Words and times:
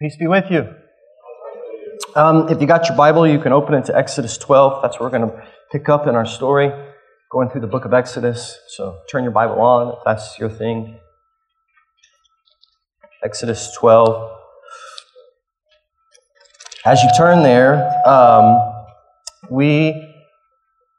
Peace 0.00 0.16
be 0.16 0.26
with 0.26 0.50
you. 0.50 0.66
Um, 2.16 2.48
if 2.48 2.58
you 2.58 2.66
got 2.66 2.88
your 2.88 2.96
Bible, 2.96 3.26
you 3.26 3.38
can 3.38 3.52
open 3.52 3.74
it 3.74 3.84
to 3.84 3.94
Exodus 3.94 4.38
12. 4.38 4.80
That's 4.80 4.98
where 4.98 5.10
we're 5.10 5.18
going 5.18 5.30
to 5.30 5.46
pick 5.70 5.90
up 5.90 6.06
in 6.06 6.14
our 6.14 6.24
story, 6.24 6.72
going 7.30 7.50
through 7.50 7.60
the 7.60 7.66
book 7.66 7.84
of 7.84 7.92
Exodus. 7.92 8.58
So 8.68 9.00
turn 9.10 9.24
your 9.24 9.32
Bible 9.32 9.60
on 9.60 9.88
if 9.88 9.98
that's 10.06 10.38
your 10.38 10.48
thing. 10.48 10.98
Exodus 13.22 13.76
12. 13.76 14.38
As 16.86 17.02
you 17.02 17.10
turn 17.14 17.42
there, 17.42 17.86
um, 18.08 18.58
we 19.50 20.09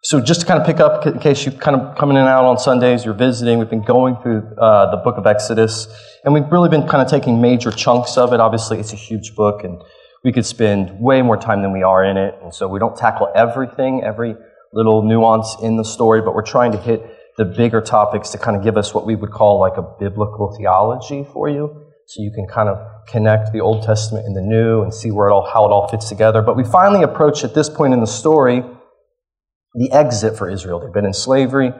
so 0.04 0.20
just 0.20 0.42
to 0.42 0.48
kind 0.48 0.60
of 0.60 0.66
pick 0.66 0.80
up, 0.80 1.06
in 1.06 1.20
case 1.20 1.46
you're 1.46 1.54
kind 1.54 1.80
of 1.80 1.96
coming 1.96 2.18
in 2.18 2.22
and 2.22 2.30
out 2.30 2.44
on 2.46 2.58
Sundays, 2.58 3.06
you're 3.06 3.14
visiting, 3.14 3.60
we've 3.60 3.70
been 3.70 3.84
going 3.84 4.16
through 4.18 4.40
uh, 4.58 4.90
the 4.90 4.98
book 4.98 5.18
of 5.18 5.28
Exodus, 5.28 5.88
and 6.24 6.34
we've 6.34 6.52
really 6.52 6.70
been 6.70 6.88
kind 6.88 7.04
of 7.04 7.08
taking 7.08 7.40
major 7.40 7.70
chunks 7.70 8.18
of 8.18 8.34
it. 8.34 8.40
Obviously, 8.40 8.80
it's 8.80 8.94
a 8.94 8.96
huge 8.96 9.36
book, 9.36 9.64
and 9.64 9.80
we 10.24 10.32
could 10.32 10.46
spend 10.46 11.00
way 11.00 11.22
more 11.22 11.38
time 11.38 11.62
than 11.62 11.72
we 11.72 11.84
are 11.84 12.04
in 12.04 12.18
it, 12.18 12.34
and 12.42 12.52
so 12.52 12.68
we 12.68 12.80
don't 12.80 12.96
tackle 12.98 13.32
everything, 13.36 14.04
every 14.04 14.36
little 14.74 15.04
nuance 15.04 15.56
in 15.62 15.78
the 15.78 15.86
story, 15.86 16.22
but 16.22 16.34
we're 16.34 16.42
trying 16.42 16.72
to 16.72 16.80
hit 16.80 17.04
the 17.38 17.46
bigger 17.46 17.80
topics 17.80 18.32
to 18.32 18.40
kind 18.40 18.58
of 18.58 18.64
give 18.64 18.78
us 18.78 18.96
what 18.96 19.06
we 19.06 19.16
would 19.16 19.32
call 19.32 19.60
like 19.60 19.78
a 19.78 19.84
biblical 20.00 20.56
theology 20.58 21.28
for 21.32 21.48
you, 21.48 21.86
so 22.08 22.24
you 22.24 22.32
can 22.32 22.48
kind 22.48 22.70
of 22.70 22.80
connect 23.06 23.54
the 23.54 23.60
Old 23.60 23.84
Testament 23.84 24.26
and 24.26 24.36
the 24.36 24.42
New 24.42 24.82
and 24.82 24.92
see 24.92 25.12
where 25.12 25.30
it 25.30 25.32
all, 25.32 25.48
how 25.48 25.64
it 25.66 25.72
all 25.72 25.88
fits 25.88 26.10
together. 26.10 26.42
But 26.42 26.58
we 26.58 26.64
finally 26.64 27.04
approach 27.04 27.44
at 27.44 27.54
this 27.54 27.70
point 27.70 27.94
in 27.94 28.00
the 28.00 28.08
story 28.08 28.64
the 29.74 29.92
exit 29.92 30.38
for 30.38 30.50
Israel. 30.50 30.80
They've 30.80 30.94
been 30.94 31.06
in 31.06 31.14
slavery 31.14 31.72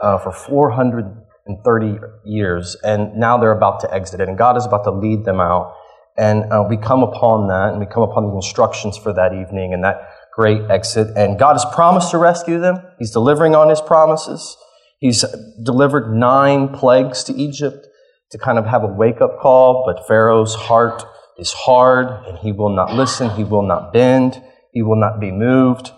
uh, 0.00 0.18
for 0.18 0.32
430 0.32 1.98
years, 2.24 2.76
and 2.82 3.16
now 3.16 3.38
they're 3.38 3.56
about 3.56 3.80
to 3.80 3.92
exit 3.92 4.20
it, 4.20 4.28
and 4.28 4.38
God 4.38 4.56
is 4.56 4.66
about 4.66 4.84
to 4.84 4.90
lead 4.90 5.24
them 5.24 5.40
out. 5.40 5.74
And 6.16 6.52
uh, 6.52 6.64
we 6.68 6.76
come 6.76 7.02
upon 7.02 7.48
that, 7.48 7.70
and 7.70 7.80
we 7.80 7.86
come 7.86 8.02
upon 8.02 8.28
the 8.28 8.34
instructions 8.34 8.98
for 8.98 9.12
that 9.14 9.32
evening 9.32 9.72
and 9.72 9.82
that 9.84 10.08
great 10.34 10.70
exit. 10.70 11.16
And 11.16 11.38
God 11.38 11.54
has 11.54 11.64
promised 11.74 12.10
to 12.10 12.18
rescue 12.18 12.60
them. 12.60 12.76
He's 12.98 13.10
delivering 13.10 13.54
on 13.54 13.70
His 13.70 13.80
promises. 13.80 14.56
He's 14.98 15.24
delivered 15.62 16.14
nine 16.14 16.68
plagues 16.68 17.24
to 17.24 17.34
Egypt 17.34 17.86
to 18.30 18.38
kind 18.38 18.58
of 18.58 18.66
have 18.66 18.82
a 18.82 18.86
wake 18.86 19.20
up 19.20 19.38
call, 19.40 19.84
but 19.86 20.06
Pharaoh's 20.06 20.54
heart 20.54 21.04
is 21.38 21.52
hard, 21.52 22.06
and 22.26 22.38
he 22.38 22.52
will 22.52 22.74
not 22.74 22.94
listen, 22.94 23.30
he 23.30 23.44
will 23.44 23.66
not 23.66 23.92
bend, 23.92 24.42
he 24.72 24.82
will 24.82 25.00
not 25.00 25.20
be 25.20 25.30
moved. 25.30 25.90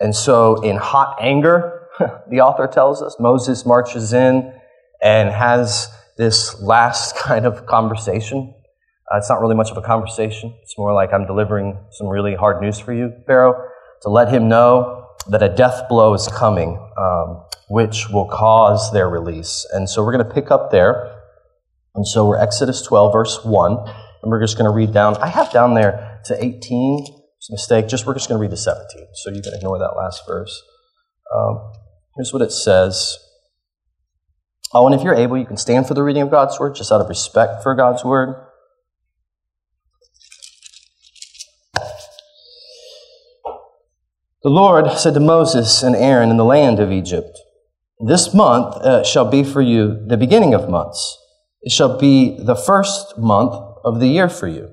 And 0.00 0.16
so, 0.16 0.62
in 0.62 0.76
hot 0.76 1.18
anger, 1.20 1.88
the 2.30 2.40
author 2.40 2.66
tells 2.66 3.02
us, 3.02 3.16
Moses 3.20 3.66
marches 3.66 4.12
in 4.14 4.52
and 5.02 5.28
has 5.30 5.88
this 6.16 6.60
last 6.60 7.16
kind 7.18 7.46
of 7.46 7.66
conversation. 7.66 8.54
Uh, 9.12 9.18
it's 9.18 9.28
not 9.28 9.40
really 9.40 9.54
much 9.54 9.70
of 9.70 9.76
a 9.76 9.82
conversation. 9.82 10.56
It's 10.62 10.78
more 10.78 10.94
like 10.94 11.12
I'm 11.12 11.26
delivering 11.26 11.78
some 11.90 12.06
really 12.06 12.34
hard 12.34 12.62
news 12.62 12.78
for 12.78 12.94
you, 12.94 13.12
Pharaoh, 13.26 13.68
to 14.02 14.08
let 14.08 14.32
him 14.32 14.48
know 14.48 15.08
that 15.28 15.42
a 15.42 15.48
death 15.48 15.82
blow 15.88 16.14
is 16.14 16.28
coming, 16.28 16.78
um, 16.96 17.44
which 17.68 18.08
will 18.08 18.26
cause 18.26 18.92
their 18.92 19.08
release. 19.08 19.66
And 19.72 19.90
so 19.90 20.02
we're 20.02 20.12
going 20.12 20.26
to 20.26 20.34
pick 20.34 20.50
up 20.50 20.70
there. 20.70 21.14
And 21.94 22.06
so 22.06 22.26
we're 22.26 22.38
Exodus 22.38 22.82
12, 22.82 23.12
verse 23.12 23.44
1, 23.44 23.72
and 23.72 24.30
we're 24.30 24.40
just 24.40 24.56
going 24.56 24.70
to 24.70 24.74
read 24.74 24.94
down. 24.94 25.16
I 25.16 25.26
have 25.26 25.52
down 25.52 25.74
there 25.74 26.20
to 26.26 26.42
18 26.42 27.04
it's 27.04 27.18
a 27.18 27.19
mistake. 27.48 27.88
Just 27.88 28.06
we're 28.06 28.14
just 28.14 28.28
going 28.28 28.38
to 28.38 28.42
read 28.42 28.50
the 28.50 28.56
17, 28.56 29.06
so 29.14 29.30
you 29.30 29.40
can 29.40 29.54
ignore 29.54 29.78
that 29.78 29.94
last 29.96 30.22
verse. 30.26 30.62
Um, 31.34 31.72
here's 32.16 32.32
what 32.32 32.42
it 32.42 32.52
says. 32.52 33.16
Oh, 34.72 34.86
and 34.86 34.94
if 34.94 35.02
you're 35.02 35.14
able, 35.14 35.38
you 35.38 35.46
can 35.46 35.56
stand 35.56 35.88
for 35.88 35.94
the 35.94 36.02
reading 36.02 36.22
of 36.22 36.30
God's 36.30 36.58
word, 36.60 36.74
just 36.74 36.92
out 36.92 37.00
of 37.00 37.08
respect 37.08 37.62
for 37.62 37.74
God's 37.74 38.04
word. 38.04 38.36
The 44.42 44.48
Lord 44.48 44.90
said 44.92 45.14
to 45.14 45.20
Moses 45.20 45.82
and 45.82 45.94
Aaron 45.94 46.30
in 46.30 46.38
the 46.38 46.44
land 46.44 46.80
of 46.80 46.90
Egypt, 46.90 47.38
This 48.06 48.32
month 48.32 48.74
uh, 48.76 49.04
shall 49.04 49.30
be 49.30 49.44
for 49.44 49.60
you 49.60 50.02
the 50.06 50.16
beginning 50.16 50.54
of 50.54 50.70
months. 50.70 51.18
It 51.62 51.72
shall 51.72 51.98
be 51.98 52.38
the 52.42 52.54
first 52.54 53.18
month 53.18 53.52
of 53.84 54.00
the 54.00 54.06
year 54.06 54.30
for 54.30 54.48
you. 54.48 54.72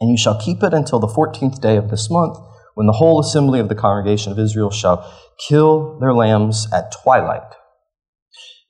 and 0.00 0.10
you 0.10 0.16
shall 0.16 0.40
keep 0.40 0.62
it 0.62 0.74
until 0.74 0.98
the 0.98 1.08
fourteenth 1.08 1.60
day 1.60 1.76
of 1.76 1.90
this 1.90 2.10
month, 2.10 2.38
when 2.74 2.86
the 2.86 2.94
whole 2.94 3.20
assembly 3.20 3.60
of 3.60 3.68
the 3.68 3.74
congregation 3.74 4.32
of 4.32 4.38
Israel 4.38 4.70
shall 4.70 5.10
kill 5.48 5.98
their 5.98 6.12
lambs 6.12 6.68
at 6.72 6.92
twilight. 7.02 7.54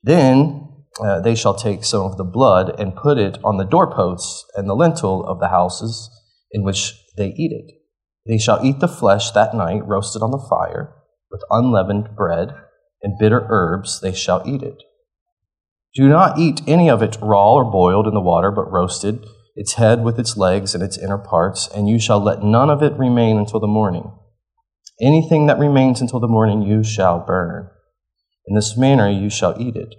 Then 0.03 0.69
uh, 1.01 1.21
they 1.21 1.35
shall 1.35 1.55
take 1.55 1.85
some 1.85 2.03
of 2.03 2.17
the 2.17 2.25
blood 2.25 2.79
and 2.81 2.95
put 2.95 3.19
it 3.19 3.39
on 3.43 3.57
the 3.57 3.65
doorposts 3.65 4.45
and 4.55 4.69
the 4.69 4.77
lintel 4.77 5.25
of 5.27 5.41
the 5.41 5.49
houses 5.49 6.11
in 6.53 6.63
which 6.63 6.95
they 7.17 7.29
eat 7.37 7.53
it. 7.53 7.75
They 8.27 8.39
shall 8.39 8.65
eat 8.65 8.81
the 8.81 8.89
flesh 8.89 9.31
that 9.33 9.55
night, 9.55 9.87
roasted 9.87 10.23
on 10.23 10.31
the 10.31 10.47
fire, 10.49 10.95
with 11.31 11.43
unleavened 11.51 12.17
bread 12.17 12.55
and 13.03 13.19
bitter 13.19 13.47
herbs, 13.49 14.01
they 14.01 14.13
shall 14.13 14.43
eat 14.47 14.63
it. 14.63 14.83
Do 15.95 16.09
not 16.09 16.39
eat 16.39 16.61
any 16.67 16.91
of 16.91 17.03
it 17.03 17.17
raw 17.21 17.55
or 17.55 17.71
boiled 17.71 18.07
in 18.07 18.15
the 18.15 18.21
water, 18.21 18.51
but 18.51 18.71
roasted 18.71 19.25
its 19.57 19.75
head 19.75 20.05
with 20.05 20.19
its 20.19 20.37
legs 20.37 20.75
and 20.75 20.85
its 20.85 20.99
inner 20.99 21.19
parts, 21.19 21.69
and 21.75 21.89
you 21.89 21.99
shall 21.99 22.21
let 22.21 22.43
none 22.43 22.71
of 22.71 22.83
it 22.83 22.93
remain 22.99 23.39
until 23.39 23.59
the 23.59 23.67
morning. 23.67 24.13
Anything 25.01 25.47
that 25.47 25.59
remains 25.59 26.01
until 26.01 26.21
the 26.21 26.29
morning 26.29 26.63
you 26.63 26.85
shall 26.85 27.19
burn. 27.19 27.69
In 28.47 28.55
this 28.55 28.77
manner 28.77 29.11
you 29.11 29.31
shall 29.31 29.61
eat 29.61 29.75
it, 29.75 29.95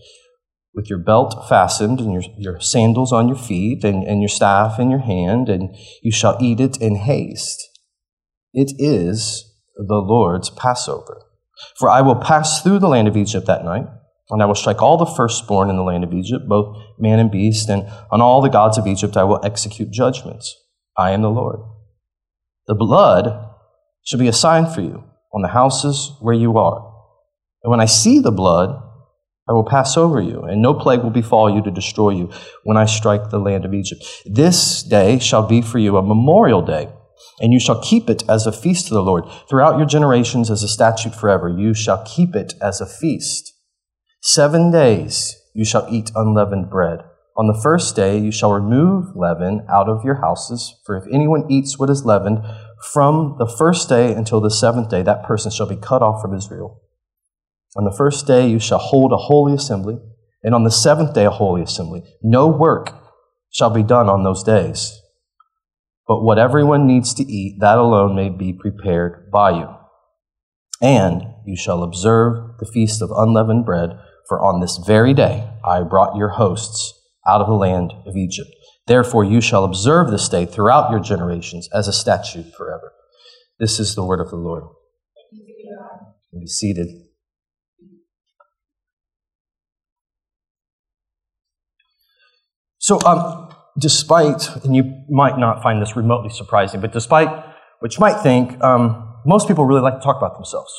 with 0.73 0.89
your 0.89 0.99
belt 0.99 1.47
fastened 1.49 1.99
and 1.99 2.13
your, 2.13 2.23
your 2.37 2.61
sandals 2.61 3.11
on 3.11 3.27
your 3.27 3.37
feet 3.37 3.83
and, 3.83 4.03
and 4.03 4.21
your 4.21 4.29
staff 4.29 4.79
in 4.79 4.91
your 4.91 5.01
hand, 5.01 5.49
and 5.49 5.75
you 6.03 6.11
shall 6.11 6.37
eat 6.39 6.59
it 6.59 6.77
in 6.77 6.95
haste. 6.95 7.67
It 8.53 8.73
is 8.77 9.55
the 9.75 9.95
Lord's 9.95 10.51
Passover. 10.51 11.23
For 11.77 11.89
I 11.89 12.01
will 12.01 12.15
pass 12.15 12.61
through 12.61 12.79
the 12.79 12.87
land 12.87 13.07
of 13.07 13.17
Egypt 13.17 13.47
that 13.47 13.65
night 13.65 13.87
and 14.29 14.41
I 14.41 14.45
will 14.45 14.55
strike 14.55 14.81
all 14.81 14.97
the 14.97 15.05
firstborn 15.05 15.69
in 15.69 15.77
the 15.77 15.83
land 15.83 16.03
of 16.03 16.13
Egypt, 16.13 16.47
both 16.47 16.77
man 16.99 17.19
and 17.19 17.31
beast, 17.31 17.69
and 17.69 17.89
on 18.11 18.21
all 18.21 18.41
the 18.41 18.49
gods 18.49 18.77
of 18.77 18.87
Egypt 18.87 19.15
I 19.15 19.23
will 19.23 19.39
execute 19.43 19.91
judgments. 19.91 20.55
I 20.97 21.11
am 21.11 21.21
the 21.21 21.29
Lord. 21.29 21.59
The 22.67 22.75
blood 22.75 23.53
shall 24.03 24.19
be 24.19 24.27
a 24.27 24.33
sign 24.33 24.65
for 24.65 24.81
you 24.81 25.03
on 25.33 25.41
the 25.41 25.49
houses 25.49 26.13
where 26.19 26.35
you 26.35 26.57
are. 26.57 26.93
And 27.63 27.71
when 27.71 27.79
I 27.79 27.85
see 27.85 28.19
the 28.19 28.31
blood, 28.31 28.83
I 29.49 29.53
will 29.53 29.63
pass 29.63 29.95
over 29.95 30.19
you, 30.19 30.41
and 30.41 30.61
no 30.61 30.73
plague 30.73 31.03
will 31.03 31.09
befall 31.09 31.49
you 31.49 31.63
to 31.63 31.71
destroy 31.71 32.09
you 32.09 32.29
when 32.63 32.75
I 32.75 32.85
strike 32.85 33.29
the 33.29 33.39
land 33.39 33.63
of 33.63 33.73
Egypt. 33.73 34.03
This 34.25 34.83
day 34.83 35.19
shall 35.19 35.47
be 35.47 35.61
for 35.61 35.79
you 35.79 35.95
a 35.95 36.03
memorial 36.03 36.61
day, 36.61 36.89
and 37.39 37.53
you 37.53 37.59
shall 37.59 37.81
keep 37.81 38.09
it 38.09 38.23
as 38.27 38.45
a 38.45 38.51
feast 38.51 38.87
to 38.87 38.93
the 38.93 39.01
Lord. 39.01 39.23
Throughout 39.49 39.77
your 39.77 39.87
generations, 39.87 40.51
as 40.51 40.63
a 40.63 40.67
statute 40.67 41.15
forever, 41.15 41.47
you 41.47 41.73
shall 41.73 42.03
keep 42.03 42.35
it 42.35 42.55
as 42.61 42.81
a 42.81 42.85
feast. 42.85 43.53
Seven 44.21 44.71
days 44.71 45.35
you 45.53 45.63
shall 45.63 45.87
eat 45.89 46.11
unleavened 46.15 46.69
bread. 46.69 46.99
On 47.37 47.47
the 47.47 47.59
first 47.61 47.95
day 47.95 48.17
you 48.17 48.31
shall 48.31 48.51
remove 48.51 49.15
leaven 49.15 49.65
out 49.69 49.87
of 49.87 50.03
your 50.03 50.21
houses, 50.21 50.75
for 50.85 50.97
if 50.97 51.03
anyone 51.11 51.45
eats 51.51 51.77
what 51.77 51.89
is 51.89 52.03
leavened, 52.03 52.39
from 52.91 53.35
the 53.37 53.47
first 53.47 53.87
day 53.89 54.13
until 54.13 54.41
the 54.41 54.49
seventh 54.49 54.89
day, 54.89 55.03
that 55.03 55.23
person 55.23 55.51
shall 55.51 55.67
be 55.67 55.75
cut 55.75 56.01
off 56.01 56.21
from 56.21 56.35
Israel. 56.35 56.81
On 57.75 57.83
the 57.83 57.95
first 57.95 58.25
day 58.25 58.47
you 58.47 58.59
shall 58.59 58.79
hold 58.79 59.11
a 59.11 59.17
holy 59.17 59.53
assembly, 59.53 59.99
and 60.43 60.55
on 60.55 60.63
the 60.63 60.71
seventh 60.71 61.13
day 61.13 61.25
a 61.25 61.31
holy 61.31 61.61
assembly. 61.61 62.01
No 62.23 62.47
work 62.47 62.93
shall 63.51 63.69
be 63.69 63.83
done 63.83 64.09
on 64.09 64.23
those 64.23 64.43
days. 64.43 64.99
But 66.07 66.23
what 66.23 66.39
everyone 66.39 66.87
needs 66.87 67.13
to 67.15 67.23
eat, 67.23 67.59
that 67.59 67.77
alone 67.77 68.15
may 68.15 68.29
be 68.29 68.51
prepared 68.51 69.29
by 69.31 69.51
you. 69.51 69.69
And 70.81 71.23
you 71.45 71.55
shall 71.55 71.83
observe 71.83 72.57
the 72.59 72.65
feast 72.65 73.01
of 73.01 73.11
unleavened 73.11 73.65
bread 73.65 73.91
for 74.27 74.41
on 74.41 74.59
this 74.59 74.77
very 74.77 75.13
day 75.13 75.49
I 75.65 75.81
brought 75.83 76.15
your 76.15 76.29
hosts 76.29 76.93
out 77.27 77.41
of 77.41 77.47
the 77.47 77.53
land 77.53 77.93
of 78.05 78.15
Egypt. 78.15 78.49
Therefore 78.87 79.23
you 79.23 79.41
shall 79.41 79.63
observe 79.63 80.11
this 80.11 80.29
day 80.29 80.45
throughout 80.45 80.91
your 80.91 80.99
generations 80.99 81.69
as 81.73 81.87
a 81.87 81.93
statute 81.93 82.53
forever. 82.55 82.93
This 83.59 83.79
is 83.79 83.95
the 83.95 84.03
word 84.03 84.19
of 84.19 84.29
the 84.29 84.35
Lord. 84.35 84.63
Be 86.39 86.47
seated. 86.47 86.87
So, 92.77 93.01
um, 93.05 93.49
despite, 93.77 94.49
and 94.63 94.75
you 94.75 95.03
might 95.09 95.37
not 95.37 95.61
find 95.61 95.81
this 95.81 95.95
remotely 95.95 96.29
surprising, 96.29 96.79
but 96.79 96.93
despite 96.93 97.27
what 97.79 97.93
you 97.93 97.99
might 97.99 98.21
think, 98.21 98.61
um, 98.63 99.15
most 99.25 99.47
people 99.47 99.65
really 99.65 99.81
like 99.81 99.95
to 99.95 99.99
talk 99.99 100.17
about 100.17 100.35
themselves. 100.35 100.71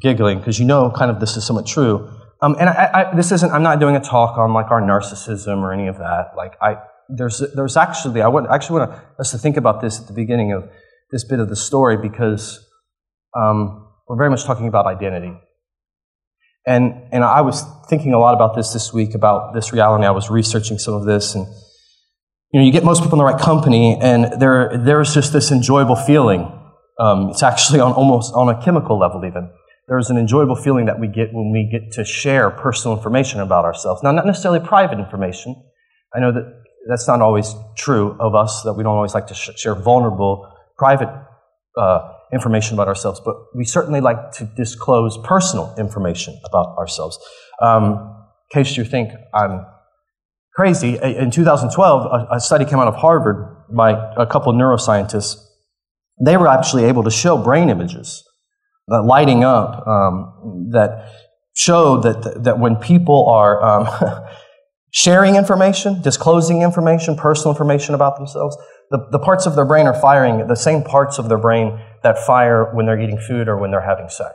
Giggling, 0.00 0.38
because 0.38 0.58
you 0.58 0.64
know 0.64 0.90
kind 0.90 1.10
of 1.10 1.20
this 1.20 1.36
is 1.36 1.46
somewhat 1.46 1.66
true. 1.66 2.10
Um, 2.42 2.56
and 2.58 2.70
I, 2.70 2.90
I, 2.94 3.14
this 3.14 3.32
isn't, 3.32 3.50
I'm 3.50 3.62
not 3.62 3.80
doing 3.80 3.96
a 3.96 4.00
talk 4.00 4.38
on 4.38 4.54
like 4.54 4.70
our 4.70 4.80
narcissism 4.80 5.58
or 5.58 5.72
any 5.72 5.88
of 5.88 5.98
that. 5.98 6.32
Like, 6.36 6.54
I, 6.62 6.76
there's, 7.08 7.42
there's 7.54 7.76
actually, 7.76 8.22
I 8.22 8.28
would 8.28 8.46
actually 8.46 8.80
want 8.80 8.92
us 9.18 9.30
to 9.32 9.38
think 9.38 9.56
about 9.56 9.82
this 9.82 10.00
at 10.00 10.06
the 10.06 10.14
beginning 10.14 10.52
of 10.52 10.68
this 11.10 11.24
bit 11.24 11.38
of 11.38 11.48
the 11.48 11.56
story 11.56 11.98
because 11.98 12.66
um, 13.36 13.88
we're 14.08 14.16
very 14.16 14.30
much 14.30 14.44
talking 14.44 14.68
about 14.68 14.86
identity. 14.86 15.38
And, 16.66 17.08
and 17.12 17.24
I 17.24 17.42
was 17.42 17.64
thinking 17.88 18.14
a 18.14 18.18
lot 18.18 18.34
about 18.34 18.54
this 18.54 18.72
this 18.72 18.92
week, 18.92 19.14
about 19.14 19.54
this 19.54 19.72
reality. 19.72 20.04
I 20.04 20.10
was 20.10 20.30
researching 20.30 20.78
some 20.78 20.94
of 20.94 21.04
this. 21.04 21.34
And, 21.34 21.46
you 22.52 22.60
know, 22.60 22.66
you 22.66 22.72
get 22.72 22.84
most 22.84 23.02
people 23.02 23.14
in 23.14 23.18
the 23.18 23.32
right 23.32 23.40
company, 23.40 23.98
and 24.00 24.40
there, 24.40 24.76
there's 24.76 25.12
just 25.14 25.32
this 25.32 25.50
enjoyable 25.50 25.96
feeling. 25.96 26.50
Um, 26.98 27.30
it's 27.30 27.42
actually 27.42 27.80
on 27.80 27.92
almost 27.92 28.32
on 28.34 28.48
a 28.48 28.62
chemical 28.62 28.98
level, 28.98 29.24
even. 29.24 29.50
There's 29.90 30.08
an 30.08 30.16
enjoyable 30.16 30.54
feeling 30.54 30.86
that 30.86 31.00
we 31.00 31.08
get 31.08 31.32
when 31.32 31.50
we 31.50 31.68
get 31.68 31.90
to 31.94 32.04
share 32.04 32.48
personal 32.48 32.96
information 32.96 33.40
about 33.40 33.64
ourselves. 33.64 34.04
Now, 34.04 34.12
not 34.12 34.24
necessarily 34.24 34.60
private 34.60 35.00
information. 35.00 35.60
I 36.14 36.20
know 36.20 36.30
that 36.30 36.62
that's 36.88 37.08
not 37.08 37.20
always 37.20 37.56
true 37.76 38.16
of 38.20 38.36
us, 38.36 38.62
that 38.62 38.74
we 38.74 38.84
don't 38.84 38.94
always 38.94 39.14
like 39.14 39.26
to 39.26 39.34
sh- 39.34 39.50
share 39.56 39.74
vulnerable, 39.74 40.48
private 40.78 41.08
uh, 41.76 42.12
information 42.32 42.74
about 42.74 42.86
ourselves, 42.86 43.20
but 43.24 43.34
we 43.56 43.64
certainly 43.64 44.00
like 44.00 44.30
to 44.34 44.44
disclose 44.56 45.18
personal 45.24 45.74
information 45.76 46.38
about 46.48 46.78
ourselves. 46.78 47.18
Um, 47.60 48.14
in 48.52 48.62
case 48.62 48.76
you 48.76 48.84
think 48.84 49.10
I'm 49.34 49.66
crazy, 50.54 50.98
in 51.02 51.32
2012, 51.32 52.06
a, 52.06 52.36
a 52.36 52.40
study 52.40 52.64
came 52.64 52.78
out 52.78 52.86
of 52.86 52.94
Harvard 52.94 53.66
by 53.74 53.90
a 54.16 54.24
couple 54.24 54.52
neuroscientists. 54.52 55.34
They 56.24 56.36
were 56.36 56.46
actually 56.46 56.84
able 56.84 57.02
to 57.02 57.10
show 57.10 57.36
brain 57.36 57.68
images 57.70 58.22
that 58.90 59.02
lighting 59.02 59.44
up 59.44 59.86
um, 59.86 60.68
that 60.72 61.08
showed 61.54 62.02
that, 62.02 62.42
that 62.44 62.58
when 62.58 62.76
people 62.76 63.28
are 63.28 63.62
um, 63.62 64.24
sharing 64.90 65.36
information, 65.36 66.02
disclosing 66.02 66.62
information, 66.62 67.16
personal 67.16 67.52
information 67.52 67.94
about 67.94 68.16
themselves, 68.16 68.56
the, 68.90 69.06
the 69.12 69.18
parts 69.18 69.46
of 69.46 69.54
their 69.54 69.64
brain 69.64 69.86
are 69.86 69.98
firing 69.98 70.46
the 70.48 70.56
same 70.56 70.82
parts 70.82 71.18
of 71.18 71.28
their 71.28 71.38
brain 71.38 71.80
that 72.02 72.18
fire 72.18 72.74
when 72.74 72.86
they're 72.86 73.00
eating 73.00 73.18
food 73.18 73.48
or 73.48 73.56
when 73.56 73.70
they're 73.70 73.80
having 73.80 74.08
sex. 74.08 74.34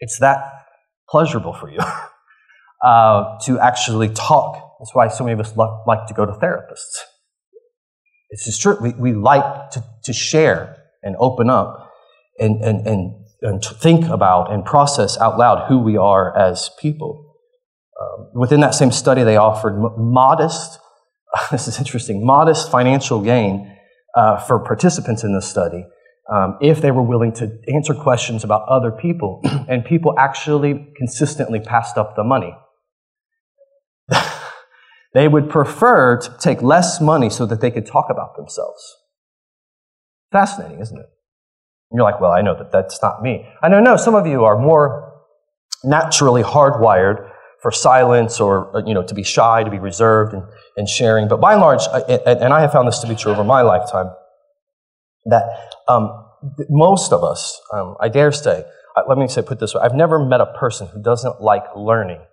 It's 0.00 0.18
that 0.18 0.44
pleasurable 1.08 1.52
for 1.52 1.70
you 1.70 1.78
uh, 2.84 3.38
to 3.44 3.60
actually 3.60 4.08
talk. 4.08 4.60
That's 4.80 4.92
why 4.92 5.06
so 5.08 5.22
many 5.22 5.34
of 5.34 5.40
us 5.40 5.56
lo- 5.56 5.84
like 5.86 6.06
to 6.08 6.14
go 6.14 6.26
to 6.26 6.32
therapists. 6.32 6.98
It's 8.30 8.44
just 8.44 8.60
true. 8.60 8.76
We, 8.80 8.90
we 8.94 9.12
like 9.12 9.70
to, 9.70 9.84
to 10.04 10.12
share 10.12 10.76
and 11.04 11.14
open 11.20 11.48
up 11.48 11.83
and, 12.38 12.62
and, 12.64 12.86
and, 12.86 13.24
and 13.42 13.62
think 13.62 14.06
about 14.06 14.52
and 14.52 14.64
process 14.64 15.18
out 15.18 15.38
loud 15.38 15.68
who 15.68 15.78
we 15.78 15.96
are 15.96 16.36
as 16.36 16.70
people. 16.78 17.36
Um, 18.00 18.30
within 18.34 18.60
that 18.60 18.74
same 18.74 18.90
study, 18.90 19.22
they 19.22 19.36
offered 19.36 19.78
modest, 19.96 20.78
this 21.50 21.68
is 21.68 21.78
interesting, 21.78 22.24
modest 22.24 22.70
financial 22.70 23.20
gain 23.20 23.76
uh, 24.16 24.38
for 24.38 24.58
participants 24.58 25.24
in 25.24 25.34
this 25.34 25.48
study 25.48 25.84
um, 26.32 26.56
if 26.60 26.80
they 26.80 26.90
were 26.90 27.02
willing 27.02 27.32
to 27.34 27.58
answer 27.72 27.94
questions 27.94 28.44
about 28.44 28.66
other 28.68 28.90
people, 28.90 29.40
and 29.68 29.84
people 29.84 30.14
actually 30.18 30.92
consistently 30.96 31.60
passed 31.60 31.98
up 31.98 32.16
the 32.16 32.24
money. 32.24 32.54
they 35.14 35.28
would 35.28 35.50
prefer 35.50 36.18
to 36.18 36.36
take 36.38 36.62
less 36.62 37.00
money 37.00 37.28
so 37.28 37.44
that 37.46 37.60
they 37.60 37.70
could 37.70 37.86
talk 37.86 38.06
about 38.10 38.36
themselves. 38.36 38.96
Fascinating, 40.32 40.80
isn't 40.80 40.98
it? 40.98 41.06
And 41.94 41.98
you're 42.00 42.10
like, 42.10 42.20
well, 42.20 42.32
I 42.32 42.42
know 42.42 42.58
that 42.58 42.72
that's 42.72 43.00
not 43.02 43.22
me. 43.22 43.46
I 43.62 43.68
know, 43.68 43.78
no, 43.78 43.96
some 43.96 44.16
of 44.16 44.26
you 44.26 44.42
are 44.42 44.58
more 44.58 45.14
naturally 45.84 46.42
hardwired 46.42 47.30
for 47.62 47.70
silence 47.70 48.40
or, 48.40 48.76
uh, 48.76 48.82
you 48.84 48.94
know, 48.94 49.04
to 49.04 49.14
be 49.14 49.22
shy, 49.22 49.62
to 49.62 49.70
be 49.70 49.78
reserved 49.78 50.34
and, 50.34 50.42
and 50.76 50.88
sharing. 50.88 51.28
But 51.28 51.40
by 51.40 51.52
and 51.52 51.62
large, 51.62 51.82
and 52.08 52.52
I 52.52 52.62
have 52.62 52.72
found 52.72 52.88
this 52.88 52.98
to 52.98 53.06
be 53.06 53.14
true 53.14 53.30
over 53.30 53.44
my 53.44 53.62
lifetime, 53.62 54.10
that 55.26 55.44
um, 55.86 56.10
most 56.68 57.12
of 57.12 57.22
us, 57.22 57.60
um, 57.72 57.94
I 58.00 58.08
dare 58.08 58.32
say, 58.32 58.64
let 59.06 59.16
me 59.16 59.28
say, 59.28 59.42
put 59.42 59.60
this 59.60 59.72
way 59.72 59.80
I've 59.80 59.94
never 59.94 60.18
met 60.18 60.40
a 60.40 60.46
person 60.46 60.88
who 60.88 61.00
doesn't 61.00 61.40
like 61.40 61.62
learning 61.76 62.24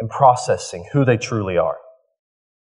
and 0.00 0.10
processing 0.10 0.88
who 0.92 1.04
they 1.04 1.16
truly 1.16 1.56
are. 1.56 1.76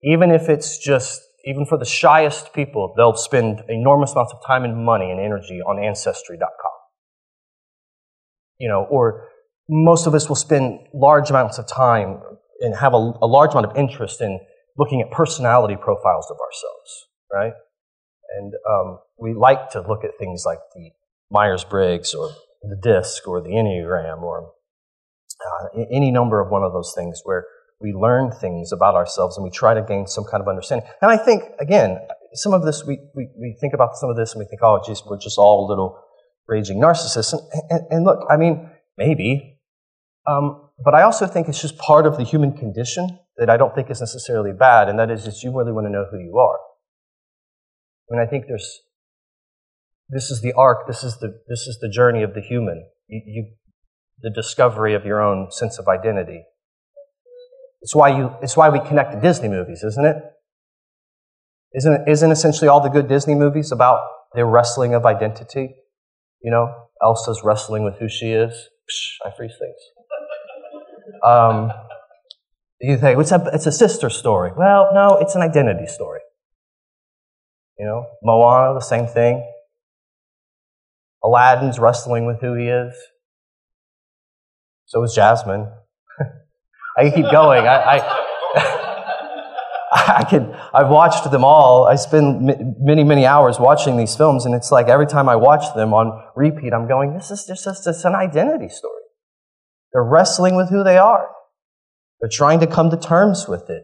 Even 0.02 0.30
if 0.30 0.48
it's 0.48 0.78
just, 0.78 1.20
even 1.46 1.64
for 1.64 1.78
the 1.78 1.84
shyest 1.84 2.52
people, 2.52 2.92
they'll 2.96 3.14
spend 3.14 3.62
enormous 3.68 4.12
amounts 4.12 4.32
of 4.32 4.44
time 4.44 4.64
and 4.64 4.84
money 4.84 5.10
and 5.10 5.20
energy 5.20 5.60
on 5.60 5.82
Ancestry.com. 5.82 6.72
You 8.58 8.68
know, 8.68 8.86
or 8.90 9.28
most 9.68 10.06
of 10.06 10.14
us 10.14 10.28
will 10.28 10.36
spend 10.36 10.80
large 10.92 11.30
amounts 11.30 11.58
of 11.58 11.68
time 11.68 12.20
and 12.60 12.74
have 12.76 12.94
a, 12.94 13.12
a 13.22 13.26
large 13.26 13.52
amount 13.52 13.66
of 13.66 13.76
interest 13.76 14.20
in 14.20 14.40
looking 14.76 15.00
at 15.00 15.10
personality 15.10 15.76
profiles 15.76 16.30
of 16.30 16.36
ourselves, 16.38 17.06
right? 17.32 17.52
And 18.38 18.52
um, 18.68 18.98
we 19.18 19.32
like 19.32 19.70
to 19.70 19.80
look 19.80 20.04
at 20.04 20.10
things 20.18 20.42
like 20.44 20.58
the 20.74 20.90
Myers 21.30 21.64
Briggs 21.64 22.12
or 22.12 22.30
the 22.62 22.76
DISC 22.82 23.26
or 23.28 23.40
the 23.40 23.50
Enneagram 23.50 24.22
or 24.22 24.52
uh, 25.44 25.82
any 25.92 26.10
number 26.10 26.40
of 26.40 26.50
one 26.50 26.62
of 26.62 26.72
those 26.72 26.92
things 26.96 27.20
where 27.24 27.44
we 27.80 27.92
learn 27.92 28.30
things 28.30 28.72
about 28.72 28.94
ourselves 28.94 29.36
and 29.36 29.44
we 29.44 29.50
try 29.50 29.74
to 29.74 29.82
gain 29.82 30.06
some 30.06 30.24
kind 30.24 30.40
of 30.40 30.48
understanding. 30.48 30.88
And 31.02 31.10
I 31.10 31.16
think, 31.16 31.42
again, 31.60 31.98
some 32.34 32.54
of 32.54 32.64
this, 32.64 32.84
we, 32.84 32.98
we, 33.14 33.28
we 33.38 33.56
think 33.60 33.74
about 33.74 33.96
some 33.96 34.10
of 34.10 34.16
this 34.16 34.32
and 34.32 34.40
we 34.40 34.46
think, 34.46 34.62
oh, 34.62 34.80
geez, 34.84 35.02
we're 35.04 35.18
just 35.18 35.38
all 35.38 35.66
little 35.68 35.98
raging 36.48 36.80
narcissists. 36.80 37.32
And, 37.32 37.42
and, 37.70 37.80
and 37.90 38.04
look, 38.04 38.26
I 38.30 38.36
mean, 38.36 38.70
maybe. 38.96 39.58
Um, 40.26 40.70
but 40.82 40.94
I 40.94 41.02
also 41.02 41.26
think 41.26 41.48
it's 41.48 41.60
just 41.60 41.78
part 41.78 42.06
of 42.06 42.16
the 42.16 42.24
human 42.24 42.52
condition 42.52 43.18
that 43.36 43.50
I 43.50 43.56
don't 43.56 43.74
think 43.74 43.90
is 43.90 44.00
necessarily 44.00 44.52
bad, 44.52 44.88
and 44.88 44.98
that 44.98 45.10
is 45.10 45.24
just 45.24 45.42
you 45.42 45.56
really 45.56 45.72
want 45.72 45.86
to 45.86 45.90
know 45.90 46.06
who 46.10 46.18
you 46.18 46.38
are. 46.38 46.58
I 48.10 48.16
mean, 48.16 48.26
I 48.26 48.28
think 48.28 48.46
there's, 48.48 48.80
this 50.08 50.30
is 50.30 50.40
the 50.40 50.52
arc, 50.54 50.86
this 50.86 51.04
is 51.04 51.18
the, 51.18 51.38
this 51.48 51.66
is 51.66 51.78
the 51.80 51.88
journey 51.88 52.22
of 52.22 52.34
the 52.34 52.40
human. 52.40 52.88
You, 53.08 53.22
you, 53.26 53.46
the 54.22 54.30
discovery 54.30 54.94
of 54.94 55.04
your 55.04 55.20
own 55.20 55.50
sense 55.50 55.78
of 55.78 55.86
identity. 55.88 56.44
It's 57.86 57.94
why, 57.94 58.08
you, 58.08 58.34
it's 58.42 58.56
why 58.56 58.68
we 58.68 58.80
connect 58.80 59.12
to 59.12 59.20
Disney 59.20 59.48
movies, 59.48 59.84
isn't 59.84 60.04
it? 60.04 60.16
Isn't, 61.72 62.08
isn't 62.08 62.32
essentially 62.32 62.66
all 62.66 62.80
the 62.80 62.88
good 62.88 63.06
Disney 63.06 63.36
movies 63.36 63.70
about 63.70 64.00
the 64.34 64.44
wrestling 64.44 64.92
of 64.92 65.06
identity? 65.06 65.76
You 66.42 66.50
know, 66.50 66.74
Elsa's 67.00 67.42
wrestling 67.44 67.84
with 67.84 67.94
who 68.00 68.08
she 68.08 68.32
is. 68.32 68.50
Psh, 68.90 69.24
I 69.24 69.30
freeze 69.36 69.52
things. 69.60 69.76
Um, 71.24 71.70
you 72.80 72.96
think 72.96 73.20
it's 73.20 73.30
a, 73.30 73.50
it's 73.54 73.66
a 73.66 73.72
sister 73.72 74.10
story. 74.10 74.50
Well, 74.56 74.90
no, 74.92 75.18
it's 75.20 75.36
an 75.36 75.42
identity 75.42 75.86
story. 75.86 76.22
You 77.78 77.86
know, 77.86 78.06
Moana, 78.20 78.74
the 78.74 78.80
same 78.80 79.06
thing. 79.06 79.48
Aladdin's 81.22 81.78
wrestling 81.78 82.26
with 82.26 82.40
who 82.40 82.54
he 82.54 82.66
is. 82.66 82.94
So 84.86 85.04
is 85.04 85.14
Jasmine. 85.14 85.68
I 86.96 87.04
can 87.04 87.22
keep 87.22 87.30
going. 87.30 87.66
I, 87.66 87.98
I, 87.98 88.22
I 89.92 90.24
could, 90.28 90.54
I've 90.74 90.88
watched 90.88 91.30
them 91.30 91.44
all. 91.44 91.84
I 91.84 91.96
spend 91.96 92.76
many, 92.80 93.04
many 93.04 93.26
hours 93.26 93.58
watching 93.58 93.96
these 93.96 94.16
films, 94.16 94.46
and 94.46 94.54
it's 94.54 94.72
like 94.72 94.88
every 94.88 95.06
time 95.06 95.28
I 95.28 95.36
watch 95.36 95.74
them 95.74 95.94
on 95.94 96.22
repeat, 96.34 96.72
I'm 96.72 96.88
going, 96.88 97.14
this 97.14 97.30
is 97.30 97.44
just, 97.46 97.64
just, 97.64 97.84
just 97.84 98.04
an 98.04 98.14
identity 98.14 98.68
story. 98.68 99.02
They're 99.92 100.04
wrestling 100.04 100.56
with 100.56 100.70
who 100.70 100.82
they 100.84 100.98
are. 100.98 101.28
They're 102.20 102.30
trying 102.30 102.60
to 102.60 102.66
come 102.66 102.90
to 102.90 102.96
terms 102.96 103.46
with 103.48 103.68
it. 103.70 103.82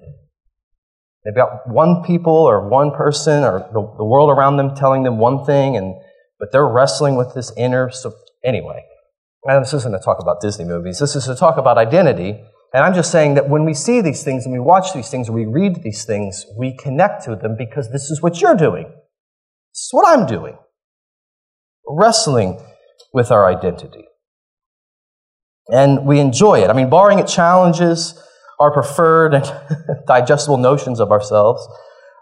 They've 1.24 1.34
got 1.34 1.68
one 1.68 2.02
people 2.02 2.32
or 2.32 2.68
one 2.68 2.90
person 2.90 3.44
or 3.44 3.60
the, 3.72 3.94
the 3.96 4.04
world 4.04 4.30
around 4.30 4.56
them 4.56 4.74
telling 4.74 5.04
them 5.04 5.18
one 5.18 5.44
thing, 5.44 5.76
and 5.76 5.94
but 6.40 6.50
they're 6.50 6.66
wrestling 6.66 7.14
with 7.16 7.34
this 7.34 7.52
inner. 7.56 7.90
So 7.90 8.12
anyway, 8.44 8.82
and 9.44 9.64
this 9.64 9.72
isn't 9.72 9.92
to 9.92 10.00
talk 10.00 10.18
about 10.20 10.40
Disney 10.40 10.64
movies. 10.64 10.98
This 10.98 11.14
is 11.14 11.26
to 11.26 11.36
talk 11.36 11.56
about 11.56 11.78
identity. 11.78 12.42
And 12.74 12.84
I'm 12.84 12.94
just 12.94 13.12
saying 13.12 13.34
that 13.34 13.48
when 13.48 13.64
we 13.64 13.74
see 13.74 14.00
these 14.00 14.22
things 14.22 14.44
and 14.44 14.52
we 14.52 14.58
watch 14.58 14.94
these 14.94 15.10
things 15.10 15.28
or 15.28 15.32
we 15.32 15.44
read 15.44 15.82
these 15.82 16.04
things, 16.04 16.46
we 16.56 16.76
connect 16.76 17.24
to 17.24 17.36
them 17.36 17.54
because 17.58 17.90
this 17.90 18.10
is 18.10 18.22
what 18.22 18.40
you're 18.40 18.56
doing. 18.56 18.84
This 18.84 19.84
is 19.84 19.90
what 19.92 20.08
I'm 20.08 20.26
doing. 20.26 20.56
Wrestling 21.86 22.60
with 23.12 23.30
our 23.30 23.46
identity. 23.46 24.06
And 25.68 26.06
we 26.06 26.18
enjoy 26.18 26.60
it. 26.60 26.70
I 26.70 26.72
mean, 26.72 26.88
barring 26.88 27.18
it 27.18 27.26
challenges 27.26 28.18
our 28.58 28.72
preferred 28.72 29.34
and 29.34 29.52
digestible 30.06 30.56
notions 30.56 30.98
of 30.98 31.10
ourselves. 31.10 31.66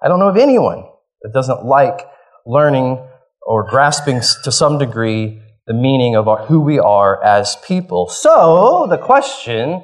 I 0.03 0.09
don't 0.09 0.19
know 0.19 0.29
of 0.29 0.37
anyone 0.37 0.85
that 1.23 1.33
doesn't 1.33 1.65
like 1.65 2.07
learning 2.45 3.07
or 3.43 3.69
grasping 3.69 4.21
to 4.45 4.51
some 4.51 4.79
degree 4.79 5.41
the 5.67 5.75
meaning 5.75 6.17
of 6.17 6.27
our, 6.27 6.47
who 6.47 6.61
we 6.61 6.79
are 6.79 7.23
as 7.23 7.57
people. 7.65 8.09
So, 8.09 8.87
the 8.89 8.99
question, 8.99 9.83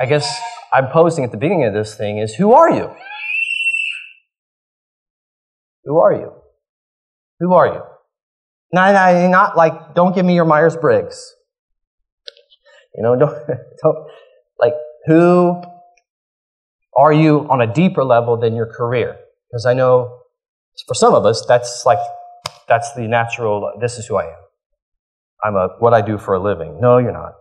I 0.00 0.06
guess 0.06 0.40
I'm 0.72 0.88
posing 0.88 1.24
at 1.24 1.32
the 1.32 1.36
beginning 1.36 1.64
of 1.64 1.74
this 1.74 1.94
thing 1.94 2.18
is 2.18 2.34
who 2.34 2.52
are 2.52 2.70
you? 2.70 2.90
Who 5.84 5.98
are 5.98 6.12
you? 6.12 6.32
Who 7.40 7.54
are 7.54 7.66
you? 7.66 7.82
Not, 8.72 8.92
not 9.30 9.56
like, 9.56 9.94
don't 9.94 10.14
give 10.14 10.24
me 10.24 10.34
your 10.34 10.44
Myers 10.44 10.76
Briggs. 10.76 11.34
You 12.94 13.02
know, 13.02 13.16
don't, 13.18 13.34
don't, 13.82 14.08
like, 14.58 14.74
who 15.06 15.62
are 16.96 17.12
you 17.12 17.46
on 17.48 17.60
a 17.60 17.72
deeper 17.72 18.04
level 18.04 18.36
than 18.36 18.54
your 18.54 18.66
career? 18.66 19.16
Because 19.50 19.64
I 19.64 19.72
know 19.72 20.20
for 20.86 20.94
some 20.94 21.14
of 21.14 21.24
us, 21.24 21.44
that's 21.46 21.84
like, 21.86 21.98
that's 22.68 22.92
the 22.94 23.08
natural, 23.08 23.72
this 23.80 23.98
is 23.98 24.06
who 24.06 24.16
I 24.16 24.24
am. 24.24 24.38
I'm 25.42 25.54
a, 25.54 25.68
what 25.78 25.94
I 25.94 26.02
do 26.02 26.18
for 26.18 26.34
a 26.34 26.40
living. 26.40 26.80
No, 26.80 26.98
you're 26.98 27.12
not. 27.12 27.32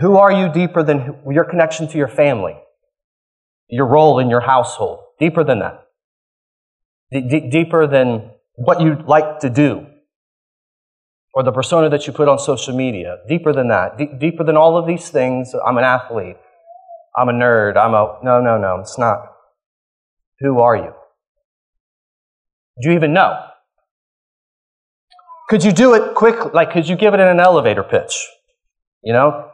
Who 0.00 0.16
are 0.16 0.32
you 0.32 0.52
deeper 0.52 0.82
than 0.82 1.18
your 1.30 1.44
connection 1.44 1.88
to 1.88 1.98
your 1.98 2.08
family? 2.08 2.56
Your 3.68 3.86
role 3.86 4.18
in 4.18 4.30
your 4.30 4.40
household? 4.40 5.00
Deeper 5.18 5.44
than 5.44 5.58
that. 5.60 5.84
D- 7.10 7.48
deeper 7.50 7.86
than 7.86 8.30
what 8.54 8.80
you 8.80 8.96
like 9.06 9.40
to 9.40 9.50
do 9.50 9.86
or 11.34 11.42
the 11.42 11.52
persona 11.52 11.88
that 11.90 12.06
you 12.06 12.12
put 12.12 12.28
on 12.28 12.38
social 12.38 12.74
media. 12.74 13.18
Deeper 13.28 13.52
than 13.52 13.68
that. 13.68 13.98
D- 13.98 14.10
deeper 14.18 14.44
than 14.44 14.56
all 14.56 14.76
of 14.76 14.86
these 14.86 15.08
things. 15.08 15.54
I'm 15.66 15.78
an 15.78 15.84
athlete. 15.84 16.36
I'm 17.16 17.28
a 17.28 17.32
nerd. 17.32 17.76
I'm 17.76 17.94
a. 17.94 18.18
No, 18.22 18.40
no, 18.40 18.58
no. 18.58 18.78
It's 18.80 18.98
not. 18.98 19.20
Who 20.40 20.60
are 20.60 20.76
you? 20.76 20.92
Do 22.80 22.90
you 22.90 22.94
even 22.94 23.12
know? 23.12 23.44
Could 25.48 25.64
you 25.64 25.72
do 25.72 25.94
it 25.94 26.14
quick? 26.14 26.54
Like, 26.54 26.72
could 26.72 26.88
you 26.88 26.94
give 26.94 27.14
it 27.14 27.20
in 27.20 27.26
an 27.26 27.40
elevator 27.40 27.82
pitch? 27.82 28.26
You 29.02 29.12
know? 29.12 29.47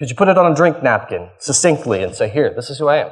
Could 0.00 0.08
you 0.08 0.16
put 0.16 0.28
it 0.28 0.38
on 0.38 0.50
a 0.50 0.54
drink 0.54 0.82
napkin 0.82 1.28
succinctly 1.38 2.02
and 2.02 2.14
say, 2.14 2.30
here, 2.30 2.54
this 2.56 2.70
is 2.70 2.78
who 2.78 2.88
I 2.88 2.96
am? 2.96 3.10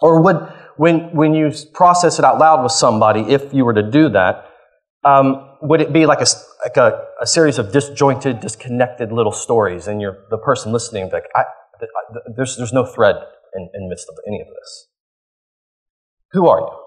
Or 0.00 0.22
would, 0.22 0.36
when, 0.76 1.12
when 1.12 1.34
you 1.34 1.50
process 1.74 2.20
it 2.20 2.24
out 2.24 2.38
loud 2.38 2.62
with 2.62 2.70
somebody, 2.70 3.22
if 3.22 3.52
you 3.52 3.64
were 3.64 3.74
to 3.74 3.82
do 3.82 4.08
that, 4.10 4.46
um, 5.04 5.56
would 5.60 5.80
it 5.80 5.92
be 5.92 6.06
like 6.06 6.20
a, 6.20 6.26
like 6.64 6.76
a, 6.76 7.02
a, 7.20 7.26
series 7.26 7.58
of 7.58 7.72
disjointed, 7.72 8.38
disconnected 8.38 9.10
little 9.10 9.32
stories, 9.32 9.88
and 9.88 10.00
you're 10.00 10.18
the 10.30 10.38
person 10.38 10.70
listening, 10.70 11.10
like, 11.12 11.24
I, 11.34 11.40
I, 11.40 12.18
there's, 12.36 12.56
there's 12.56 12.72
no 12.72 12.86
thread 12.86 13.16
in, 13.56 13.68
in 13.74 13.88
midst 13.88 14.08
of 14.08 14.14
any 14.28 14.40
of 14.40 14.46
this? 14.46 14.86
Who 16.30 16.46
are 16.46 16.60
you? 16.60 16.78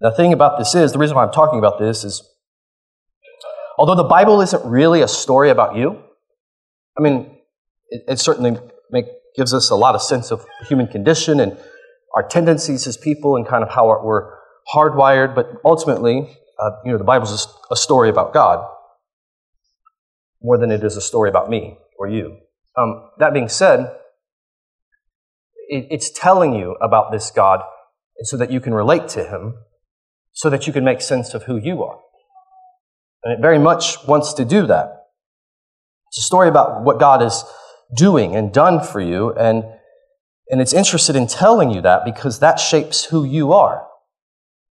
The 0.00 0.10
thing 0.10 0.34
about 0.34 0.58
this 0.58 0.74
is, 0.74 0.92
the 0.92 0.98
reason 0.98 1.16
why 1.16 1.24
I'm 1.24 1.32
talking 1.32 1.58
about 1.58 1.78
this 1.78 2.04
is, 2.04 2.22
although 3.78 3.94
the 3.94 4.04
Bible 4.04 4.42
isn't 4.42 4.62
really 4.66 5.00
a 5.00 5.08
story 5.08 5.48
about 5.48 5.76
you, 5.76 6.02
I 6.98 7.02
mean, 7.02 7.38
it, 7.88 8.04
it 8.08 8.18
certainly 8.18 8.58
make, 8.90 9.06
gives 9.36 9.54
us 9.54 9.70
a 9.70 9.76
lot 9.76 9.94
of 9.94 10.02
sense 10.02 10.30
of 10.30 10.44
human 10.68 10.86
condition 10.86 11.40
and 11.40 11.58
our 12.14 12.26
tendencies 12.26 12.86
as 12.86 12.96
people 12.96 13.36
and 13.36 13.46
kind 13.46 13.62
of 13.62 13.70
how 13.70 13.86
we're 13.86 14.34
hardwired, 14.74 15.34
but 15.34 15.50
ultimately, 15.64 16.36
uh, 16.58 16.70
you 16.84 16.92
know, 16.92 16.98
the 16.98 17.04
Bible 17.04 17.26
is 17.26 17.46
a 17.70 17.76
story 17.76 18.08
about 18.08 18.34
God 18.34 18.66
more 20.42 20.58
than 20.58 20.70
it 20.70 20.84
is 20.84 20.96
a 20.96 21.00
story 21.00 21.30
about 21.30 21.48
me 21.48 21.78
or 21.98 22.08
you. 22.08 22.36
Um, 22.76 23.10
that 23.18 23.32
being 23.32 23.48
said, 23.48 23.80
it, 25.68 25.86
it's 25.90 26.10
telling 26.10 26.54
you 26.54 26.76
about 26.82 27.12
this 27.12 27.30
God 27.30 27.62
so 28.22 28.36
that 28.36 28.50
you 28.50 28.60
can 28.60 28.74
relate 28.74 29.08
to 29.08 29.24
Him 29.24 29.54
so 30.32 30.48
that 30.50 30.66
you 30.66 30.72
can 30.72 30.84
make 30.84 31.00
sense 31.00 31.34
of 31.34 31.44
who 31.44 31.56
you 31.56 31.82
are. 31.82 31.98
And 33.24 33.34
it 33.34 33.40
very 33.40 33.58
much 33.58 34.04
wants 34.06 34.32
to 34.34 34.44
do 34.44 34.66
that. 34.66 35.01
It's 36.12 36.18
a 36.18 36.22
story 36.22 36.48
about 36.48 36.84
what 36.84 37.00
God 37.00 37.22
is 37.22 37.44
doing 37.96 38.36
and 38.36 38.52
done 38.52 38.84
for 38.84 39.00
you, 39.00 39.32
and, 39.32 39.64
and 40.48 40.60
it's 40.60 40.72
interested 40.72 41.16
in 41.16 41.26
telling 41.26 41.70
you 41.70 41.80
that 41.80 42.04
because 42.04 42.38
that 42.38 42.60
shapes 42.60 43.04
who 43.04 43.24
you 43.24 43.52
are 43.52 43.86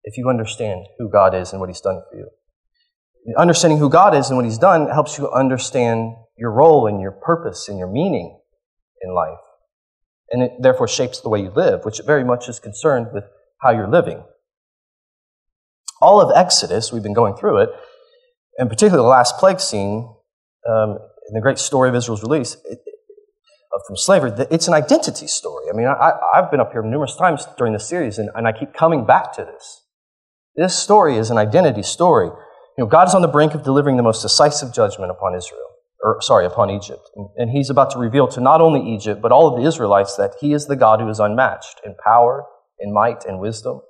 if 0.04 0.16
you 0.16 0.28
understand 0.28 0.86
who 0.98 1.10
God 1.10 1.34
is 1.34 1.52
and 1.52 1.60
what 1.60 1.68
He's 1.68 1.80
done 1.80 2.02
for 2.10 2.16
you. 2.16 2.28
Understanding 3.36 3.78
who 3.78 3.90
God 3.90 4.14
is 4.14 4.28
and 4.28 4.36
what 4.36 4.44
He's 4.44 4.58
done 4.58 4.88
helps 4.88 5.18
you 5.18 5.30
understand 5.30 6.14
your 6.36 6.52
role 6.52 6.86
and 6.86 7.00
your 7.00 7.12
purpose 7.12 7.68
and 7.68 7.78
your 7.78 7.90
meaning 7.90 8.38
in 9.02 9.14
life. 9.14 9.38
And 10.30 10.42
it 10.42 10.52
therefore 10.60 10.88
shapes 10.88 11.20
the 11.20 11.28
way 11.28 11.40
you 11.40 11.50
live, 11.50 11.84
which 11.84 12.00
very 12.06 12.24
much 12.24 12.48
is 12.48 12.60
concerned 12.60 13.08
with 13.12 13.24
how 13.60 13.70
you're 13.70 13.90
living 13.90 14.22
all 16.04 16.20
of 16.20 16.36
Exodus, 16.36 16.92
we've 16.92 17.02
been 17.02 17.14
going 17.14 17.34
through 17.34 17.58
it, 17.58 17.70
and 18.58 18.68
particularly 18.68 19.02
the 19.02 19.08
last 19.08 19.38
plague 19.38 19.58
scene 19.58 20.14
um, 20.68 20.98
in 21.28 21.34
the 21.34 21.40
great 21.40 21.58
story 21.58 21.88
of 21.88 21.94
Israel's 21.94 22.22
release 22.22 22.56
it, 22.64 22.78
from 23.86 23.96
slavery, 23.96 24.32
it's 24.50 24.68
an 24.68 24.74
identity 24.74 25.26
story. 25.26 25.66
I 25.68 25.76
mean, 25.76 25.86
I, 25.86 26.12
have 26.34 26.50
been 26.50 26.60
up 26.60 26.72
here 26.72 26.82
numerous 26.82 27.16
times 27.16 27.46
during 27.58 27.72
the 27.72 27.80
series, 27.80 28.18
and, 28.18 28.30
and 28.34 28.46
I 28.46 28.52
keep 28.52 28.72
coming 28.72 29.04
back 29.04 29.32
to 29.34 29.44
this. 29.44 29.82
This 30.56 30.78
story 30.78 31.16
is 31.16 31.30
an 31.30 31.38
identity 31.38 31.82
story. 31.82 32.26
You 32.26 32.84
know, 32.84 32.86
God 32.86 33.08
is 33.08 33.14
on 33.14 33.22
the 33.22 33.28
brink 33.28 33.54
of 33.54 33.62
delivering 33.62 33.96
the 33.96 34.02
most 34.02 34.22
decisive 34.22 34.72
judgment 34.72 35.10
upon 35.10 35.34
Israel, 35.34 35.66
or 36.02 36.22
sorry, 36.22 36.46
upon 36.46 36.70
Egypt. 36.70 37.10
And 37.36 37.50
He's 37.50 37.68
about 37.68 37.90
to 37.90 37.98
reveal 37.98 38.28
to 38.28 38.40
not 38.40 38.60
only 38.60 38.80
Egypt, 38.94 39.20
but 39.20 39.32
all 39.32 39.52
of 39.52 39.60
the 39.60 39.66
Israelites 39.66 40.16
that 40.16 40.34
He 40.40 40.52
is 40.52 40.66
the 40.66 40.76
God 40.76 41.00
who 41.00 41.08
is 41.08 41.18
unmatched 41.18 41.80
in 41.84 41.96
power, 42.04 42.44
in 42.78 42.92
might, 42.92 43.24
and 43.24 43.40
wisdom. 43.40 43.80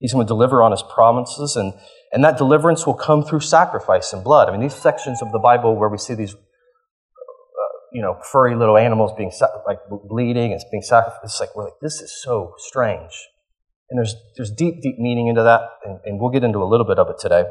He's 0.00 0.12
going 0.12 0.26
to 0.26 0.28
deliver 0.28 0.62
on 0.62 0.70
his 0.70 0.82
promises, 0.82 1.56
and, 1.56 1.72
and 2.12 2.22
that 2.22 2.38
deliverance 2.38 2.86
will 2.86 2.94
come 2.94 3.24
through 3.24 3.40
sacrifice 3.40 4.12
and 4.12 4.22
blood. 4.22 4.48
I 4.48 4.52
mean, 4.52 4.60
these 4.60 4.74
sections 4.74 5.20
of 5.22 5.32
the 5.32 5.40
Bible 5.40 5.74
where 5.76 5.88
we 5.88 5.98
see 5.98 6.14
these, 6.14 6.34
uh, 6.34 6.38
you 7.92 8.00
know, 8.00 8.16
furry 8.30 8.54
little 8.54 8.76
animals 8.76 9.12
being 9.16 9.32
like 9.66 9.78
bleeding 10.08 10.52
and 10.52 10.62
being 10.70 10.82
sacrificed, 10.82 11.24
it's 11.24 11.40
like 11.40 11.56
we're 11.56 11.64
like, 11.64 11.80
this 11.82 12.00
is 12.00 12.22
so 12.22 12.54
strange. 12.58 13.12
And 13.90 13.98
there's 13.98 14.14
there's 14.36 14.52
deep, 14.52 14.82
deep 14.82 14.98
meaning 14.98 15.26
into 15.28 15.42
that, 15.42 15.62
and, 15.84 15.98
and 16.04 16.20
we'll 16.20 16.30
get 16.30 16.44
into 16.44 16.62
a 16.62 16.68
little 16.68 16.86
bit 16.86 16.98
of 16.98 17.08
it 17.08 17.16
today. 17.18 17.44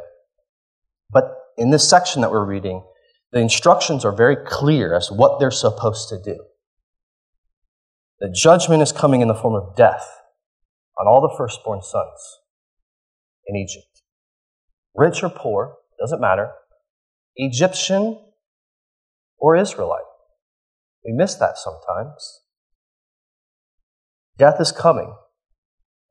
But 1.10 1.26
in 1.58 1.72
this 1.72 1.90
section 1.90 2.22
that 2.22 2.32
we're 2.32 2.46
reading, 2.46 2.84
the 3.32 3.40
instructions 3.40 4.06
are 4.06 4.12
very 4.12 4.38
clear 4.38 4.96
as 4.96 5.08
to 5.08 5.16
what 5.16 5.40
they're 5.40 5.52
supposed 5.52 6.08
to 6.10 6.22
do. 6.22 6.46
The 8.20 8.30
judgment 8.30 8.82
is 8.82 8.92
coming 8.92 9.22
in 9.22 9.28
the 9.28 9.36
form 9.36 9.56
of 9.56 9.76
death 9.76 10.08
on 11.00 11.08
all 11.08 11.22
the 11.22 11.34
firstborn 11.38 11.82
sons 11.82 12.40
in 13.48 13.56
Egypt. 13.56 14.02
Rich 14.96 15.24
or 15.24 15.30
poor, 15.30 15.76
doesn't 16.00 16.20
matter. 16.20 16.52
Egyptian 17.36 18.20
or 19.38 19.56
Israelite. 19.56 20.02
We 21.06 21.14
miss 21.14 21.36
that 21.36 21.58
sometimes. 21.58 22.42
Death 24.38 24.60
is 24.60 24.72
coming. 24.72 25.16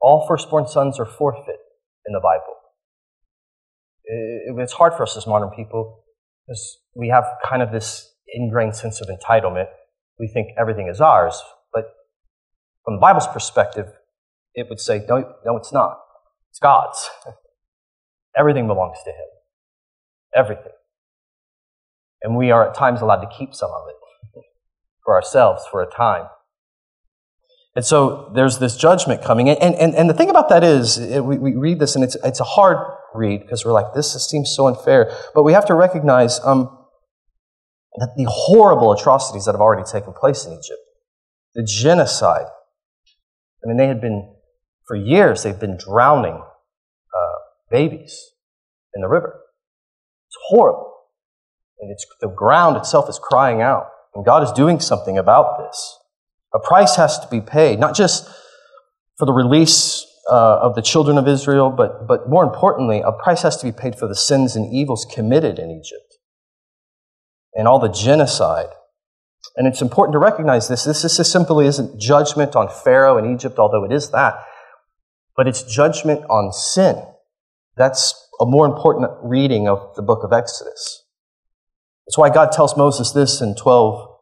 All 0.01 0.27
firstborn 0.27 0.67
sons 0.67 0.99
are 0.99 1.07
forfeit 1.07 1.59
in 2.07 2.13
the 2.13 2.21
Bible. 2.21 2.55
It's 4.63 4.73
hard 4.73 4.95
for 4.95 5.03
us 5.03 5.17
as 5.17 5.27
modern 5.27 5.51
people 5.51 6.05
because 6.47 6.79
we 6.95 7.09
have 7.09 7.25
kind 7.45 7.63
of 7.63 7.73
this 7.73 8.15
ingrained 8.29 8.77
sense 8.77 9.01
of 9.01 9.09
entitlement. 9.09 9.67
We 10.19 10.29
think 10.29 10.51
everything 10.59 10.89
is 10.89 11.01
ours. 11.01 11.43
But 11.73 11.87
from 12.85 12.95
the 12.95 13.01
Bible's 13.01 13.27
perspective, 13.27 13.87
it 14.57 14.69
would 14.69 14.81
say, 14.81 15.05
no, 15.09 15.35
no, 15.45 15.57
it's 15.57 15.73
not. 15.73 15.99
It's 16.51 16.59
God's. 16.59 17.09
Everything 18.37 18.67
belongs 18.67 18.97
to 19.05 19.11
Him. 19.11 19.29
Everything. 20.35 20.73
And 22.23 22.37
we 22.37 22.51
are 22.51 22.69
at 22.69 22.75
times 22.75 23.03
allowed 23.03 23.21
to 23.21 23.29
keep 23.29 23.55
some 23.55 23.71
of 23.71 23.89
it 23.89 24.41
for 25.05 25.15
ourselves 25.15 25.65
for 25.71 25.83
a 25.83 25.87
time. 25.87 26.27
And 27.77 27.85
so 27.85 28.33
there's 28.35 28.59
this 28.59 28.75
judgment 28.75 29.23
coming. 29.23 29.51
And, 29.51 29.75
and, 29.75 29.95
and 29.95 30.09
the 30.09 30.15
thing 30.15 30.31
about 30.31 30.49
that 30.49 30.65
is, 30.65 30.97
it, 30.97 31.21
we, 31.21 31.37
we 31.37 31.55
read 31.55 31.79
this 31.79 31.95
and 31.95 32.03
it's, 32.03 32.17
it's 32.25 32.41
a 32.41 32.45
hard 32.45 32.79
read 33.15 33.43
because 33.43 33.67
we're 33.67 33.73
like, 33.73 33.93
this 33.95 34.13
seems 34.29 34.55
so 34.57 34.67
unfair. 34.67 35.13
But 35.35 35.43
we 35.43 35.53
have 35.53 35.67
to 35.67 35.75
recognize 35.75 36.41
um, 36.43 36.71
that 37.97 38.15
the 38.17 38.25
horrible 38.29 38.93
atrocities 38.93 39.45
that 39.45 39.53
have 39.53 39.61
already 39.61 39.85
taken 39.85 40.15
place 40.15 40.47
in 40.47 40.53
Egypt, 40.53 40.81
the 41.55 41.63
genocide, 41.63 42.47
I 43.63 43.69
mean, 43.69 43.77
they 43.77 43.89
had 43.89 44.01
been 44.01 44.36
for 44.87 44.97
years, 44.97 45.43
they've 45.43 45.59
been 45.59 45.77
drowning 45.77 46.35
uh, 46.37 47.39
babies 47.71 48.33
in 48.95 49.03
the 49.03 49.09
river. 49.09 49.41
It's 50.29 50.37
horrible. 50.49 50.93
And 51.81 51.91
it's, 51.91 52.07
the 52.21 52.29
ground 52.29 52.77
itself 52.77 53.09
is 53.09 53.19
crying 53.19 53.61
out. 53.61 53.89
And 54.15 54.25
God 54.25 54.43
is 54.43 54.53
doing 54.53 54.81
something 54.81 55.19
about 55.19 55.59
this. 55.59 55.99
A 56.55 56.59
price 56.59 56.97
has 56.97 57.19
to 57.19 57.29
be 57.29 57.41
paid, 57.41 57.79
not 57.79 57.95
just 57.95 58.29
for 59.19 59.27
the 59.27 59.33
release 59.33 60.07
uh, 60.31 60.59
of 60.61 60.75
the 60.75 60.83
children 60.83 61.19
of 61.19 61.29
Israel, 61.29 61.71
but, 61.71 62.07
but 62.07 62.29
more 62.29 62.45
importantly, 62.45 63.03
a 63.05 63.13
price 63.13 63.43
has 63.43 63.57
to 63.59 63.67
be 63.67 63.73
paid 63.73 63.99
for 63.99 64.09
the 64.09 64.15
sins 64.15 64.57
and 64.57 64.73
evils 64.73 65.07
committed 65.13 65.59
in 65.59 65.71
Egypt 65.71 66.19
and 67.55 67.69
all 67.69 67.79
the 67.79 67.89
genocide. 67.89 68.69
And 69.57 69.67
it's 69.67 69.83
important 69.83 70.15
to 70.15 70.19
recognize 70.19 70.69
this. 70.69 70.85
This, 70.85 71.03
this 71.03 71.31
simply 71.31 71.67
isn't 71.67 72.01
judgment 72.01 72.57
on 72.57 72.69
Pharaoh 72.69 73.19
and 73.19 73.35
Egypt, 73.35 73.59
although 73.59 73.85
it 73.85 73.93
is 73.93 74.11
that 74.11 74.43
but 75.37 75.47
it's 75.47 75.63
judgment 75.63 76.25
on 76.31 76.53
sin. 76.53 77.03
That's 77.77 78.15
a 78.41 78.47
more 78.47 78.67
important 78.67 79.11
reading 79.23 79.69
of 79.69 79.95
the 79.97 80.03
book 80.03 80.25
of 80.25 80.33
Exodus. 80.33 81.05
That's 82.07 82.19
why 82.19 82.31
God 82.31 82.53
tells 82.53 82.77
Moses 82.77 83.13
this 83.13 83.41
in 83.41 83.55
12, 83.55 84.17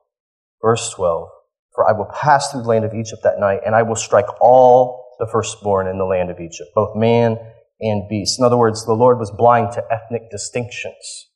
Verse 0.64 0.90
12 0.94 1.28
For 1.74 1.86
I 1.86 1.92
will 1.92 2.06
pass 2.06 2.50
through 2.50 2.62
the 2.62 2.68
land 2.68 2.86
of 2.86 2.94
Egypt 2.94 3.22
that 3.22 3.38
night, 3.38 3.60
and 3.66 3.74
I 3.74 3.82
will 3.82 3.96
strike 3.96 4.40
all 4.40 5.04
the 5.18 5.28
firstborn 5.30 5.86
in 5.86 5.98
the 5.98 6.04
land 6.04 6.30
of 6.30 6.40
Egypt, 6.40 6.70
both 6.74 6.96
man 6.96 7.36
and 7.80 8.08
beast. 8.08 8.38
In 8.38 8.44
other 8.44 8.56
words, 8.56 8.86
the 8.86 8.94
Lord 8.94 9.18
was 9.18 9.30
blind 9.30 9.72
to 9.72 9.84
ethnic 9.92 10.30
distinctions. 10.30 11.28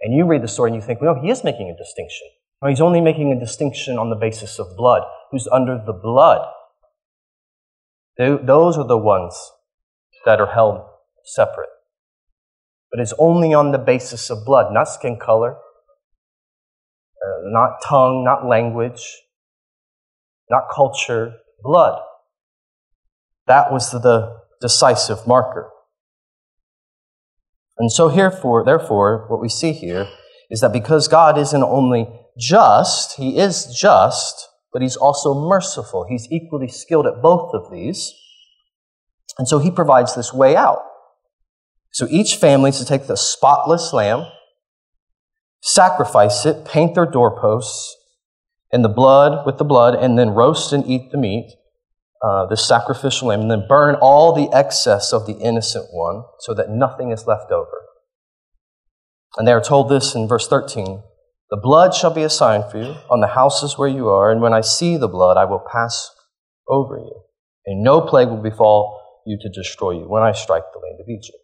And 0.00 0.14
you 0.14 0.24
read 0.24 0.42
the 0.42 0.48
story 0.48 0.70
and 0.70 0.80
you 0.80 0.86
think, 0.86 1.00
well, 1.00 1.20
he 1.20 1.30
is 1.30 1.42
making 1.42 1.68
a 1.68 1.76
distinction. 1.76 2.28
No, 2.62 2.68
he's 2.68 2.80
only 2.80 3.00
making 3.00 3.32
a 3.32 3.40
distinction 3.40 3.98
on 3.98 4.10
the 4.10 4.16
basis 4.16 4.58
of 4.58 4.76
blood. 4.76 5.02
Who's 5.30 5.48
under 5.50 5.82
the 5.84 5.92
blood? 5.92 6.46
Those 8.16 8.78
are 8.78 8.86
the 8.86 8.98
ones 8.98 9.34
that 10.24 10.40
are 10.40 10.52
held 10.52 10.80
separate. 11.24 11.68
But 12.90 13.00
it's 13.00 13.14
only 13.18 13.52
on 13.52 13.72
the 13.72 13.78
basis 13.78 14.30
of 14.30 14.44
blood, 14.44 14.72
not 14.72 14.84
skin 14.84 15.18
color, 15.18 15.56
uh, 17.24 17.40
not 17.46 17.82
tongue, 17.84 18.22
not 18.24 18.46
language, 18.46 19.02
not 20.48 20.64
culture, 20.72 21.32
blood. 21.62 22.00
That 23.46 23.72
was 23.72 23.90
the 23.90 24.36
decisive 24.60 25.26
marker. 25.26 25.70
And 27.78 27.90
so, 27.90 28.08
herefore, 28.08 28.64
therefore, 28.64 29.26
what 29.28 29.40
we 29.40 29.48
see 29.48 29.72
here 29.72 30.06
is 30.48 30.60
that 30.60 30.72
because 30.72 31.08
God 31.08 31.36
isn't 31.36 31.62
only 31.62 32.08
just, 32.38 33.16
He 33.16 33.38
is 33.38 33.66
just, 33.66 34.48
but 34.74 34.82
He's 34.82 34.96
also 34.96 35.32
merciful. 35.32 36.04
He's 36.06 36.28
equally 36.30 36.68
skilled 36.68 37.06
at 37.06 37.22
both 37.22 37.54
of 37.54 37.72
these. 37.72 38.12
And 39.38 39.48
so 39.48 39.60
He 39.60 39.70
provides 39.70 40.14
this 40.14 40.34
way 40.34 40.56
out. 40.56 40.82
So 41.92 42.08
each 42.10 42.36
family 42.36 42.70
is 42.70 42.78
to 42.80 42.84
take 42.84 43.06
the 43.06 43.16
spotless 43.16 43.92
lamb, 43.92 44.26
sacrifice 45.62 46.44
it, 46.44 46.64
paint 46.64 46.96
their 46.96 47.06
doorposts, 47.06 47.96
and 48.72 48.84
the 48.84 48.88
blood 48.88 49.46
with 49.46 49.58
the 49.58 49.64
blood, 49.64 49.94
and 49.94 50.18
then 50.18 50.30
roast 50.30 50.72
and 50.72 50.84
eat 50.84 51.12
the 51.12 51.18
meat, 51.18 51.54
uh, 52.20 52.46
the 52.46 52.56
sacrificial 52.56 53.28
lamb, 53.28 53.42
and 53.42 53.50
then 53.50 53.66
burn 53.68 53.94
all 53.94 54.32
the 54.32 54.52
excess 54.52 55.12
of 55.12 55.24
the 55.24 55.34
innocent 55.34 55.86
one 55.92 56.24
so 56.40 56.52
that 56.52 56.68
nothing 56.68 57.12
is 57.12 57.28
left 57.28 57.52
over. 57.52 57.82
And 59.36 59.46
they 59.46 59.52
are 59.52 59.60
told 59.60 59.88
this 59.88 60.16
in 60.16 60.26
verse 60.26 60.48
13 60.48 61.00
The 61.54 61.60
blood 61.60 61.94
shall 61.94 62.12
be 62.12 62.24
a 62.24 62.30
sign 62.30 62.68
for 62.68 62.78
you 62.78 62.96
on 63.08 63.20
the 63.20 63.28
houses 63.28 63.78
where 63.78 63.86
you 63.86 64.08
are, 64.08 64.32
and 64.32 64.40
when 64.40 64.52
I 64.52 64.60
see 64.60 64.96
the 64.96 65.06
blood, 65.06 65.36
I 65.36 65.44
will 65.44 65.62
pass 65.72 66.10
over 66.68 66.96
you, 66.96 67.22
and 67.64 67.80
no 67.80 68.00
plague 68.00 68.26
will 68.26 68.42
befall 68.42 69.00
you 69.24 69.38
to 69.40 69.48
destroy 69.50 69.92
you 69.92 70.08
when 70.08 70.24
I 70.24 70.32
strike 70.32 70.64
the 70.72 70.80
land 70.80 70.98
of 71.00 71.08
Egypt. 71.08 71.38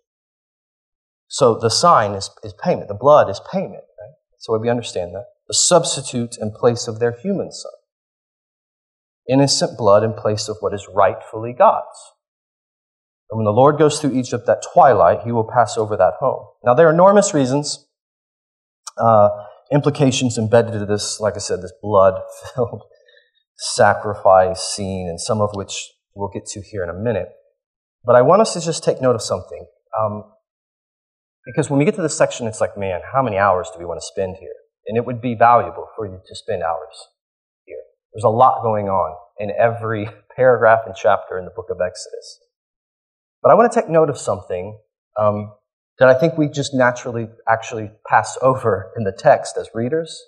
So 1.29 1.57
the 1.57 1.71
sign 1.71 2.15
is, 2.15 2.29
is 2.43 2.53
payment. 2.61 2.89
The 2.89 2.95
blood 2.95 3.31
is 3.31 3.41
payment. 3.53 3.85
Right? 4.01 4.15
So 4.41 4.59
we 4.59 4.69
understand 4.69 5.15
that. 5.15 5.27
The 5.47 5.55
substitute 5.55 6.39
in 6.41 6.51
place 6.51 6.89
of 6.89 6.99
their 6.99 7.13
human 7.13 7.53
son. 7.53 7.71
Innocent 9.29 9.79
blood 9.79 10.03
in 10.03 10.15
place 10.15 10.49
of 10.49 10.57
what 10.59 10.75
is 10.75 10.89
rightfully 10.93 11.53
God's. 11.53 11.87
And 13.31 13.39
when 13.39 13.45
the 13.45 13.53
Lord 13.53 13.79
goes 13.79 14.01
through 14.01 14.19
Egypt 14.19 14.49
at 14.49 14.65
twilight, 14.75 15.21
he 15.25 15.31
will 15.31 15.49
pass 15.49 15.79
over 15.79 15.97
that 15.97 16.15
home. 16.19 16.49
Now, 16.65 16.75
there 16.75 16.89
are 16.89 16.93
enormous 16.93 17.33
reasons, 17.33 17.87
uh, 18.99 19.29
implications 19.73 20.37
embedded 20.37 20.75
in 20.75 20.89
this, 20.89 21.21
like 21.21 21.35
I 21.35 21.39
said, 21.39 21.63
this 21.63 21.73
blood 21.83 22.15
filled 22.55 22.83
sacrifice 23.57 24.63
scene, 24.63 25.09
and 25.09 25.21
some 25.21 25.41
of 25.41 25.51
which 25.55 25.91
we'll 26.15 26.31
get 26.33 26.47
to 26.47 26.63
here 26.63 26.83
in 26.83 26.91
a 26.91 26.95
minute. 26.95 27.29
But 28.05 28.17
I 28.17 28.23
want 28.23 28.43
us 28.43 28.55
to 28.55 28.61
just 28.61 28.83
take 28.83 29.01
note 29.01 29.15
of 29.15 29.23
something. 29.23 29.67
Um, 29.99 30.25
because 31.45 31.71
when 31.71 31.79
we 31.79 31.85
get 31.85 31.95
to 31.97 32.03
this 32.03 32.17
section, 32.17 32.47
it's 32.47 32.61
like, 32.61 32.77
man, 32.77 33.01
how 33.13 33.23
many 33.23 33.39
hours 33.39 33.71
do 33.73 33.79
we 33.79 33.85
want 33.85 34.01
to 34.01 34.07
spend 34.07 34.37
here? 34.39 34.55
And 34.87 34.97
it 34.97 35.05
would 35.05 35.21
be 35.21 35.35
valuable 35.35 35.89
for 35.97 36.07
you 36.07 36.21
to 36.27 36.35
spend 36.35 36.63
hours 36.63 37.09
here. 37.65 37.79
There's 38.13 38.25
a 38.25 38.29
lot 38.29 38.63
going 38.63 38.89
on 38.89 39.17
in 39.39 39.51
every 39.59 40.09
paragraph 40.37 40.81
and 40.87 40.95
chapter 40.95 41.39
in 41.39 41.45
the 41.45 41.51
book 41.55 41.67
of 41.71 41.79
Exodus. 41.81 42.41
But 43.43 43.53
I 43.53 43.55
want 43.55 43.73
to 43.73 43.81
take 43.81 43.89
note 43.89 44.11
of 44.11 44.19
something 44.19 44.79
um, 45.19 45.53
that 46.01 46.09
I 46.09 46.15
think 46.15 46.39
we 46.39 46.49
just 46.49 46.73
naturally 46.75 47.29
actually 47.47 47.91
pass 48.09 48.37
over 48.41 48.91
in 48.97 49.05
the 49.05 49.13
text 49.13 49.59
as 49.59 49.69
readers. 49.75 50.21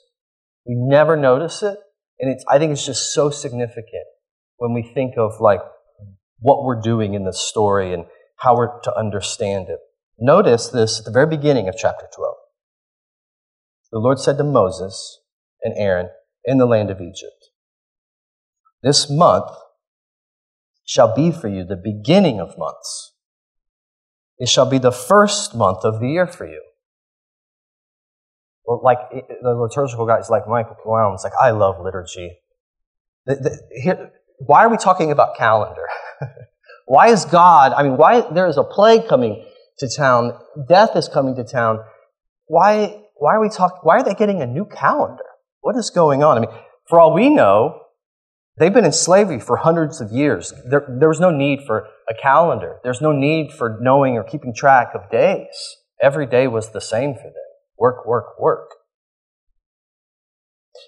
We 0.66 0.74
never 0.76 1.16
notice 1.16 1.62
it, 1.62 1.78
and 2.20 2.38
I 2.48 2.58
think 2.58 2.72
it's 2.72 2.86
just 2.86 3.12
so 3.12 3.30
significant 3.30 4.04
when 4.58 4.74
we 4.74 4.82
think 4.82 5.14
of 5.16 5.40
like 5.40 5.60
what 6.38 6.62
we're 6.62 6.80
doing 6.80 7.14
in 7.14 7.24
the 7.24 7.32
story 7.32 7.94
and 7.94 8.04
how 8.36 8.54
we're 8.54 8.80
to 8.82 8.94
understand 8.94 9.70
it. 9.70 9.78
Notice 10.18 10.68
this 10.68 11.00
at 11.00 11.06
the 11.06 11.10
very 11.10 11.26
beginning 11.26 11.68
of 11.68 11.74
chapter 11.76 12.06
12. 12.14 12.34
The 13.92 13.98
Lord 13.98 14.20
said 14.20 14.36
to 14.38 14.44
Moses 14.44 15.20
and 15.62 15.74
Aaron 15.76 16.10
in 16.44 16.58
the 16.58 16.66
land 16.66 16.90
of 16.90 17.00
Egypt, 17.00 17.48
This 18.82 19.10
month 19.10 19.50
shall 20.84 21.14
be 21.14 21.32
for 21.32 21.48
you 21.48 21.64
the 21.64 21.80
beginning 21.82 22.40
of 22.40 22.58
months. 22.58 23.14
It 24.42 24.48
shall 24.48 24.68
be 24.68 24.78
the 24.78 24.90
first 24.90 25.54
month 25.54 25.84
of 25.84 26.00
the 26.00 26.08
year 26.08 26.26
for 26.26 26.44
you. 26.44 26.60
Well, 28.64 28.80
like 28.82 28.98
the 29.40 29.50
liturgical 29.54 30.04
guys 30.04 30.28
like 30.30 30.48
Michael 30.48 30.74
Brown, 30.84 31.14
it's 31.14 31.22
like, 31.22 31.32
I 31.40 31.52
love 31.52 31.76
liturgy. 31.80 32.38
The, 33.24 33.36
the, 33.36 33.80
here, 33.80 34.10
why 34.38 34.64
are 34.64 34.68
we 34.68 34.78
talking 34.78 35.12
about 35.12 35.36
calendar? 35.36 35.86
why 36.86 37.10
is 37.10 37.24
God, 37.24 37.72
I 37.72 37.84
mean, 37.84 37.96
why 37.96 38.22
there 38.34 38.48
is 38.48 38.56
a 38.56 38.64
plague 38.64 39.06
coming 39.06 39.44
to 39.78 39.88
town. 39.88 40.36
Death 40.68 40.96
is 40.96 41.06
coming 41.06 41.36
to 41.36 41.44
town. 41.44 41.78
Why, 42.46 43.00
why 43.14 43.36
are 43.36 43.40
we 43.40 43.48
talking, 43.48 43.78
why 43.84 43.98
are 43.98 44.02
they 44.02 44.14
getting 44.14 44.42
a 44.42 44.46
new 44.46 44.64
calendar? 44.64 45.22
What 45.60 45.76
is 45.76 45.90
going 45.90 46.24
on? 46.24 46.36
I 46.36 46.40
mean, 46.40 46.50
for 46.88 46.98
all 46.98 47.14
we 47.14 47.28
know, 47.28 47.80
they've 48.58 48.72
been 48.72 48.84
in 48.84 48.92
slavery 48.92 49.40
for 49.40 49.56
hundreds 49.56 50.00
of 50.00 50.12
years. 50.12 50.52
There, 50.68 50.84
there 50.88 51.08
was 51.08 51.20
no 51.20 51.30
need 51.30 51.60
for 51.66 51.88
a 52.08 52.14
calendar. 52.14 52.78
There's 52.82 53.00
no 53.00 53.12
need 53.12 53.52
for 53.52 53.78
knowing 53.80 54.14
or 54.14 54.24
keeping 54.24 54.54
track 54.54 54.92
of 54.94 55.10
days. 55.10 55.76
Every 56.02 56.26
day 56.26 56.48
was 56.48 56.72
the 56.72 56.80
same 56.80 57.14
for 57.14 57.24
them. 57.24 57.34
Work, 57.78 58.06
work, 58.06 58.40
work. 58.40 58.70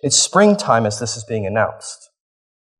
It's 0.02 0.18
springtime 0.18 0.86
as 0.86 0.98
this 0.98 1.16
is 1.16 1.24
being 1.24 1.46
announced 1.46 2.10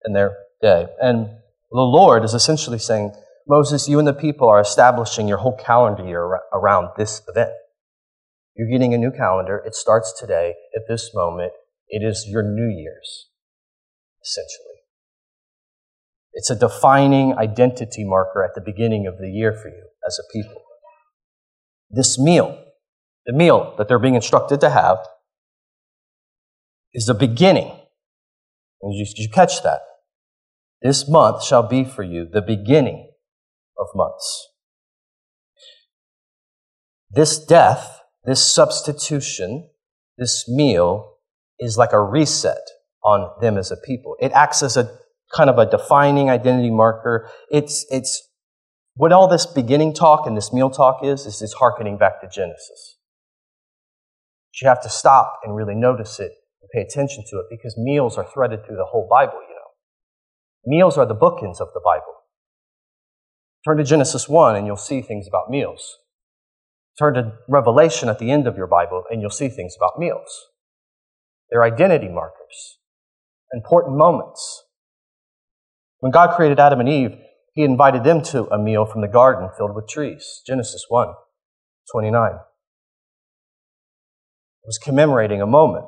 in 0.05 0.13
their 0.13 0.37
day. 0.61 0.87
And 1.01 1.27
the 1.71 1.81
Lord 1.81 2.25
is 2.25 2.35
essentially 2.35 2.79
saying, 2.79 3.15
Moses, 3.47 3.89
you 3.89 3.99
and 3.99 4.09
the 4.09 4.15
people 4.15 4.49
are 4.49 4.61
establishing 4.61 5.29
your 5.29 5.39
whole 5.39 5.57
calendar 5.57 6.05
year 6.05 6.41
around 6.53 6.89
this 6.97 7.23
event. 7.29 7.51
You're 8.57 8.71
getting 8.71 8.95
a 8.95 8.99
new 8.99 9.11
calendar. 9.11 9.63
It 9.67 9.75
starts 9.75 10.15
today. 10.19 10.55
At 10.77 10.83
this 10.89 11.11
moment, 11.15 11.53
it 11.89 12.03
is 12.03 12.27
your 12.29 12.43
New 12.43 12.69
Year's, 12.69 13.29
essentially. 14.23 14.74
It's 16.35 16.51
a 16.51 16.57
defining 16.57 17.39
identity 17.39 18.05
marker 18.05 18.45
at 18.45 18.55
the 18.55 18.61
beginning 18.61 19.07
of 19.07 19.19
the 19.19 19.29
year 19.29 19.53
for 19.53 19.69
you 19.69 19.87
as 20.07 20.19
a 20.19 20.33
people. 20.33 20.61
This 21.91 22.19
meal, 22.19 22.61
the 23.25 23.33
meal 23.33 23.75
that 23.79 23.87
they're 23.87 24.01
being 24.01 24.17
instructed 24.17 24.61
to 24.61 24.71
have, 24.71 24.99
is 26.93 27.07
the 27.07 27.15
beginning. 27.15 27.71
And 28.83 28.93
you, 28.95 29.07
you 29.17 29.29
catch 29.29 29.63
that? 29.63 29.81
This 30.83 31.09
month 31.09 31.45
shall 31.45 31.67
be 31.67 31.85
for 31.85 32.03
you 32.03 32.29
the 32.31 32.43
beginning 32.43 33.11
of 33.79 33.87
months. 33.95 34.49
This 37.11 37.39
death, 37.39 38.01
this 38.25 38.53
substitution, 38.53 39.71
this 40.19 40.49
meal 40.49 41.15
is 41.61 41.79
like 41.79 41.93
a 41.93 42.01
reset 42.01 42.61
on 43.05 43.31
them 43.41 43.57
as 43.57 43.71
a 43.71 43.77
people. 43.77 44.17
It 44.21 44.33
acts 44.33 44.63
as 44.63 44.77
a 44.77 44.99
kind 45.33 45.51
of 45.51 45.59
a 45.59 45.69
defining 45.69 46.31
identity 46.31 46.71
marker. 46.71 47.31
It's, 47.51 47.87
it's 47.91 48.29
what 48.95 49.13
all 49.13 49.29
this 49.29 49.47
beginning 49.47 49.95
talk 49.95 50.27
and 50.27 50.37
this 50.37 50.53
meal 50.53 50.71
talk 50.71 51.05
is, 51.05 51.27
is 51.27 51.43
it's 51.43 51.55
harkening 51.55 51.99
back 51.99 52.21
to 52.21 52.29
Genesis. 52.29 52.99
You 54.61 54.69
have 54.69 54.83
to 54.83 54.89
stop 54.89 55.41
and 55.43 55.57
really 55.57 55.75
notice 55.75 56.21
it 56.21 56.31
and 56.63 56.71
pay 56.73 56.81
attention 56.81 57.25
to 57.31 57.39
it 57.39 57.47
because 57.51 57.77
meals 57.77 58.17
are 58.17 58.25
threaded 58.25 58.65
through 58.65 58.77
the 58.77 58.85
whole 58.85 59.09
Bible, 59.11 59.41
you 59.49 59.55
know. 59.55 60.77
Meals 60.77 60.97
are 60.97 61.07
the 61.07 61.15
bookends 61.15 61.61
of 61.61 61.69
the 61.75 61.81
Bible. 61.85 62.15
Turn 63.67 63.79
to 63.79 63.85
Genesis 63.85 64.29
1 64.29 64.57
and 64.57 64.67
you'll 64.67 64.77
see 64.77 65.03
things 65.03 65.27
about 65.27 65.51
meals. 65.51 65.97
Turn 66.99 67.15
to 67.15 67.33
Revelation 67.49 68.09
at 68.09 68.21
the 68.21 68.31
end 68.31 68.47
of 68.47 68.57
your 68.57 68.69
Bible 68.69 69.03
and 69.11 69.21
you'll 69.21 69.31
see 69.31 69.49
things 69.49 69.75
about 69.77 69.99
meals. 69.99 70.47
They're 71.51 71.65
identity 71.65 72.09
markers, 72.09 72.79
important 73.53 73.97
moments. 73.97 74.65
When 76.05 76.13
God 76.13 76.37
created 76.37 76.61
Adam 76.61 76.81
and 76.81 76.89
Eve, 76.89 77.17
he 77.55 77.63
invited 77.63 78.05
them 78.05 78.21
to 78.25 78.45
a 78.53 78.59
meal 78.59 78.85
from 78.85 79.01
the 79.01 79.09
garden 79.09 79.49
filled 79.57 79.75
with 79.75 79.89
trees. 79.89 80.43
Genesis 80.47 80.85
1 80.91 81.09
29. 81.91 82.33
It 82.33 82.39
was 84.67 84.77
commemorating 84.77 85.41
a 85.41 85.47
moment. 85.47 85.87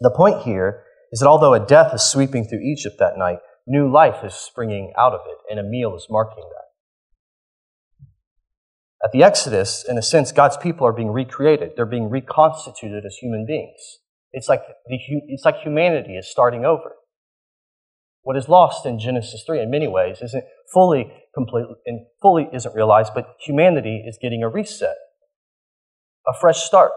The 0.00 0.08
point 0.08 0.44
here 0.44 0.84
is 1.12 1.20
that 1.20 1.28
although 1.28 1.52
a 1.52 1.60
death 1.60 1.92
is 1.92 2.00
sweeping 2.00 2.46
through 2.46 2.60
Egypt 2.60 2.96
that 2.98 3.18
night, 3.18 3.40
New 3.66 3.92
life 3.92 4.24
is 4.24 4.32
springing 4.32 4.94
out 4.98 5.12
of 5.12 5.20
it, 5.26 5.36
and 5.50 5.60
a 5.60 5.62
meal 5.62 5.94
is 5.94 6.06
marking 6.08 6.44
that. 6.48 6.64
At 9.04 9.12
the 9.12 9.22
Exodus, 9.22 9.84
in 9.86 9.98
a 9.98 10.02
sense, 10.02 10.32
God's 10.32 10.56
people 10.56 10.86
are 10.86 10.94
being 10.94 11.10
recreated. 11.10 11.72
They're 11.76 11.84
being 11.84 12.08
reconstituted 12.08 13.04
as 13.04 13.16
human 13.16 13.44
beings. 13.44 13.98
It's 14.32 14.48
like, 14.48 14.62
the, 14.86 14.98
it's 15.28 15.44
like 15.44 15.56
humanity 15.58 16.16
is 16.16 16.26
starting 16.30 16.64
over. 16.64 16.94
What 18.24 18.38
is 18.38 18.48
lost 18.48 18.86
in 18.86 18.98
Genesis 18.98 19.44
3 19.46 19.60
in 19.60 19.70
many 19.70 19.86
ways 19.86 20.18
isn't 20.22 20.44
fully 20.72 21.12
complete 21.34 21.66
and 21.86 22.06
fully 22.22 22.48
isn't 22.52 22.74
realized, 22.74 23.12
but 23.14 23.36
humanity 23.38 24.02
is 24.06 24.18
getting 24.20 24.42
a 24.42 24.48
reset, 24.48 24.96
a 26.26 26.32
fresh 26.32 26.62
start. 26.62 26.92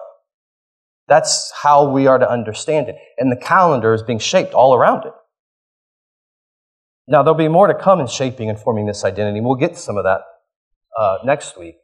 That's 1.09 1.51
how 1.63 1.89
we 1.89 2.07
are 2.07 2.17
to 2.17 2.29
understand 2.29 2.87
it. 2.87 2.95
And 3.17 3.29
the 3.29 3.37
calendar 3.37 3.93
is 3.93 4.03
being 4.03 4.19
shaped 4.19 4.53
all 4.53 4.73
around 4.73 5.05
it. 5.05 5.13
Now, 7.09 7.23
there'll 7.23 7.37
be 7.37 7.47
more 7.49 7.67
to 7.67 7.73
come 7.73 7.99
in 7.99 8.07
shaping 8.07 8.49
and 8.49 8.59
forming 8.59 8.85
this 8.85 9.03
identity. 9.03 9.41
We'll 9.41 9.55
get 9.55 9.77
some 9.77 9.97
of 9.97 10.05
that 10.05 10.21
uh, 10.97 11.17
next 11.25 11.57
week 11.57 11.75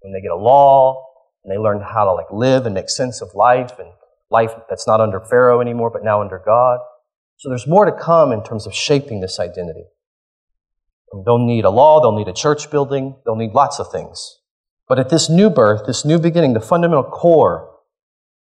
when 0.00 0.12
they 0.12 0.20
get 0.20 0.30
a 0.30 0.36
law 0.36 1.04
and 1.44 1.52
they 1.52 1.58
learn 1.58 1.80
how 1.80 2.04
to 2.04 2.12
like 2.12 2.30
live 2.32 2.66
and 2.66 2.74
make 2.74 2.90
sense 2.90 3.22
of 3.22 3.30
life 3.34 3.78
and 3.78 3.88
life 4.30 4.52
that's 4.68 4.86
not 4.86 5.00
under 5.00 5.20
Pharaoh 5.20 5.60
anymore, 5.60 5.90
but 5.90 6.02
now 6.02 6.20
under 6.20 6.40
God. 6.44 6.78
So 7.38 7.48
there's 7.48 7.66
more 7.66 7.84
to 7.84 7.92
come 7.92 8.32
in 8.32 8.42
terms 8.42 8.66
of 8.66 8.74
shaping 8.74 9.20
this 9.20 9.38
identity. 9.38 9.84
They'll 11.24 11.38
need 11.38 11.64
a 11.64 11.70
law, 11.70 12.00
they'll 12.00 12.16
need 12.16 12.28
a 12.28 12.32
church 12.32 12.70
building, 12.70 13.16
they'll 13.24 13.36
need 13.36 13.52
lots 13.52 13.78
of 13.78 13.90
things. 13.90 14.40
But 14.88 14.98
at 14.98 15.08
this 15.08 15.30
new 15.30 15.48
birth, 15.48 15.86
this 15.86 16.04
new 16.04 16.18
beginning, 16.18 16.54
the 16.54 16.60
fundamental 16.60 17.04
core 17.04 17.70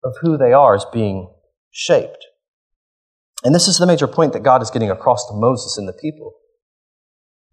of 0.03 0.14
who 0.20 0.37
they 0.37 0.53
are 0.53 0.74
is 0.74 0.85
being 0.92 1.33
shaped. 1.70 2.26
And 3.44 3.55
this 3.55 3.68
is 3.68 3.79
the 3.79 3.87
major 3.87 4.09
point 4.09 4.33
that 4.33 4.42
God 4.42 4.61
is 4.61 4.70
getting 4.70 4.90
across 4.90 5.26
to 5.29 5.35
Moses 5.35 5.79
and 5.79 5.88
the 5.88 5.92
people. 5.92 6.35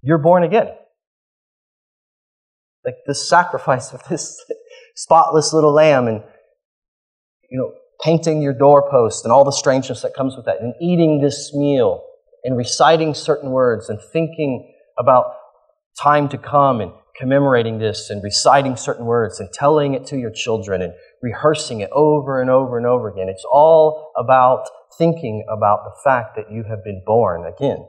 You're 0.01 0.17
born 0.17 0.43
again. 0.43 0.69
Like 2.83 2.95
the 3.05 3.15
sacrifice 3.15 3.93
of 3.93 4.03
this 4.09 4.43
spotless 4.95 5.53
little 5.53 5.73
lamb 5.73 6.07
and, 6.07 6.23
you 7.49 7.57
know, 7.57 7.73
painting 8.07 8.41
your 8.41 8.53
doorpost 8.53 9.25
and 9.25 9.33
all 9.33 9.43
the 9.43 9.51
strangeness 9.51 10.01
that 10.01 10.13
comes 10.13 10.37
with 10.37 10.45
that, 10.45 10.61
and 10.61 10.73
eating 10.79 11.19
this 11.19 11.53
meal 11.53 12.01
and 12.45 12.55
reciting 12.55 13.13
certain 13.13 13.51
words 13.51 13.89
and 13.89 13.99
thinking 14.13 14.73
about 14.97 15.25
time 16.01 16.29
to 16.29 16.37
come 16.37 16.79
and 16.79 16.89
commemorating 17.19 17.79
this 17.79 18.09
and 18.09 18.23
reciting 18.23 18.77
certain 18.77 19.05
words 19.05 19.41
and 19.41 19.51
telling 19.51 19.93
it 19.93 20.05
to 20.05 20.17
your 20.17 20.31
children 20.31 20.81
and 20.81 20.93
rehearsing 21.21 21.81
it 21.81 21.89
over 21.91 22.39
and 22.39 22.49
over 22.49 22.77
and 22.77 22.87
over 22.87 23.09
again. 23.09 23.27
It's 23.27 23.43
all 23.51 24.13
about 24.15 24.69
thinking 24.97 25.45
about 25.51 25.79
the 25.83 25.91
fact 26.01 26.37
that 26.37 26.49
you 26.49 26.63
have 26.63 26.85
been 26.85 27.03
born 27.05 27.45
again. 27.45 27.85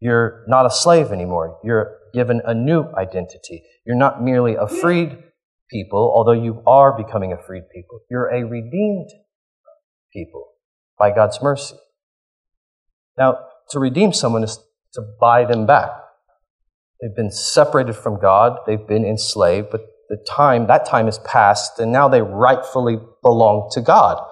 You're 0.00 0.44
not 0.48 0.66
a 0.66 0.70
slave 0.70 1.12
anymore. 1.12 1.60
You're 1.62 1.98
given 2.12 2.42
a 2.44 2.52
new 2.52 2.86
identity. 2.96 3.62
You're 3.86 3.94
not 3.94 4.24
merely 4.24 4.56
a 4.56 4.66
freed 4.66 5.18
people, 5.70 6.12
although 6.14 6.32
you 6.32 6.62
are 6.66 6.96
becoming 6.96 7.32
a 7.32 7.38
freed 7.38 7.64
people. 7.74 8.00
You're 8.10 8.28
a 8.28 8.44
redeemed 8.44 9.10
people 10.12 10.48
by 10.98 11.10
God's 11.10 11.42
mercy. 11.42 11.76
Now, 13.18 13.38
to 13.70 13.78
redeem 13.78 14.12
someone 14.12 14.44
is 14.44 14.58
to 14.94 15.02
buy 15.20 15.44
them 15.44 15.66
back. 15.66 15.90
They've 17.00 17.14
been 17.14 17.30
separated 17.30 17.94
from 17.94 18.20
God, 18.20 18.58
they've 18.66 18.86
been 18.86 19.04
enslaved, 19.04 19.68
but 19.70 19.82
the 20.08 20.24
time, 20.28 20.66
that 20.66 20.86
time 20.86 21.08
is 21.08 21.18
past, 21.18 21.78
and 21.78 21.90
now 21.90 22.08
they 22.08 22.22
rightfully 22.22 22.98
belong 23.22 23.70
to 23.72 23.80
God 23.80 24.24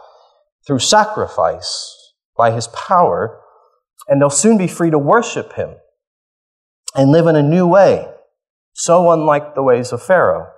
through 0.67 0.79
sacrifice 0.79 2.13
by 2.37 2.51
His 2.51 2.69
power, 2.69 3.41
and 4.09 4.21
they'll 4.21 4.31
soon 4.31 4.59
be 4.59 4.69
free 4.69 4.91
to 4.91 4.99
worship 4.99 5.55
Him 5.55 5.77
and 6.95 7.11
live 7.11 7.27
in 7.27 7.37
a 7.37 7.43
new 7.43 7.67
way, 7.67 8.07
so 8.73 9.11
unlike 9.11 9.55
the 9.55 9.63
ways 9.63 9.93
of 9.93 10.03
Pharaoh 10.03 10.53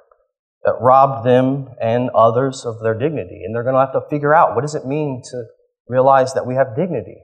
that 0.64 0.74
robbed 0.80 1.26
them 1.26 1.68
and 1.80 2.10
others 2.10 2.64
of 2.64 2.80
their 2.80 2.94
dignity. 2.94 3.42
And 3.44 3.54
they're 3.54 3.62
going 3.62 3.74
to 3.74 3.80
have 3.80 3.92
to 3.92 4.00
figure 4.08 4.34
out 4.34 4.54
what 4.54 4.62
does 4.62 4.74
it 4.74 4.86
mean 4.86 5.22
to 5.30 5.44
realize 5.88 6.32
that 6.34 6.46
we 6.46 6.54
have 6.54 6.74
dignity. 6.74 7.18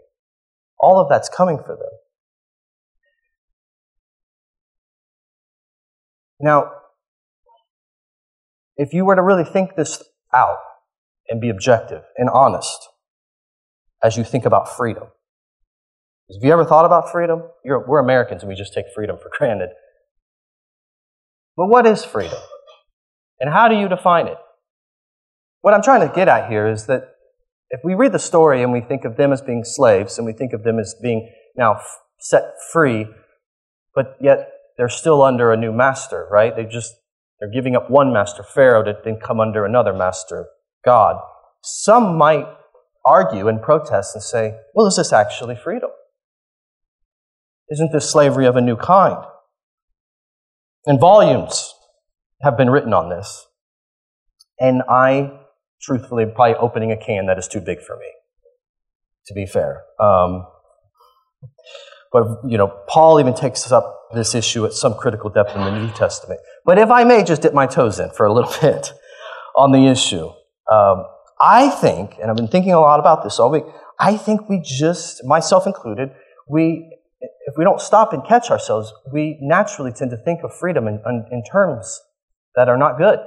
All 0.79 1.00
of 1.00 1.09
that's 1.09 1.29
coming 1.29 1.59
for 1.59 1.76
them. 1.76 1.88
Now, 6.38 6.72
if 8.76 8.92
you 8.92 9.05
were 9.05 9.16
to 9.16 9.22
really 9.22 9.44
think 9.44 9.76
this 9.76 10.03
out 10.35 10.59
and 11.29 11.40
be 11.40 11.50
objective 11.50 12.03
and 12.16 12.31
honest 12.31 12.88
as 14.03 14.16
you 14.16 14.24
think 14.24 14.46
about 14.46 14.74
freedom, 14.74 15.05
have 16.33 16.44
you 16.44 16.53
ever 16.53 16.64
thought 16.64 16.85
about 16.85 17.11
freedom? 17.11 17.42
You're, 17.64 17.87
we're 17.87 18.00
Americans 18.00 18.42
and 18.42 18.48
we 18.48 18.55
just 18.55 18.72
take 18.72 18.87
freedom 18.94 19.18
for 19.20 19.31
granted. 19.37 19.70
But 21.57 21.66
what 21.66 21.87
is 21.87 22.05
freedom? 22.05 22.38
And 23.40 23.50
how 23.50 23.68
do 23.68 23.74
you 23.74 23.88
define 23.88 24.26
it? 24.26 24.37
What 25.62 25.74
I'm 25.74 25.83
trying 25.83 26.07
to 26.07 26.14
get 26.14 26.29
at 26.29 26.50
here 26.50 26.68
is 26.68 26.87
that 26.87 27.14
if 27.70 27.81
we 27.85 27.94
read 27.94 28.12
the 28.12 28.18
story 28.18 28.62
and 28.62 28.72
we 28.72 28.81
think 28.81 29.05
of 29.05 29.16
them 29.16 29.33
as 29.33 29.40
being 29.40 29.64
slaves 29.64 30.18
and 30.18 30.26
we 30.26 30.33
think 30.33 30.53
of 30.53 30.62
them 30.62 30.79
as 30.79 30.94
being 31.03 31.33
now 31.57 31.74
f- 31.74 31.98
set 32.18 32.55
free, 32.72 33.07
but 33.94 34.16
yet 34.20 34.53
they're 34.76 34.88
still 34.88 35.22
under 35.22 35.53
a 35.53 35.57
new 35.57 35.72
master, 35.72 36.26
right? 36.31 36.55
They 36.55 36.64
just 36.64 36.94
they're 37.38 37.50
giving 37.50 37.74
up 37.74 37.90
one 37.90 38.12
master, 38.12 38.42
Pharaoh, 38.42 38.83
to 38.83 38.94
then 39.03 39.18
come 39.18 39.40
under 39.40 39.64
another 39.64 39.94
master, 39.94 40.46
God. 40.85 41.16
Some 41.62 42.18
might 42.18 42.46
argue 43.05 43.48
and 43.48 43.62
protest 43.62 44.14
and 44.14 44.22
say, 44.22 44.57
well, 44.74 44.87
is 44.87 44.96
this 44.96 45.12
actually 45.12 45.57
freedom? 45.57 45.90
Isn't 47.70 47.92
this 47.92 48.11
slavery 48.11 48.46
of 48.46 48.57
a 48.57 48.61
new 48.61 48.76
kind? 48.76 49.24
And 50.87 51.00
volumes 51.00 51.72
have 52.42 52.57
been 52.57 52.70
written 52.70 52.92
on 52.92 53.09
this. 53.09 53.46
And 54.59 54.83
I, 54.88 55.33
truthfully, 55.81 56.24
am 56.24 56.33
probably 56.33 56.57
opening 56.57 56.92
a 56.92 56.96
can 56.96 57.26
that 57.26 57.38
is 57.38 57.48
too 57.48 57.61
big 57.61 57.81
for 57.81 57.96
me, 57.96 58.07
to 59.26 59.35
be 59.35 59.46
fair. 59.46 59.83
Um, 59.98 60.46
but, 62.12 62.40
you 62.46 62.59
know, 62.59 62.68
Paul 62.88 63.20
even 63.20 63.35
takes 63.35 63.70
up 63.70 64.09
this 64.12 64.35
issue 64.35 64.66
at 64.66 64.72
some 64.72 64.94
critical 64.94 65.31
depth 65.31 65.55
in 65.55 65.62
the 65.62 65.70
New 65.70 65.90
Testament. 65.92 66.40
But 66.64 66.79
if 66.79 66.90
I 66.90 67.05
may 67.05 67.24
just 67.24 67.42
dip 67.42 67.55
my 67.55 67.66
toes 67.66 68.00
in 68.00 68.11
for 68.11 68.26
a 68.26 68.33
little 68.33 68.53
bit 68.61 68.92
on 69.57 69.72
the 69.72 69.87
issue, 69.87 70.31
um, 70.70 71.05
I 71.40 71.68
think, 71.68 72.16
and 72.20 72.31
I've 72.31 72.37
been 72.37 72.48
thinking 72.48 72.72
a 72.72 72.81
lot 72.81 73.00
about 73.00 73.22
this 73.22 73.38
all 73.38 73.50
week, 73.50 73.64
I 73.98 74.16
think 74.16 74.48
we 74.48 74.61
just, 74.62 75.24
myself 75.24 75.66
included, 75.66 76.11
we, 76.48 76.98
if 77.20 77.55
we 77.57 77.64
don't 77.64 77.81
stop 77.81 78.12
and 78.12 78.24
catch 78.26 78.50
ourselves, 78.50 78.92
we 79.12 79.38
naturally 79.40 79.92
tend 79.92 80.11
to 80.11 80.16
think 80.16 80.42
of 80.42 80.55
freedom 80.55 80.87
in, 80.87 81.00
in 81.31 81.42
terms 81.44 82.00
that 82.56 82.68
are 82.68 82.76
not 82.76 82.98
good. 82.98 83.18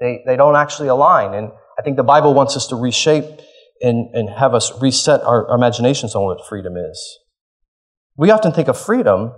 They, 0.00 0.22
they 0.26 0.36
don't 0.36 0.56
actually 0.56 0.88
align. 0.88 1.34
And 1.34 1.52
I 1.78 1.82
think 1.82 1.96
the 1.96 2.02
Bible 2.02 2.34
wants 2.34 2.56
us 2.56 2.66
to 2.68 2.76
reshape 2.76 3.40
and, 3.80 4.14
and 4.14 4.30
have 4.30 4.54
us 4.54 4.72
reset 4.80 5.22
our, 5.22 5.48
our 5.48 5.56
imaginations 5.56 6.14
on 6.14 6.24
what 6.24 6.46
freedom 6.48 6.76
is. 6.76 7.18
We 8.16 8.30
often 8.30 8.52
think 8.52 8.68
of 8.68 8.78
freedom, 8.78 9.32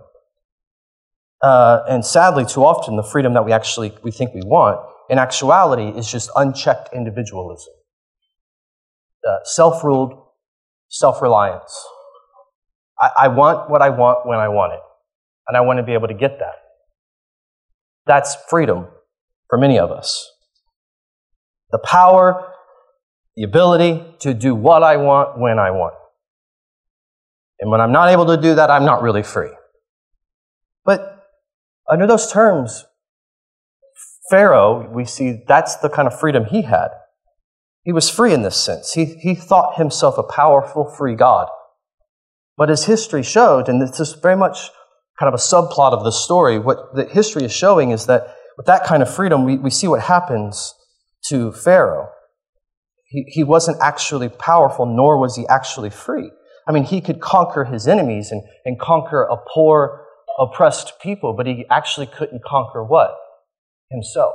uh, 1.42 1.80
and 1.88 2.04
sadly, 2.04 2.44
too 2.44 2.64
often, 2.64 2.96
the 2.96 3.02
freedom 3.02 3.34
that 3.34 3.44
we 3.44 3.52
actually 3.52 3.92
we 4.02 4.10
think 4.10 4.34
we 4.34 4.42
want, 4.44 4.80
in 5.08 5.18
actuality, 5.18 5.96
is 5.96 6.10
just 6.10 6.30
unchecked 6.34 6.92
individualism, 6.92 7.72
uh, 9.28 9.38
self-ruled 9.44 10.20
self-reliance. 10.88 11.86
I, 13.00 13.10
I 13.18 13.28
want 13.28 13.70
what 13.70 13.80
I 13.80 13.90
want 13.90 14.26
when 14.26 14.38
I 14.38 14.48
want 14.48 14.72
it, 14.72 14.80
and 15.46 15.56
I 15.56 15.60
want 15.60 15.76
to 15.78 15.82
be 15.82 15.92
able 15.92 16.08
to 16.08 16.14
get 16.14 16.40
that. 16.40 16.54
That's 18.06 18.36
freedom 18.48 18.88
for 19.48 19.58
many 19.58 19.78
of 19.78 19.90
us. 19.90 20.30
The 21.70 21.78
power, 21.78 22.52
the 23.36 23.44
ability 23.44 24.04
to 24.20 24.34
do 24.34 24.54
what 24.54 24.82
I 24.82 24.96
want 24.96 25.38
when 25.38 25.58
I 25.58 25.70
want. 25.70 25.94
And 27.60 27.70
when 27.70 27.80
I'm 27.80 27.92
not 27.92 28.10
able 28.10 28.26
to 28.26 28.36
do 28.36 28.54
that, 28.56 28.70
I'm 28.70 28.84
not 28.84 29.02
really 29.02 29.22
free. 29.22 29.50
But 30.84 31.24
under 31.90 32.06
those 32.06 32.30
terms, 32.30 32.84
Pharaoh, 34.30 34.88
we 34.90 35.04
see 35.04 35.42
that's 35.46 35.76
the 35.76 35.88
kind 35.88 36.06
of 36.08 36.18
freedom 36.18 36.46
he 36.46 36.62
had. 36.62 36.88
He 37.82 37.92
was 37.92 38.08
free 38.08 38.32
in 38.32 38.42
this 38.42 38.56
sense. 38.56 38.92
He, 38.92 39.04
he 39.04 39.34
thought 39.34 39.76
himself 39.76 40.16
a 40.16 40.22
powerful, 40.22 40.84
free 40.84 41.14
God. 41.14 41.48
But 42.56 42.70
as 42.70 42.84
history 42.84 43.22
showed, 43.22 43.68
and 43.68 43.82
this 43.82 44.00
is 44.00 44.14
very 44.14 44.36
much 44.36 44.70
kind 45.18 45.32
of 45.32 45.34
a 45.34 45.42
subplot 45.42 45.92
of 45.92 46.04
the 46.04 46.10
story, 46.10 46.58
what 46.58 46.94
the 46.94 47.04
history 47.04 47.44
is 47.44 47.52
showing 47.52 47.90
is 47.90 48.06
that 48.06 48.34
with 48.56 48.66
that 48.66 48.84
kind 48.84 49.02
of 49.02 49.12
freedom, 49.12 49.44
we, 49.44 49.56
we 49.58 49.70
see 49.70 49.88
what 49.88 50.02
happens 50.02 50.74
to 51.26 51.52
Pharaoh. 51.52 52.08
He, 53.06 53.24
he 53.28 53.44
wasn't 53.44 53.78
actually 53.80 54.28
powerful, 54.28 54.86
nor 54.86 55.18
was 55.18 55.36
he 55.36 55.46
actually 55.48 55.90
free. 55.90 56.30
I 56.66 56.72
mean, 56.72 56.84
he 56.84 57.00
could 57.00 57.20
conquer 57.20 57.64
his 57.64 57.86
enemies 57.86 58.30
and, 58.30 58.42
and 58.64 58.78
conquer 58.80 59.22
a 59.22 59.36
poor, 59.52 60.06
oppressed 60.38 60.94
people, 61.00 61.34
but 61.34 61.46
he 61.46 61.64
actually 61.70 62.06
couldn't 62.06 62.42
conquer 62.44 62.82
what? 62.82 63.16
Himself. 63.90 64.34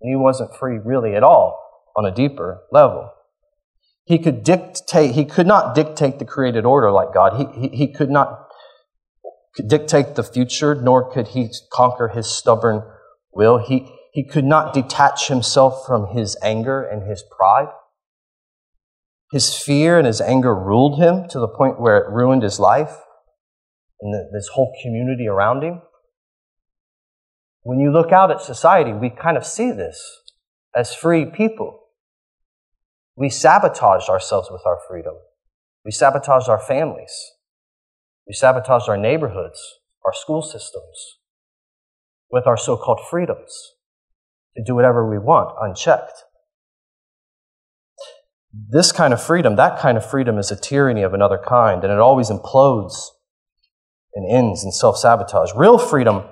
And 0.00 0.10
he 0.10 0.16
wasn't 0.16 0.54
free 0.56 0.78
really 0.82 1.14
at 1.14 1.22
all 1.22 1.58
on 1.96 2.06
a 2.06 2.14
deeper 2.14 2.62
level. 2.72 3.10
He 4.04 4.18
could 4.18 4.42
dictate, 4.42 5.12
he 5.12 5.24
could 5.24 5.46
not 5.46 5.74
dictate 5.74 6.18
the 6.18 6.24
created 6.24 6.64
order 6.64 6.90
like 6.90 7.12
God. 7.12 7.36
He, 7.36 7.68
he, 7.68 7.76
he 7.76 7.92
could 7.92 8.10
not 8.10 8.46
dictate 9.66 10.14
the 10.14 10.22
future, 10.22 10.74
nor 10.74 11.10
could 11.10 11.28
he 11.28 11.50
conquer 11.72 12.08
his 12.08 12.26
stubborn 12.30 12.82
will. 13.32 13.58
He, 13.58 13.90
he 14.12 14.24
could 14.24 14.44
not 14.44 14.74
detach 14.74 15.28
himself 15.28 15.86
from 15.86 16.16
his 16.16 16.36
anger 16.42 16.82
and 16.82 17.08
his 17.08 17.24
pride. 17.36 17.68
His 19.32 19.56
fear 19.56 19.96
and 19.98 20.06
his 20.06 20.20
anger 20.20 20.54
ruled 20.54 20.98
him 20.98 21.28
to 21.28 21.38
the 21.38 21.48
point 21.48 21.80
where 21.80 21.98
it 21.98 22.10
ruined 22.10 22.42
his 22.42 22.58
life 22.58 22.96
and 24.00 24.12
the, 24.12 24.28
this 24.32 24.48
whole 24.54 24.74
community 24.82 25.28
around 25.28 25.62
him. 25.62 25.82
When 27.62 27.78
you 27.78 27.92
look 27.92 28.10
out 28.10 28.30
at 28.30 28.40
society, 28.40 28.92
we 28.92 29.10
kind 29.10 29.36
of 29.36 29.46
see 29.46 29.70
this 29.70 30.02
as 30.74 30.94
free 30.94 31.26
people. 31.26 31.78
We 33.16 33.28
sabotage 33.28 34.08
ourselves 34.08 34.48
with 34.50 34.62
our 34.64 34.78
freedom. 34.88 35.14
We 35.84 35.90
sabotage 35.90 36.48
our 36.48 36.58
families. 36.58 37.12
We 38.26 38.34
sabotage 38.34 38.88
our 38.88 38.96
neighborhoods, 38.96 39.60
our 40.04 40.12
school 40.12 40.42
systems, 40.42 41.18
with 42.30 42.46
our 42.46 42.56
so 42.56 42.76
called 42.76 43.00
freedoms 43.10 43.72
to 44.56 44.62
do 44.64 44.74
whatever 44.74 45.08
we 45.08 45.18
want 45.18 45.54
unchecked. 45.60 46.24
This 48.52 48.92
kind 48.92 49.12
of 49.12 49.22
freedom, 49.22 49.56
that 49.56 49.78
kind 49.78 49.96
of 49.96 50.08
freedom 50.08 50.38
is 50.38 50.50
a 50.50 50.56
tyranny 50.56 51.02
of 51.02 51.14
another 51.14 51.38
kind, 51.38 51.84
and 51.84 51.92
it 51.92 51.98
always 51.98 52.30
implodes 52.30 52.94
and 54.14 54.30
ends 54.30 54.64
in 54.64 54.72
self 54.72 54.96
sabotage. 54.96 55.52
Real 55.54 55.78
freedom, 55.78 56.24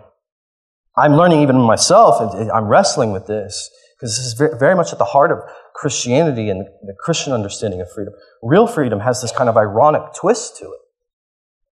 I'm 0.97 1.15
learning 1.15 1.43
even 1.43 1.61
myself, 1.61 2.35
I'm 2.53 2.67
wrestling 2.67 3.13
with 3.13 3.27
this, 3.27 3.71
because 3.97 4.17
this 4.17 4.27
is 4.27 4.59
very 4.59 4.75
much 4.75 4.93
at 4.93 4.99
the 4.99 5.05
heart 5.05 5.31
of 5.31 5.39
Christianity 5.75 6.51
and 6.51 6.67
the 6.83 6.95
Christian 6.99 7.33
understanding 7.33 7.81
of 7.81 7.91
freedom. 7.93 8.15
Real 8.43 8.67
freedom 8.67 9.01
has 9.01 9.23
this 9.23 9.31
kind 9.31 9.49
of 9.49 9.57
ironic 9.57 10.03
twist 10.15 10.57
to 10.59 10.65
it. 10.65 10.81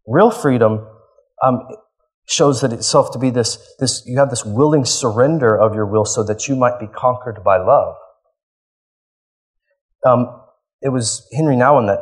Real 0.06 0.30
freedom 0.30 0.86
um, 1.42 1.66
shows 2.26 2.60
that 2.60 2.72
itself 2.72 3.12
to 3.12 3.18
be 3.18 3.30
this, 3.30 3.74
this, 3.78 4.02
you 4.06 4.18
have 4.18 4.30
this 4.30 4.44
willing 4.44 4.84
surrender 4.84 5.56
of 5.56 5.74
your 5.74 5.86
will 5.86 6.04
so 6.04 6.22
that 6.24 6.48
you 6.48 6.56
might 6.56 6.78
be 6.78 6.86
conquered 6.86 7.42
by 7.44 7.56
love. 7.56 7.96
Um, 10.04 10.42
it 10.80 10.90
was 10.90 11.26
Henri 11.32 11.56
Nouwen 11.56 11.86
that 11.86 12.00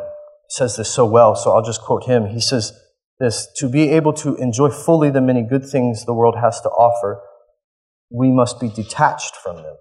says 0.49 0.77
this 0.77 0.93
so 0.93 1.07
well, 1.07 1.35
so 1.35 1.53
I'll 1.53 1.65
just 1.65 1.81
quote 1.81 2.05
him. 2.05 2.27
He 2.27 2.41
says 2.41 2.73
this 3.19 3.49
To 3.57 3.69
be 3.69 3.91
able 3.91 4.13
to 4.15 4.37
enjoy 4.37 4.71
fully 4.71 5.11
the 5.11 5.21
many 5.21 5.43
good 5.43 5.65
things 5.65 6.05
the 6.05 6.15
world 6.15 6.37
has 6.41 6.61
to 6.63 6.69
offer, 6.69 7.23
we 8.11 8.31
must 8.31 8.61
be 8.61 8.69
detached 8.69 9.37
from 9.37 9.57
them. 9.57 9.77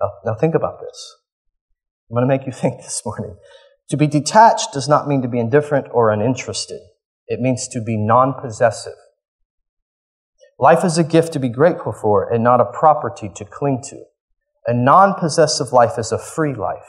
Now, 0.00 0.10
now 0.24 0.34
think 0.34 0.54
about 0.54 0.80
this. 0.80 1.16
I'm 2.10 2.14
going 2.14 2.28
to 2.28 2.34
make 2.34 2.46
you 2.46 2.52
think 2.60 2.78
this 2.78 3.02
morning. 3.04 3.36
To 3.90 3.96
be 3.96 4.06
detached 4.06 4.72
does 4.72 4.88
not 4.88 5.06
mean 5.06 5.22
to 5.22 5.28
be 5.28 5.38
indifferent 5.38 5.86
or 5.92 6.10
uninterested. 6.10 6.80
It 7.28 7.40
means 7.40 7.68
to 7.68 7.80
be 7.80 7.96
non 7.96 8.34
possessive. 8.40 8.94
Life 10.58 10.84
is 10.84 10.96
a 10.96 11.04
gift 11.04 11.32
to 11.34 11.38
be 11.38 11.48
grateful 11.48 11.92
for 11.92 12.32
and 12.32 12.42
not 12.42 12.60
a 12.60 12.64
property 12.64 13.30
to 13.34 13.44
cling 13.44 13.82
to. 13.90 14.04
A 14.66 14.74
non 14.74 15.14
possessive 15.14 15.72
life 15.72 15.98
is 15.98 16.12
a 16.12 16.18
free 16.18 16.54
life. 16.54 16.88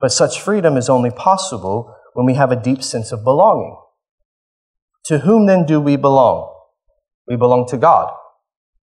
But 0.00 0.12
such 0.12 0.40
freedom 0.40 0.76
is 0.76 0.88
only 0.88 1.10
possible 1.10 1.94
when 2.12 2.26
we 2.26 2.34
have 2.34 2.52
a 2.52 2.60
deep 2.60 2.82
sense 2.82 3.12
of 3.12 3.24
belonging. 3.24 3.76
To 5.06 5.20
whom 5.20 5.46
then 5.46 5.64
do 5.64 5.80
we 5.80 5.96
belong? 5.96 6.52
We 7.26 7.36
belong 7.36 7.66
to 7.68 7.76
God. 7.76 8.12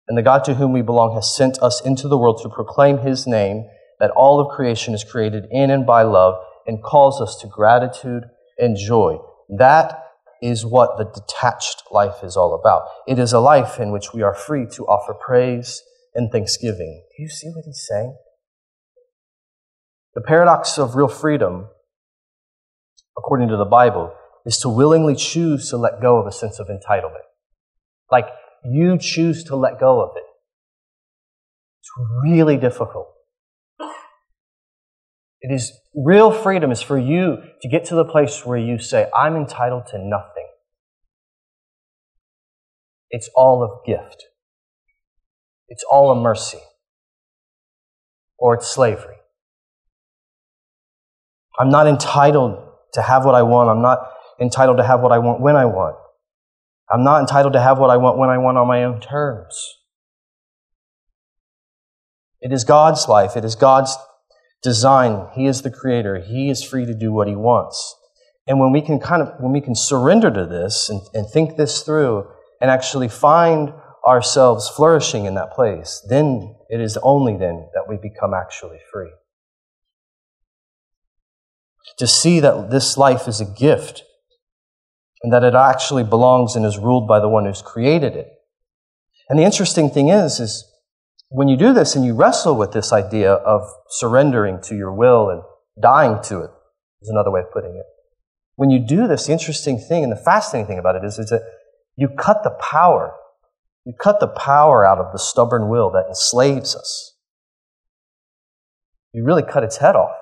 And 0.07 0.17
the 0.17 0.21
God 0.21 0.43
to 0.45 0.55
whom 0.55 0.71
we 0.71 0.81
belong 0.81 1.15
has 1.15 1.35
sent 1.35 1.61
us 1.61 1.81
into 1.85 2.07
the 2.07 2.17
world 2.17 2.39
to 2.43 2.49
proclaim 2.49 2.99
his 2.99 3.27
name, 3.27 3.65
that 3.99 4.11
all 4.11 4.39
of 4.39 4.55
creation 4.55 4.93
is 4.93 5.03
created 5.03 5.45
in 5.51 5.69
and 5.69 5.85
by 5.85 6.03
love, 6.03 6.35
and 6.65 6.83
calls 6.83 7.19
us 7.19 7.37
to 7.41 7.47
gratitude 7.47 8.23
and 8.57 8.77
joy. 8.77 9.17
That 9.49 10.03
is 10.41 10.65
what 10.65 10.97
the 10.97 11.05
detached 11.05 11.83
life 11.91 12.23
is 12.23 12.37
all 12.37 12.53
about. 12.53 12.83
It 13.07 13.19
is 13.19 13.33
a 13.33 13.39
life 13.39 13.79
in 13.79 13.91
which 13.91 14.13
we 14.13 14.21
are 14.21 14.33
free 14.33 14.65
to 14.73 14.85
offer 14.85 15.13
praise 15.13 15.81
and 16.13 16.31
thanksgiving. 16.31 17.03
Do 17.15 17.23
you 17.23 17.29
see 17.29 17.49
what 17.49 17.65
he's 17.65 17.85
saying? 17.87 18.15
The 20.13 20.21
paradox 20.21 20.77
of 20.77 20.95
real 20.95 21.07
freedom, 21.07 21.67
according 23.17 23.49
to 23.49 23.57
the 23.57 23.65
Bible, 23.65 24.13
is 24.45 24.57
to 24.59 24.69
willingly 24.69 25.15
choose 25.15 25.69
to 25.69 25.77
let 25.77 26.01
go 26.01 26.17
of 26.17 26.27
a 26.27 26.31
sense 26.31 26.59
of 26.59 26.67
entitlement. 26.67 27.25
Like 28.11 28.27
you 28.63 28.97
choose 28.97 29.43
to 29.45 29.55
let 29.55 29.79
go 29.79 30.01
of 30.01 30.11
it. 30.15 30.23
It's 31.81 31.91
really 32.23 32.57
difficult. 32.57 33.07
It 35.41 35.53
is 35.53 35.71
real 35.93 36.31
freedom 36.31 36.71
is 36.71 36.81
for 36.81 36.97
you 36.97 37.37
to 37.61 37.69
get 37.69 37.85
to 37.85 37.95
the 37.95 38.05
place 38.05 38.45
where 38.45 38.57
you 38.57 38.79
say, 38.79 39.09
I'm 39.15 39.35
entitled 39.35 39.85
to 39.91 39.97
nothing. 39.99 40.47
It's 43.09 43.29
all 43.35 43.63
of 43.63 43.85
gift. 43.85 44.25
It's 45.69 45.83
all 45.91 46.11
a 46.11 46.15
mercy. 46.15 46.59
Or 48.37 48.55
it's 48.55 48.67
slavery. 48.67 49.15
I'm 51.59 51.69
not 51.69 51.87
entitled 51.87 52.63
to 52.93 53.01
have 53.01 53.25
what 53.25 53.35
I 53.35 53.43
want. 53.43 53.69
I'm 53.69 53.81
not 53.81 53.99
entitled 54.39 54.77
to 54.77 54.83
have 54.83 55.01
what 55.01 55.11
I 55.11 55.19
want 55.19 55.41
when 55.41 55.55
I 55.55 55.65
want. 55.65 55.95
I'm 56.89 57.03
not 57.03 57.21
entitled 57.21 57.53
to 57.53 57.61
have 57.61 57.79
what 57.79 57.89
I 57.89 57.97
want 57.97 58.17
when 58.17 58.29
I 58.29 58.37
want 58.37 58.57
on 58.57 58.67
my 58.67 58.83
own 58.83 59.01
terms. 59.01 59.55
It 62.39 62.51
is 62.53 62.63
God's 62.63 63.07
life. 63.07 63.35
It 63.35 63.43
is 63.43 63.55
God's 63.55 63.97
design. 64.63 65.27
He 65.33 65.45
is 65.45 65.61
the 65.61 65.71
creator. 65.71 66.19
He 66.19 66.49
is 66.49 66.63
free 66.63 66.85
to 66.85 66.93
do 66.93 67.11
what 67.11 67.27
he 67.27 67.35
wants. 67.35 67.95
And 68.47 68.59
when 68.59 68.71
we 68.71 68.81
can 68.81 68.99
kind 68.99 69.21
of, 69.21 69.33
when 69.39 69.51
we 69.51 69.61
can 69.61 69.75
surrender 69.75 70.31
to 70.31 70.45
this 70.45 70.89
and, 70.89 71.01
and 71.13 71.29
think 71.29 71.57
this 71.57 71.83
through 71.83 72.27
and 72.61 72.71
actually 72.71 73.09
find 73.09 73.73
ourselves 74.07 74.69
flourishing 74.69 75.25
in 75.25 75.35
that 75.35 75.51
place, 75.51 76.03
then 76.09 76.55
it 76.69 76.79
is 76.79 76.97
only 77.03 77.37
then 77.37 77.69
that 77.73 77.85
we 77.89 77.97
become 77.97 78.33
actually 78.33 78.79
free 78.91 79.11
to 81.97 82.07
see 82.07 82.39
that 82.39 82.69
this 82.69 82.97
life 82.97 83.27
is 83.27 83.41
a 83.41 83.45
gift 83.45 84.03
and 85.23 85.33
that 85.33 85.43
it 85.43 85.55
actually 85.55 86.03
belongs 86.03 86.55
and 86.55 86.65
is 86.65 86.77
ruled 86.77 87.07
by 87.07 87.19
the 87.19 87.29
one 87.29 87.45
who's 87.45 87.61
created 87.61 88.15
it. 88.15 88.27
And 89.29 89.37
the 89.37 89.43
interesting 89.43 89.89
thing 89.89 90.09
is, 90.09 90.39
is 90.39 90.63
when 91.29 91.47
you 91.47 91.57
do 91.57 91.73
this 91.73 91.95
and 91.95 92.05
you 92.05 92.13
wrestle 92.13 92.55
with 92.55 92.71
this 92.71 92.93
idea 92.93 93.33
of 93.33 93.61
surrendering 93.89 94.61
to 94.63 94.75
your 94.75 94.93
will 94.93 95.29
and 95.29 95.41
dying 95.81 96.21
to 96.23 96.41
it, 96.41 96.51
is 97.01 97.09
another 97.09 97.31
way 97.31 97.41
of 97.41 97.51
putting 97.51 97.75
it. 97.75 97.85
When 98.55 98.69
you 98.69 98.79
do 98.79 99.07
this, 99.07 99.27
the 99.27 99.33
interesting 99.33 99.77
thing 99.77 100.03
and 100.03 100.11
the 100.11 100.17
fascinating 100.17 100.67
thing 100.67 100.79
about 100.79 100.95
it 100.95 101.03
is, 101.03 101.19
is 101.19 101.29
that 101.29 101.41
you 101.95 102.09
cut 102.09 102.43
the 102.43 102.57
power. 102.61 103.13
You 103.85 103.93
cut 103.99 104.19
the 104.19 104.27
power 104.27 104.85
out 104.85 104.97
of 104.99 105.11
the 105.11 105.19
stubborn 105.19 105.69
will 105.69 105.91
that 105.91 106.05
enslaves 106.07 106.75
us. 106.75 107.15
You 109.13 109.23
really 109.23 109.43
cut 109.43 109.63
its 109.63 109.77
head 109.77 109.95
off. 109.95 110.15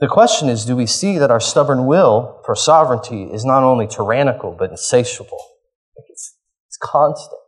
The 0.00 0.08
question 0.08 0.48
is 0.48 0.64
do 0.64 0.76
we 0.76 0.86
see 0.86 1.18
that 1.18 1.30
our 1.30 1.40
stubborn 1.40 1.86
will 1.86 2.40
for 2.44 2.54
sovereignty 2.54 3.24
is 3.24 3.44
not 3.44 3.62
only 3.62 3.86
tyrannical, 3.86 4.56
but 4.58 4.70
insatiable? 4.70 5.38
It's, 6.08 6.36
it's 6.68 6.76
constant. 6.76 7.40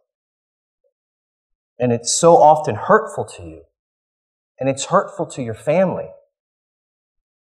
And 1.79 1.93
it's 1.93 2.19
so 2.19 2.37
often 2.37 2.75
hurtful 2.75 3.25
to 3.37 3.43
you. 3.43 3.63
And 4.59 4.69
it's 4.69 4.87
hurtful 4.87 5.27
to 5.27 5.43
your 5.43 5.55
family. 5.55 6.09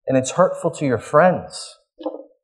And 0.08 0.18
it's 0.18 0.32
hurtful 0.32 0.72
to 0.72 0.86
your 0.86 0.98
friends. 0.98 1.78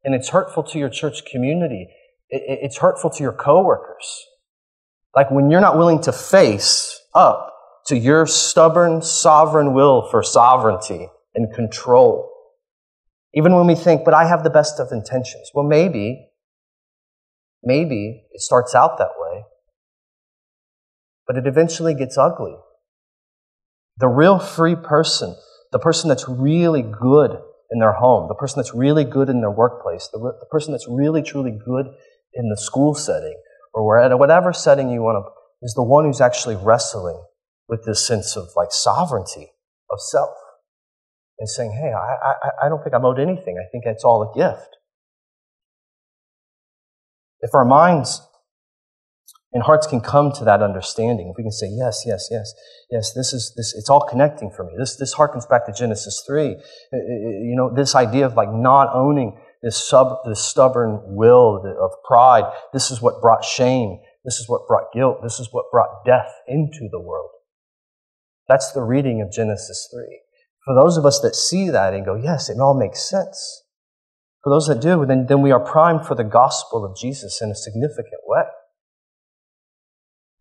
And 0.04 0.14
it's 0.14 0.30
hurtful 0.30 0.64
to 0.64 0.80
your 0.80 0.90
church 0.90 1.24
community. 1.26 1.88
It's 2.30 2.78
hurtful 2.78 3.10
to 3.12 3.24
your 3.24 3.34
coworkers. 3.34 4.26
Like 5.16 5.32
when 5.32 5.50
you're 5.50 5.62
not 5.62 5.78
willing 5.78 6.02
to 6.04 6.12
face 6.12 7.00
up 7.14 7.54
to 7.88 7.98
your 7.98 8.26
stubborn, 8.26 9.02
sovereign 9.02 9.74
will 9.74 10.08
for 10.10 10.24
sovereignty 10.24 11.10
and 11.36 11.54
control 11.54 12.32
even 13.34 13.56
when 13.56 13.68
we 13.68 13.76
think, 13.76 14.04
but 14.04 14.14
I 14.14 14.26
have 14.26 14.44
the 14.44 14.50
best 14.50 14.80
of 14.80 14.92
intentions. 14.92 15.52
Well, 15.54 15.66
maybe, 15.66 16.28
maybe 17.64 18.24
it 18.32 18.42
starts 18.42 18.76
out 18.76 18.98
that 18.98 19.12
way, 19.18 19.44
but 21.32 21.38
it 21.38 21.48
eventually 21.48 21.94
gets 21.94 22.18
ugly. 22.18 22.56
The 24.00 24.10
real 24.10 24.38
free 24.38 24.76
person, 24.76 25.34
the 25.72 25.80
person 25.80 26.10
that's 26.10 26.28
really 26.28 26.82
good 26.82 27.40
in 27.72 27.80
their 27.80 27.94
home, 27.94 28.28
the 28.28 28.36
person 28.36 28.60
that's 28.60 28.74
really 28.74 29.06
good 29.06 29.30
in 29.30 29.40
their 29.40 29.50
workplace, 29.50 30.10
the, 30.12 30.20
the 30.20 30.46
person 30.52 30.74
that's 30.74 30.90
really, 30.90 31.22
truly 31.22 31.52
good 31.52 31.86
in 32.34 32.50
the 32.50 32.58
school 32.58 32.94
setting, 32.94 33.40
or 33.74 33.88
wherever, 33.88 34.18
whatever 34.18 34.52
setting 34.52 34.90
you 34.90 35.04
want 35.04 35.24
to, 35.24 35.32
is 35.62 35.74
the 35.74 35.84
one 35.84 36.04
who's 36.04 36.20
actually 36.20 36.58
wrestling 36.58 37.24
with 37.70 37.86
this 37.86 38.06
sense 38.06 38.36
of 38.36 38.50
like 38.58 38.74
sovereignty 38.74 39.54
of 39.90 40.00
self 40.02 40.36
and 41.40 41.48
saying, 41.48 41.72
hey, 41.72 41.94
I, 41.94 42.32
I, 42.32 42.66
I 42.66 42.70
don't 42.70 42.84
think 42.84 42.94
I'm 42.94 43.06
owed 43.06 43.22
anything. 43.22 43.56
I 43.58 43.72
think 43.72 43.86
it's 43.86 44.04
all 44.04 44.34
a 44.34 44.38
gift. 44.38 44.76
If 47.40 47.52
our 47.56 47.64
minds 47.64 48.22
and 49.54 49.64
hearts 49.64 49.86
can 49.86 50.00
come 50.00 50.32
to 50.34 50.46
that 50.46 50.62
understanding, 50.62 51.30
if 51.30 51.38
we 51.38 51.44
can 51.44 51.52
say, 51.52 51.68
yes, 51.70 52.04
yes, 52.06 52.30
yes, 52.32 52.54
yes, 52.90 53.14
this 53.14 53.34
is, 53.34 53.54
this, 53.58 53.74
it's 53.78 53.90
all 53.90 54.08
connecting 54.08 54.50
for 54.50 54.64
me. 54.64 54.74
This, 54.78 54.96
this 54.96 55.16
harkens 55.16 55.48
back 55.48 55.66
to 55.66 55.74
Genesis 55.74 56.24
3. 56.26 56.56
You 56.94 57.56
know, 57.56 57.74
this 57.74 57.96
idea 57.96 58.26
of 58.26 58.36
like 58.36 58.52
not 58.52 58.90
owning 58.94 59.38
this 59.62 59.78
sub, 59.78 60.20
this 60.26 60.44
stubborn 60.44 61.02
will 61.16 61.58
of 61.80 61.92
pride. 62.06 62.46
This 62.74 62.92
is 62.92 63.02
what 63.02 63.22
brought 63.22 63.44
shame 63.44 64.00
this 64.24 64.40
is 64.40 64.48
what 64.48 64.68
brought 64.68 64.92
guilt. 64.94 65.20
This 65.24 65.40
is 65.40 65.50
what 65.52 65.72
brought 65.72 66.06
death 66.06 66.32
into 66.48 66.88
the 66.92 67.00
world. 67.00 67.32
That's 68.48 68.72
the 68.72 68.84
reading 68.84 69.22
of 69.22 69.32
Genesis 69.32 69.88
3. 69.92 70.22
For 70.66 70.76
those 70.76 70.98
of 70.98 71.06
us 71.06 71.20
that 71.22 71.36
see 71.36 71.70
that 71.70 71.94
and 71.94 72.06
go, 72.06 72.16
yes, 72.16 72.50
it 72.50 72.60
all 72.60 72.78
makes 72.78 73.10
sense. 73.10 73.64
For 74.44 74.52
those 74.52 74.68
that 74.68 74.82
do, 74.82 75.06
then, 75.06 75.26
then 75.28 75.42
we 75.42 75.52
are 75.52 75.60
primed 75.60 76.06
for 76.06 76.16
the 76.16 76.24
gospel 76.24 76.86
of 76.86 76.96
Jesus 76.96 77.42
in 77.42 77.50
a 77.50 77.56
significant 77.56 78.22
way. 78.26 78.44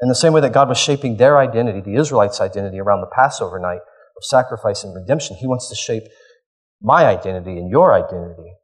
In 0.02 0.08
the 0.08 0.14
same 0.14 0.32
way 0.32 0.40
that 0.40 0.52
God 0.52 0.68
was 0.68 0.78
shaping 0.78 1.16
their 1.16 1.38
identity, 1.38 1.80
the 1.80 2.00
Israelites' 2.00 2.40
identity, 2.40 2.80
around 2.80 3.00
the 3.00 3.10
Passover 3.14 3.58
night 3.58 3.80
of 4.16 4.24
sacrifice 4.24 4.82
and 4.82 4.94
redemption, 4.94 5.36
He 5.36 5.46
wants 5.46 5.68
to 5.68 5.74
shape 5.74 6.04
my 6.80 7.04
identity 7.04 7.58
and 7.58 7.70
your 7.70 7.92
identity 7.92 8.54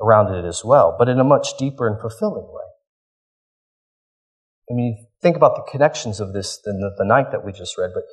around 0.00 0.32
it 0.32 0.44
as 0.44 0.64
well, 0.64 0.94
but 0.98 1.08
in 1.08 1.18
a 1.18 1.24
much 1.24 1.56
deeper 1.58 1.86
and 1.86 2.00
fulfilling 2.00 2.46
way. 2.46 2.62
I 4.70 4.74
mean, 4.74 5.06
think 5.20 5.36
about 5.36 5.56
the 5.56 5.68
connections 5.70 6.20
of 6.20 6.32
this, 6.32 6.58
the, 6.64 6.94
the 6.96 7.04
night 7.04 7.32
that 7.32 7.44
we 7.44 7.52
just 7.52 7.76
read, 7.76 7.90
but 7.92 8.04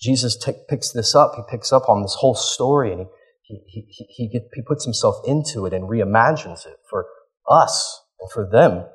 Jesus 0.00 0.36
t- 0.36 0.52
picks 0.68 0.92
this 0.92 1.14
up. 1.14 1.32
He 1.36 1.42
picks 1.50 1.72
up 1.72 1.88
on 1.88 2.02
this 2.02 2.16
whole 2.18 2.34
story 2.34 2.92
and 2.92 3.00
he 3.00 3.60
he, 3.66 3.86
he, 3.88 4.06
he, 4.08 4.28
get, 4.28 4.42
he 4.54 4.62
puts 4.62 4.84
himself 4.84 5.16
into 5.26 5.66
it 5.66 5.72
and 5.72 5.88
reimagines 5.88 6.66
it 6.66 6.76
for 6.88 7.06
us 7.48 8.02
and 8.20 8.30
for 8.30 8.48
them. 8.50 8.86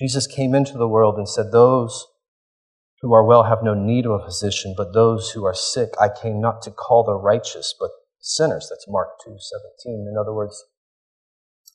Jesus 0.00 0.26
came 0.26 0.54
into 0.54 0.78
the 0.78 0.88
world 0.88 1.16
and 1.18 1.28
said, 1.28 1.52
Those 1.52 2.06
who 3.02 3.12
are 3.12 3.24
well 3.24 3.44
have 3.44 3.62
no 3.62 3.74
need 3.74 4.06
of 4.06 4.12
a 4.12 4.24
physician, 4.24 4.74
but 4.74 4.94
those 4.94 5.32
who 5.32 5.44
are 5.44 5.52
sick, 5.52 5.90
I 6.00 6.08
came 6.08 6.40
not 6.40 6.62
to 6.62 6.70
call 6.70 7.04
the 7.04 7.14
righteous, 7.14 7.74
but 7.78 7.90
sinners. 8.18 8.68
That's 8.70 8.86
Mark 8.88 9.08
2 9.22 9.36
17. 9.38 10.08
In 10.10 10.16
other 10.18 10.32
words, 10.32 10.64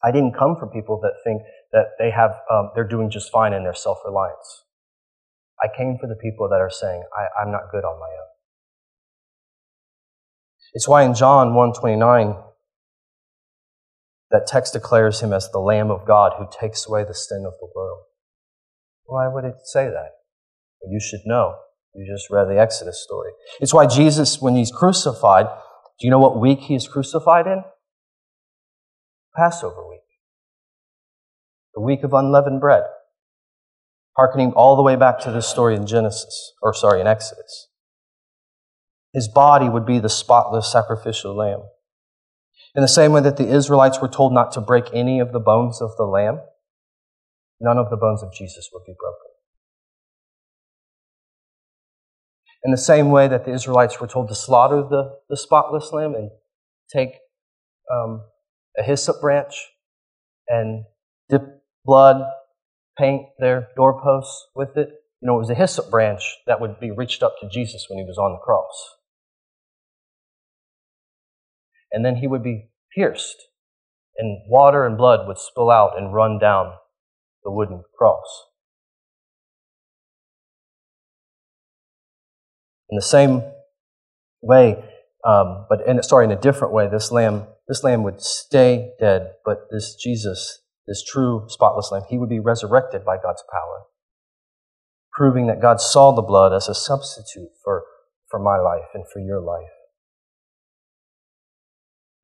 I 0.04 0.12
didn't 0.12 0.34
come 0.34 0.56
for 0.56 0.66
people 0.66 1.00
that 1.02 1.14
think 1.24 1.44
that 1.72 1.90
they 2.00 2.10
have, 2.10 2.32
um, 2.52 2.72
they're 2.74 2.88
doing 2.88 3.12
just 3.12 3.32
fine 3.32 3.54
in 3.54 3.64
their 3.64 3.76
self 3.76 4.00
reliance. 4.04 4.64
I 5.62 5.68
came 5.78 5.98
for 6.02 6.08
the 6.08 6.16
people 6.16 6.50
that 6.50 6.60
are 6.62 6.72
saying, 6.72 7.04
I, 7.16 7.42
I'm 7.42 7.52
not 7.52 7.70
good 7.72 7.86
on 7.86 8.00
my 8.00 8.08
own. 8.08 8.30
It's 10.74 10.88
why 10.88 11.04
in 11.04 11.14
John 11.14 11.50
1:29 11.54 12.42
that 14.32 14.48
text 14.48 14.74
declares 14.74 15.22
him 15.22 15.32
as 15.32 15.48
the 15.52 15.60
Lamb 15.60 15.92
of 15.92 16.08
God 16.08 16.34
who 16.40 16.48
takes 16.52 16.88
away 16.88 17.04
the 17.04 17.14
sin 17.14 17.46
of 17.46 17.54
the 17.60 17.70
world. 17.76 18.02
Why 19.06 19.28
would 19.28 19.46
it 19.46 19.56
say 19.64 19.86
that? 19.86 20.12
You 20.90 21.00
should 21.00 21.22
know. 21.26 21.56
You 21.94 22.06
just 22.12 22.30
read 22.30 22.50
the 22.50 22.60
Exodus 22.60 23.02
story. 23.02 23.32
It's 23.62 23.74
why 23.74 23.88
Jesus, 23.88 24.42
when 24.42 24.56
he's 24.56 24.72
crucified, 24.72 25.46
do 26.00 26.06
you 26.06 26.12
know 26.12 26.20
what 26.20 26.40
week 26.40 26.60
he 26.62 26.76
is 26.76 26.88
crucified 26.88 27.48
in? 27.48 27.64
Passover 29.36 29.88
week. 29.88 30.02
The 31.74 31.82
week 31.82 32.04
of 32.04 32.14
unleavened 32.14 32.60
bread. 32.60 32.84
Harkening 34.18 34.52
all 34.54 34.76
the 34.76 34.82
way 34.82 34.96
back 34.96 35.20
to 35.20 35.32
this 35.32 35.48
story 35.48 35.76
in 35.76 35.88
Genesis, 35.88 36.54
or 36.62 36.74
sorry, 36.74 37.00
in 37.02 37.08
Exodus. 37.08 37.70
His 39.14 39.30
body 39.30 39.70
would 39.70 39.86
be 39.86 40.00
the 40.00 40.10
spotless 40.10 40.70
sacrificial 40.70 41.36
lamb. 41.36 41.64
In 42.76 42.82
the 42.82 42.88
same 42.90 43.14
way 43.14 43.22
that 43.22 43.38
the 43.38 43.48
Israelites 43.48 44.02
were 44.02 44.10
told 44.10 44.34
not 44.34 44.52
to 44.54 44.62
break 44.62 44.86
any 44.94 45.20
of 45.20 45.32
the 45.32 45.40
bones 45.40 45.82
of 45.82 45.96
the 45.98 46.04
lamb, 46.04 46.42
none 47.60 47.78
of 47.78 47.90
the 47.90 47.98
bones 47.98 48.24
of 48.24 48.34
Jesus 48.34 48.70
would 48.74 48.84
be 48.86 48.94
broken. 49.00 49.32
In 52.64 52.72
the 52.72 52.78
same 52.78 53.12
way 53.12 53.28
that 53.28 53.46
the 53.46 53.54
Israelites 53.54 54.00
were 54.02 54.08
told 54.08 54.30
to 54.30 54.36
slaughter 54.36 54.78
the, 54.82 55.20
the 55.30 55.38
spotless 55.38 55.92
lamb 55.92 56.16
and 56.16 56.32
take 56.92 57.12
um, 57.94 58.24
a 58.78 58.84
hyssop 58.84 59.22
branch 59.22 59.54
and 60.48 60.86
dip 61.30 61.44
blood, 61.84 62.24
paint 62.98 63.28
their 63.38 63.68
doorposts 63.76 64.48
with 64.56 64.76
it. 64.78 64.90
You 65.22 65.28
know, 65.28 65.36
it 65.36 65.40
was 65.40 65.50
a 65.50 65.56
hyssop 65.56 65.92
branch 65.92 66.24
that 66.48 66.60
would 66.60 66.80
be 66.80 66.92
reached 66.92 67.22
up 67.22 67.36
to 67.42 67.50
Jesus 67.50 67.86
when 67.88 68.00
he 68.00 68.06
was 68.06 68.18
on 68.18 68.32
the 68.32 68.40
cross 68.40 68.96
and 71.96 72.04
then 72.04 72.18
he 72.18 72.28
would 72.28 72.44
be 72.44 72.70
pierced, 72.94 73.48
and 74.18 74.42
water 74.50 74.86
and 74.86 74.98
blood 74.98 75.26
would 75.28 75.38
spill 75.38 75.72
out 75.72 75.98
and 75.98 76.14
run 76.14 76.38
down 76.38 76.74
the 77.46 77.52
wooden 77.52 77.84
cross. 77.98 78.48
In 82.90 82.98
the 82.98 83.02
same 83.02 83.42
way, 84.42 84.84
um, 85.26 85.66
but 85.70 85.88
in, 85.88 86.04
sorry, 86.04 86.26
in 86.26 86.32
a 86.32 86.40
different 86.40 86.74
way, 86.74 86.90
this 86.90 87.10
lamb, 87.12 87.48
this 87.70 87.84
lamb 87.84 88.04
would 88.04 88.22
stay 88.22 88.92
dead, 89.00 89.32
but 89.46 89.68
this 89.72 89.96
Jesus, 89.96 90.60
this 90.86 91.02
true 91.02 91.46
spotless 91.48 91.90
lamb, 91.92 92.04
he 92.10 92.18
would 92.18 92.30
be 92.30 92.40
resurrected 92.40 93.06
by 93.06 93.16
God's 93.16 93.44
power, 93.50 93.86
proving 95.14 95.48
that 95.48 95.62
God 95.62 95.80
saw 95.80 96.12
the 96.12 96.22
blood 96.22 96.52
as 96.52 96.68
a 96.68 96.76
substitute 96.76 97.52
for, 97.64 97.86
for 98.28 98.40
my 98.40 98.58
life 98.58 98.90
and 98.94 99.06
for 99.08 99.20
your 99.20 99.40
life 99.40 99.72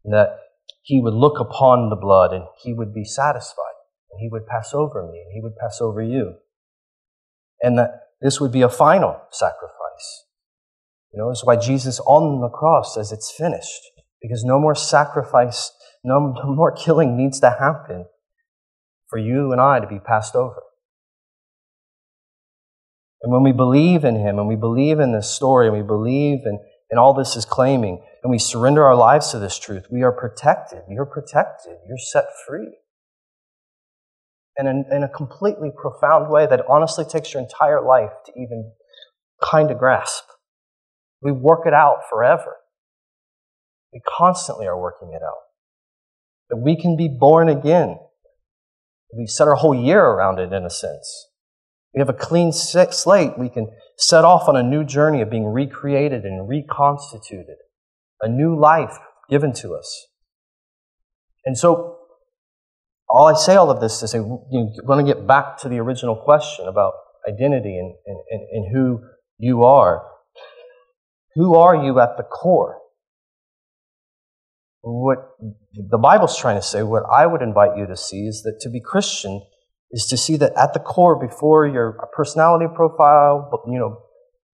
and 0.03 0.13
that 0.13 0.37
he 0.81 0.99
would 0.99 1.13
look 1.13 1.39
upon 1.39 1.89
the 1.89 1.95
blood 1.95 2.33
and 2.33 2.45
he 2.63 2.73
would 2.73 2.93
be 2.93 3.03
satisfied, 3.03 3.77
and 4.11 4.19
he 4.19 4.29
would 4.29 4.47
pass 4.47 4.73
over 4.73 5.03
me, 5.03 5.21
and 5.25 5.33
he 5.33 5.41
would 5.41 5.55
pass 5.55 5.79
over 5.81 6.01
you. 6.01 6.35
And 7.61 7.77
that 7.77 8.07
this 8.21 8.39
would 8.39 8.51
be 8.51 8.61
a 8.61 8.69
final 8.69 9.19
sacrifice. 9.31 10.25
You 11.13 11.19
know, 11.19 11.29
it's 11.29 11.45
why 11.45 11.57
Jesus 11.57 11.99
on 12.01 12.41
the 12.41 12.49
cross 12.49 12.95
says 12.95 13.11
it's 13.11 13.31
finished, 13.31 13.81
because 14.21 14.43
no 14.43 14.59
more 14.59 14.75
sacrifice, 14.75 15.71
no, 16.03 16.33
no 16.35 16.53
more 16.53 16.71
killing 16.71 17.17
needs 17.17 17.39
to 17.41 17.49
happen 17.49 18.05
for 19.09 19.19
you 19.19 19.51
and 19.51 19.59
I 19.59 19.79
to 19.79 19.87
be 19.87 19.99
passed 19.99 20.35
over. 20.35 20.61
And 23.21 23.31
when 23.31 23.43
we 23.43 23.51
believe 23.51 24.03
in 24.03 24.15
Him, 24.15 24.39
and 24.39 24.47
we 24.47 24.55
believe 24.55 24.99
in 24.99 25.11
this 25.11 25.29
story, 25.29 25.67
and 25.67 25.75
we 25.75 25.83
believe 25.83 26.39
in, 26.45 26.59
in 26.89 26.97
all 26.97 27.13
this 27.13 27.35
is 27.35 27.45
claiming, 27.45 28.03
and 28.23 28.31
we 28.31 28.39
surrender 28.39 28.83
our 28.83 28.95
lives 28.95 29.31
to 29.31 29.39
this 29.39 29.59
truth, 29.59 29.85
we 29.91 30.01
are 30.01 30.11
protected. 30.11 30.81
You're 30.89 31.05
protected. 31.05 31.77
You're 31.87 31.97
set 31.97 32.25
free. 32.47 32.69
In, 34.59 34.85
in 34.91 35.03
a 35.03 35.09
completely 35.09 35.71
profound 35.75 36.29
way 36.29 36.45
that 36.45 36.61
honestly 36.67 37.05
takes 37.05 37.33
your 37.33 37.41
entire 37.41 37.81
life 37.81 38.11
to 38.25 38.31
even 38.33 38.71
kind 39.41 39.71
of 39.71 39.79
grasp. 39.79 40.23
We 41.21 41.31
work 41.31 41.65
it 41.65 41.73
out 41.73 42.01
forever. 42.09 42.57
We 43.93 44.01
constantly 44.07 44.67
are 44.67 44.79
working 44.79 45.13
it 45.13 45.23
out. 45.23 45.41
That 46.49 46.57
we 46.57 46.79
can 46.79 46.95
be 46.95 47.07
born 47.07 47.49
again. 47.49 47.97
We 49.17 49.25
set 49.27 49.47
our 49.47 49.55
whole 49.55 49.75
year 49.75 50.03
around 50.03 50.39
it 50.39 50.53
in 50.53 50.65
a 50.65 50.69
sense. 50.69 51.27
We 51.93 51.99
have 51.99 52.09
a 52.09 52.13
clean 52.13 52.51
slate. 52.53 53.37
We 53.37 53.49
can 53.49 53.67
set 53.97 54.23
off 54.23 54.47
on 54.47 54.55
a 54.55 54.63
new 54.63 54.83
journey 54.83 55.21
of 55.21 55.29
being 55.29 55.45
recreated 55.45 56.23
and 56.23 56.47
reconstituted 56.47 57.57
a 58.21 58.29
new 58.29 58.57
life 58.57 58.97
given 59.29 59.53
to 59.53 59.75
us. 59.75 60.07
And 61.45 61.57
so, 61.57 61.97
all 63.13 63.27
I 63.27 63.33
say 63.33 63.55
all 63.55 63.69
of 63.69 63.81
this 63.81 63.99
to 63.99 64.07
say, 64.07 64.17
you 64.17 64.71
want 64.83 65.05
to 65.05 65.13
get 65.13 65.27
back 65.27 65.57
to 65.59 65.69
the 65.69 65.79
original 65.79 66.15
question 66.15 66.67
about 66.67 66.93
identity 67.27 67.77
and, 67.77 67.93
and, 68.05 68.41
and 68.51 68.73
who 68.73 69.01
you 69.37 69.63
are. 69.63 70.03
Who 71.35 71.55
are 71.55 71.75
you 71.75 71.99
at 71.99 72.17
the 72.17 72.23
core? 72.23 72.79
What 74.81 75.17
the 75.73 75.97
Bible's 75.97 76.37
trying 76.37 76.55
to 76.55 76.61
say, 76.61 76.83
what 76.83 77.03
I 77.11 77.27
would 77.27 77.41
invite 77.41 77.77
you 77.77 77.85
to 77.85 77.95
see 77.95 78.27
is 78.27 78.41
that 78.43 78.59
to 78.61 78.69
be 78.69 78.81
Christian 78.81 79.41
is 79.91 80.05
to 80.07 80.17
see 80.17 80.37
that 80.37 80.53
at 80.57 80.73
the 80.73 80.79
core, 80.79 81.19
before 81.19 81.67
your 81.67 82.09
personality 82.15 82.65
profile, 82.73 83.49
you 83.67 83.77
know, 83.77 84.01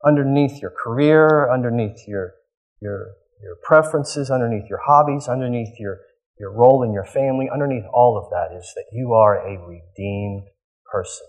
underneath 0.06 0.62
your 0.62 0.72
career, 0.72 1.52
underneath 1.52 2.08
your, 2.08 2.34
your 2.82 3.14
your 3.42 3.58
preferences, 3.64 4.30
underneath 4.30 4.70
your 4.70 4.80
hobbies, 4.86 5.28
underneath 5.28 5.80
your, 5.80 6.00
your 6.40 6.52
role 6.52 6.84
in 6.84 6.94
your 6.94 7.06
family, 7.06 7.50
underneath 7.52 7.86
all 7.92 8.18
of 8.18 8.30
that 8.30 8.56
is 8.56 8.72
that 8.76 8.86
you 8.92 9.14
are 9.14 9.36
a 9.38 9.58
redeemed 9.58 10.48
person. 10.92 11.28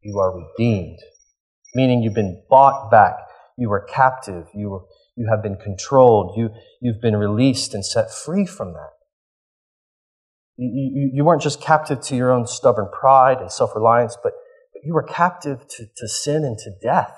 You 0.00 0.18
are 0.18 0.34
redeemed, 0.34 0.98
meaning 1.74 2.02
you've 2.02 2.14
been 2.14 2.42
bought 2.48 2.90
back. 2.90 3.16
You 3.56 3.68
were 3.68 3.80
captive. 3.80 4.46
You, 4.54 4.70
were, 4.70 4.84
you 5.16 5.28
have 5.28 5.42
been 5.42 5.56
controlled. 5.56 6.34
You, 6.36 6.50
you've 6.80 7.00
been 7.00 7.16
released 7.16 7.74
and 7.74 7.84
set 7.84 8.10
free 8.10 8.46
from 8.46 8.72
that. 8.72 8.92
You, 10.56 10.90
you, 10.94 11.10
you 11.14 11.24
weren't 11.24 11.42
just 11.42 11.60
captive 11.60 12.00
to 12.02 12.16
your 12.16 12.32
own 12.32 12.46
stubborn 12.46 12.88
pride 12.92 13.38
and 13.40 13.52
self 13.52 13.74
reliance, 13.74 14.16
but, 14.22 14.32
but 14.72 14.82
you 14.84 14.94
were 14.94 15.02
captive 15.02 15.66
to, 15.68 15.86
to 15.96 16.08
sin 16.08 16.44
and 16.44 16.56
to 16.58 16.70
death. 16.82 17.16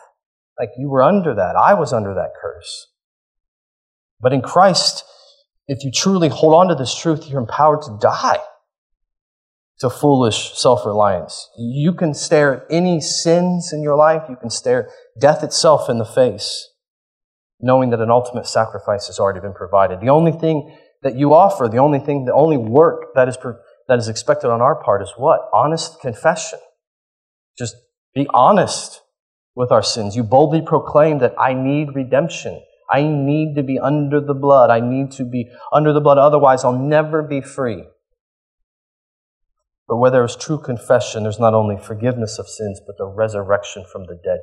Like 0.59 0.70
you 0.76 0.91
were 0.91 1.03
under 1.03 1.34
that. 1.34 1.57
I 1.57 1.74
was 1.74 1.93
under 1.93 2.14
that 2.14 2.32
curse. 2.41 2.88
But 4.20 4.32
in 4.32 4.43
Christ, 4.43 5.05
if 5.70 5.84
you 5.84 5.90
truly 5.90 6.28
hold 6.28 6.54
on 6.54 6.68
to 6.68 6.74
this 6.74 6.94
truth, 6.94 7.28
you're 7.28 7.40
empowered 7.40 7.82
to 7.82 7.98
die 8.00 8.40
to 9.78 9.88
foolish 9.88 10.58
self 10.58 10.84
reliance. 10.84 11.48
You 11.58 11.94
can 11.94 12.14
stare 12.14 12.54
at 12.54 12.66
any 12.70 13.00
sins 13.00 13.72
in 13.72 13.82
your 13.82 13.96
life, 13.96 14.22
you 14.28 14.36
can 14.36 14.50
stare 14.50 14.90
death 15.20 15.42
itself 15.42 15.88
in 15.88 15.98
the 15.98 16.04
face, 16.04 16.68
knowing 17.60 17.90
that 17.90 18.00
an 18.00 18.10
ultimate 18.10 18.46
sacrifice 18.46 19.06
has 19.06 19.18
already 19.18 19.40
been 19.40 19.54
provided. 19.54 20.00
The 20.00 20.10
only 20.10 20.32
thing 20.32 20.76
that 21.02 21.16
you 21.16 21.32
offer, 21.32 21.68
the 21.68 21.78
only 21.78 21.98
thing, 21.98 22.24
the 22.24 22.34
only 22.34 22.58
work 22.58 23.14
that 23.14 23.28
is, 23.28 23.38
that 23.88 23.98
is 23.98 24.08
expected 24.08 24.50
on 24.50 24.60
our 24.60 24.82
part 24.82 25.02
is 25.02 25.12
what? 25.16 25.48
Honest 25.52 26.00
confession 26.00 26.58
just 27.60 27.76
be 28.14 28.26
honest 28.32 29.02
with 29.54 29.70
our 29.70 29.82
sins. 29.82 30.16
You 30.16 30.24
boldly 30.24 30.62
proclaim 30.62 31.18
that 31.18 31.34
I 31.38 31.52
need 31.52 31.94
redemption. 31.94 32.60
I 32.91 33.03
need 33.03 33.55
to 33.55 33.62
be 33.62 33.78
under 33.78 34.20
the 34.20 34.34
blood. 34.34 34.70
I 34.70 34.80
need 34.80 35.12
to 35.12 35.24
be 35.24 35.49
under 35.72 35.93
the 35.93 36.01
blood. 36.01 36.18
Otherwise, 36.18 36.64
I'll 36.64 36.78
never 36.78 37.22
be 37.22 37.41
free. 37.41 37.84
But 39.86 39.97
where 39.97 40.11
there 40.11 40.24
is 40.24 40.36
true 40.36 40.59
confession, 40.59 41.22
there's 41.22 41.38
not 41.38 41.55
only 41.55 41.76
forgiveness 41.76 42.38
of 42.38 42.49
sins, 42.49 42.80
but 42.84 42.97
the 42.99 43.07
resurrection 43.07 43.84
from 43.91 44.07
the 44.07 44.18
dead. 44.22 44.41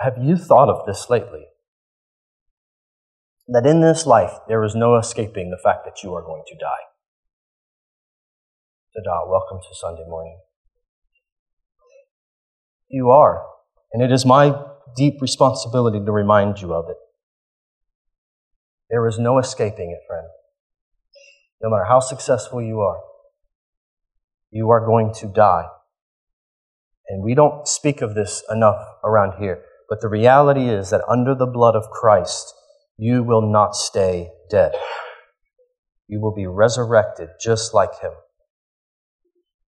Have 0.00 0.18
you 0.18 0.36
thought 0.36 0.68
of 0.68 0.86
this 0.86 1.08
lately? 1.08 1.46
That 3.48 3.66
in 3.66 3.80
this 3.80 4.06
life, 4.06 4.32
there 4.48 4.62
is 4.64 4.74
no 4.74 4.96
escaping 4.96 5.50
the 5.50 5.60
fact 5.62 5.84
that 5.84 6.02
you 6.02 6.14
are 6.14 6.22
going 6.22 6.44
to 6.46 6.56
die. 6.56 6.84
Tada, 8.96 9.28
welcome 9.28 9.58
to 9.58 9.74
Sunday 9.74 10.04
morning. 10.06 10.38
You 12.88 13.10
are. 13.10 13.46
And 13.92 14.02
it 14.02 14.12
is 14.12 14.24
my 14.26 14.54
deep 14.96 15.20
responsibility 15.20 15.98
to 16.04 16.12
remind 16.12 16.60
you 16.60 16.74
of 16.74 16.88
it. 16.88 16.96
There 18.92 19.08
is 19.08 19.18
no 19.18 19.38
escaping 19.38 19.90
it, 19.90 20.06
friend. 20.06 20.28
No 21.62 21.70
matter 21.70 21.86
how 21.86 21.98
successful 22.00 22.60
you 22.60 22.80
are, 22.80 23.00
you 24.50 24.68
are 24.68 24.84
going 24.84 25.14
to 25.14 25.26
die. 25.26 25.66
And 27.08 27.24
we 27.24 27.34
don't 27.34 27.66
speak 27.66 28.02
of 28.02 28.14
this 28.14 28.44
enough 28.50 28.86
around 29.02 29.40
here. 29.40 29.64
But 29.88 30.02
the 30.02 30.08
reality 30.08 30.68
is 30.68 30.90
that 30.90 31.00
under 31.08 31.34
the 31.34 31.46
blood 31.46 31.74
of 31.74 31.88
Christ, 31.88 32.52
you 32.98 33.22
will 33.22 33.50
not 33.50 33.74
stay 33.74 34.30
dead. 34.50 34.72
You 36.06 36.20
will 36.20 36.34
be 36.34 36.46
resurrected 36.46 37.30
just 37.42 37.72
like 37.72 37.98
Him. 38.02 38.12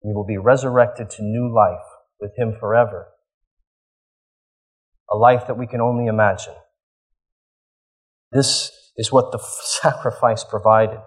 You 0.04 0.16
will 0.16 0.26
be 0.26 0.38
resurrected 0.40 1.12
to 1.12 1.24
new 1.24 1.54
life 1.54 1.86
with 2.20 2.32
Him 2.40 2.56
forever. 2.60 3.10
A 5.12 5.16
life 5.16 5.46
that 5.46 5.60
we 5.60 5.68
can 5.68 5.80
only 5.80 6.08
imagine. 6.08 6.56
This 8.32 8.72
is 8.98 9.12
what 9.12 9.32
the 9.32 9.40
sacrifice 9.64 10.44
provided. 10.44 11.00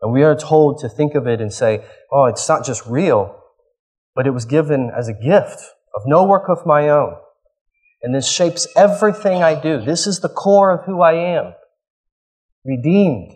And 0.00 0.12
we 0.12 0.22
are 0.22 0.36
told 0.36 0.78
to 0.80 0.88
think 0.88 1.14
of 1.14 1.26
it 1.26 1.40
and 1.40 1.52
say, 1.52 1.84
oh, 2.12 2.26
it's 2.26 2.48
not 2.48 2.64
just 2.64 2.86
real, 2.86 3.40
but 4.14 4.26
it 4.26 4.30
was 4.30 4.44
given 4.44 4.90
as 4.96 5.08
a 5.08 5.12
gift 5.12 5.60
of 5.94 6.02
no 6.06 6.24
work 6.24 6.48
of 6.48 6.66
my 6.66 6.88
own. 6.88 7.16
And 8.02 8.14
this 8.14 8.30
shapes 8.30 8.68
everything 8.76 9.42
I 9.42 9.60
do. 9.60 9.80
This 9.80 10.06
is 10.06 10.20
the 10.20 10.28
core 10.28 10.70
of 10.72 10.84
who 10.84 11.02
I 11.02 11.14
am. 11.14 11.54
Redeemed. 12.64 13.32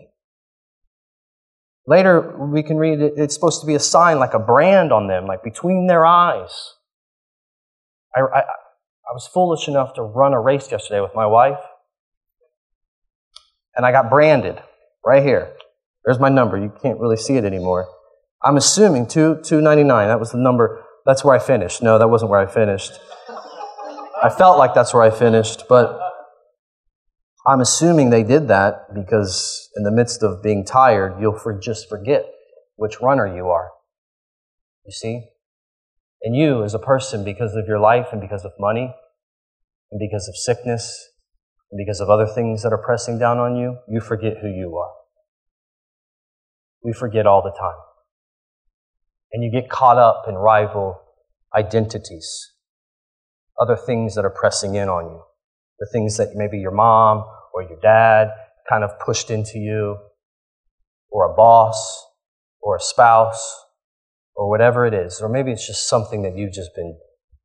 Later, 1.85 2.37
we 2.37 2.63
can 2.63 2.77
read 2.77 3.01
it, 3.01 3.13
it's 3.17 3.33
supposed 3.33 3.59
to 3.59 3.67
be 3.67 3.75
a 3.75 3.79
sign, 3.79 4.19
like 4.19 4.33
a 4.33 4.39
brand 4.39 4.93
on 4.93 5.07
them, 5.07 5.25
like 5.25 5.43
between 5.43 5.87
their 5.87 6.05
eyes. 6.05 6.75
I, 8.15 8.21
I, 8.21 8.39
I 8.39 9.13
was 9.13 9.27
foolish 9.27 9.67
enough 9.67 9.93
to 9.95 10.01
run 10.01 10.33
a 10.33 10.39
race 10.39 10.71
yesterday 10.71 11.01
with 11.01 11.13
my 11.13 11.25
wife, 11.25 11.59
and 13.75 13.85
I 13.85 13.91
got 13.91 14.09
branded 14.09 14.61
right 15.05 15.23
here. 15.23 15.53
There's 16.05 16.19
my 16.19 16.29
number. 16.29 16.57
You 16.57 16.71
can't 16.81 16.99
really 16.99 17.17
see 17.17 17.37
it 17.37 17.45
anymore. 17.45 17.87
I'm 18.43 18.57
assuming 18.57 19.07
two 19.07 19.41
two 19.43 19.61
ninety 19.61 19.83
nine. 19.83 20.07
That 20.07 20.19
was 20.19 20.31
the 20.31 20.37
number. 20.37 20.83
That's 21.05 21.23
where 21.23 21.35
I 21.35 21.39
finished. 21.39 21.81
No, 21.81 21.97
that 21.97 22.09
wasn't 22.09 22.31
where 22.31 22.39
I 22.39 22.45
finished. 22.45 22.93
I 24.21 24.29
felt 24.29 24.57
like 24.57 24.73
that's 24.73 24.93
where 24.93 25.03
I 25.03 25.09
finished, 25.09 25.63
but 25.67 25.99
I'm 27.45 27.59
assuming 27.59 28.09
they 28.09 28.23
did 28.23 28.47
that 28.47 28.93
because 28.95 29.69
in 29.75 29.83
the 29.83 29.91
midst 29.91 30.23
of 30.23 30.41
being 30.41 30.63
tired, 30.63 31.19
you'll 31.19 31.37
for, 31.37 31.59
just 31.59 31.89
forget 31.89 32.25
which 32.77 33.01
runner 33.01 33.27
you 33.27 33.47
are. 33.47 33.71
You 34.85 34.93
see? 34.93 35.27
And 36.21 36.37
you, 36.37 36.63
as 36.63 36.73
a 36.73 36.79
person, 36.79 37.25
because 37.25 37.53
of 37.53 37.67
your 37.67 37.79
life 37.79 38.07
and 38.13 38.21
because 38.21 38.45
of 38.45 38.53
money 38.57 38.95
and 39.91 39.99
because 39.99 40.29
of 40.29 40.37
sickness 40.37 41.09
and 41.73 41.77
because 41.83 41.99
of 41.99 42.07
other 42.07 42.27
things 42.27 42.61
that 42.61 42.71
are 42.71 42.77
pressing 42.77 43.17
down 43.17 43.39
on 43.39 43.55
you, 43.55 43.79
you 43.89 43.99
forget 43.99 44.37
who 44.39 44.47
you 44.47 44.75
are. 44.77 44.91
We 46.83 46.93
forget 46.93 47.25
all 47.25 47.41
the 47.41 47.49
time. 47.49 47.79
And 49.31 49.43
you 49.43 49.49
get 49.49 49.71
caught 49.71 49.97
up 49.97 50.25
in 50.27 50.35
rival 50.35 51.01
identities 51.55 52.51
other 53.59 53.75
things 53.75 54.13
that 54.13 54.23
are 54.23 54.29
pressing 54.29 54.75
in 54.75 54.87
on 54.87 55.05
you. 55.05 55.23
The 55.79 55.89
things 55.91 56.17
that 56.17 56.33
maybe 56.35 56.59
your 56.59 56.71
mom 56.71 57.25
or 57.55 57.63
your 57.63 57.79
dad 57.81 58.29
kind 58.69 58.83
of 58.83 58.91
pushed 58.99 59.31
into 59.31 59.57
you, 59.57 59.97
or 61.09 61.31
a 61.31 61.35
boss, 61.35 62.05
or 62.61 62.75
a 62.75 62.79
spouse, 62.79 63.65
or 64.35 64.47
whatever 64.47 64.85
it 64.85 64.93
is. 64.93 65.21
Or 65.21 65.27
maybe 65.27 65.51
it's 65.51 65.65
just 65.65 65.89
something 65.89 66.21
that 66.21 66.37
you've 66.37 66.53
just 66.53 66.75
been, 66.75 66.95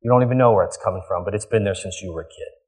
you 0.01 0.11
don't 0.11 0.21
even 0.21 0.37
know 0.37 0.51
where 0.51 0.65
it's 0.65 0.77
coming 0.77 1.01
from, 1.07 1.25
but 1.25 1.33
it's 1.33 1.47
been 1.47 1.63
there 1.63 1.73
since 1.73 1.99
you 2.03 2.13
were 2.13 2.21
a 2.21 2.25
kid. 2.25 2.58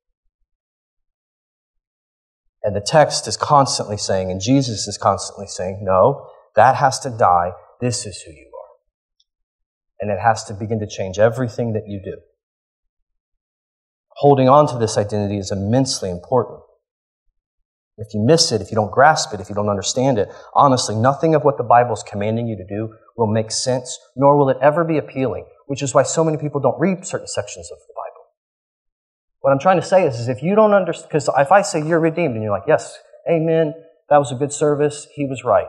And 2.64 2.76
the 2.76 2.82
text 2.82 3.28
is 3.28 3.38
constantly 3.38 3.98
saying, 3.98 4.30
and 4.30 4.40
Jesus 4.40 4.88
is 4.88 4.98
constantly 4.98 5.48
saying, 5.48 5.80
no, 5.82 6.28
that 6.56 6.76
has 6.76 7.00
to 7.00 7.10
die. 7.10 7.52
This 7.80 8.06
is 8.06 8.22
who 8.22 8.32
you 8.32 8.52
are. 8.54 8.70
And 10.00 10.12
it 10.12 10.22
has 10.22 10.44
to 10.46 10.54
begin 10.54 10.80
to 10.80 10.88
change 10.88 11.18
everything 11.18 11.74
that 11.74 11.88
you 11.88 12.02
do 12.04 12.18
holding 14.22 14.48
on 14.48 14.68
to 14.68 14.78
this 14.78 14.98
identity 14.98 15.40
is 15.40 15.52
immensely 15.52 16.10
important. 16.10 16.60
If 17.98 18.14
you 18.14 18.24
miss 18.24 18.52
it, 18.52 18.62
if 18.62 18.70
you 18.70 18.76
don't 18.76 18.92
grasp 18.92 19.34
it, 19.34 19.40
if 19.40 19.50
you 19.50 19.56
don't 19.56 19.70
understand 19.70 20.20
it, 20.20 20.30
honestly, 20.54 20.96
nothing 20.96 21.34
of 21.34 21.44
what 21.44 21.58
the 21.58 21.64
Bible 21.64 21.94
is 21.94 22.04
commanding 22.04 22.48
you 22.48 22.56
to 22.56 22.66
do 22.66 22.94
will 23.18 23.28
make 23.28 23.52
sense, 23.52 23.98
nor 24.16 24.38
will 24.38 24.50
it 24.50 24.58
ever 24.62 24.84
be 24.84 25.00
appealing, 25.00 25.46
which 25.66 25.82
is 25.82 25.94
why 25.94 26.04
so 26.04 26.24
many 26.24 26.38
people 26.38 26.62
don't 26.62 26.80
read 26.80 27.06
certain 27.06 27.28
sections 27.28 27.70
of 27.72 27.80
the 27.80 27.94
Bible. 27.96 28.11
What 29.42 29.52
I'm 29.52 29.60
trying 29.60 29.80
to 29.80 29.86
say 29.86 30.06
is, 30.06 30.20
is 30.20 30.28
if 30.28 30.42
you 30.42 30.56
don't 30.56 30.74
understand, 30.74 31.10
because 31.10 31.30
if 31.38 31.52
I 31.52 31.62
say 31.62 31.86
you're 31.86 32.00
redeemed 32.00 32.36
and 32.36 32.44
you're 32.44 32.52
like, 32.52 32.68
yes, 32.68 32.98
amen, 33.30 33.74
that 34.10 34.18
was 34.18 34.32
a 34.32 34.36
good 34.36 34.54
service, 34.54 35.08
he 35.16 35.26
was 35.26 35.44
right. 35.44 35.66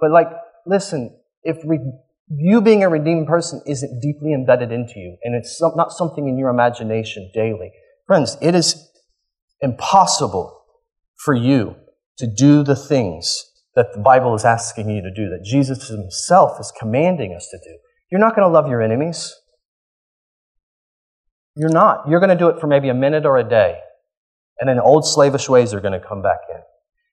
But 0.00 0.10
like, 0.10 0.28
listen, 0.66 1.18
if 1.42 1.58
re- 1.64 1.92
you 2.28 2.60
being 2.60 2.82
a 2.82 2.88
redeemed 2.88 3.26
person 3.26 3.62
isn't 3.66 4.00
deeply 4.00 4.32
embedded 4.32 4.72
into 4.72 4.94
you, 4.96 5.16
and 5.22 5.34
it's 5.34 5.60
not 5.60 5.92
something 5.92 6.26
in 6.26 6.38
your 6.38 6.48
imagination 6.48 7.30
daily. 7.34 7.70
Friends, 8.06 8.36
it 8.40 8.54
is 8.54 8.90
impossible 9.60 10.58
for 11.24 11.34
you 11.34 11.76
to 12.18 12.26
do 12.26 12.62
the 12.62 12.76
things 12.76 13.44
that 13.74 13.92
the 13.92 14.00
Bible 14.00 14.34
is 14.34 14.44
asking 14.44 14.88
you 14.88 15.02
to 15.02 15.10
do, 15.10 15.28
that 15.28 15.44
Jesus 15.44 15.88
himself 15.88 16.58
is 16.58 16.72
commanding 16.78 17.34
us 17.34 17.48
to 17.50 17.58
do. 17.58 17.76
You're 18.10 18.20
not 18.20 18.34
going 18.34 18.48
to 18.48 18.52
love 18.52 18.68
your 18.68 18.80
enemies. 18.80 19.34
You're 21.56 21.70
not. 21.70 22.08
You're 22.08 22.20
going 22.20 22.30
to 22.30 22.36
do 22.36 22.48
it 22.48 22.60
for 22.60 22.66
maybe 22.66 22.90
a 22.90 22.94
minute 22.94 23.24
or 23.24 23.38
a 23.38 23.48
day, 23.48 23.78
and 24.60 24.68
then 24.68 24.78
old 24.78 25.06
slavish 25.06 25.48
ways 25.48 25.72
are 25.72 25.80
going 25.80 25.98
to 25.98 26.06
come 26.06 26.22
back 26.22 26.40
in. 26.50 26.60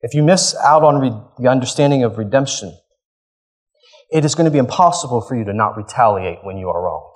If 0.01 0.13
you 0.13 0.21
miss 0.21 0.53
out 0.63 0.83
on 0.83 0.99
re- 0.99 1.21
the 1.39 1.49
understanding 1.49 2.03
of 2.03 2.17
redemption, 2.17 2.77
it 4.11 4.25
is 4.25 4.35
going 4.35 4.45
to 4.45 4.51
be 4.51 4.57
impossible 4.57 5.21
for 5.21 5.35
you 5.35 5.45
to 5.45 5.53
not 5.53 5.77
retaliate 5.77 6.39
when 6.43 6.57
you 6.57 6.69
are 6.69 6.83
wronged. 6.83 7.09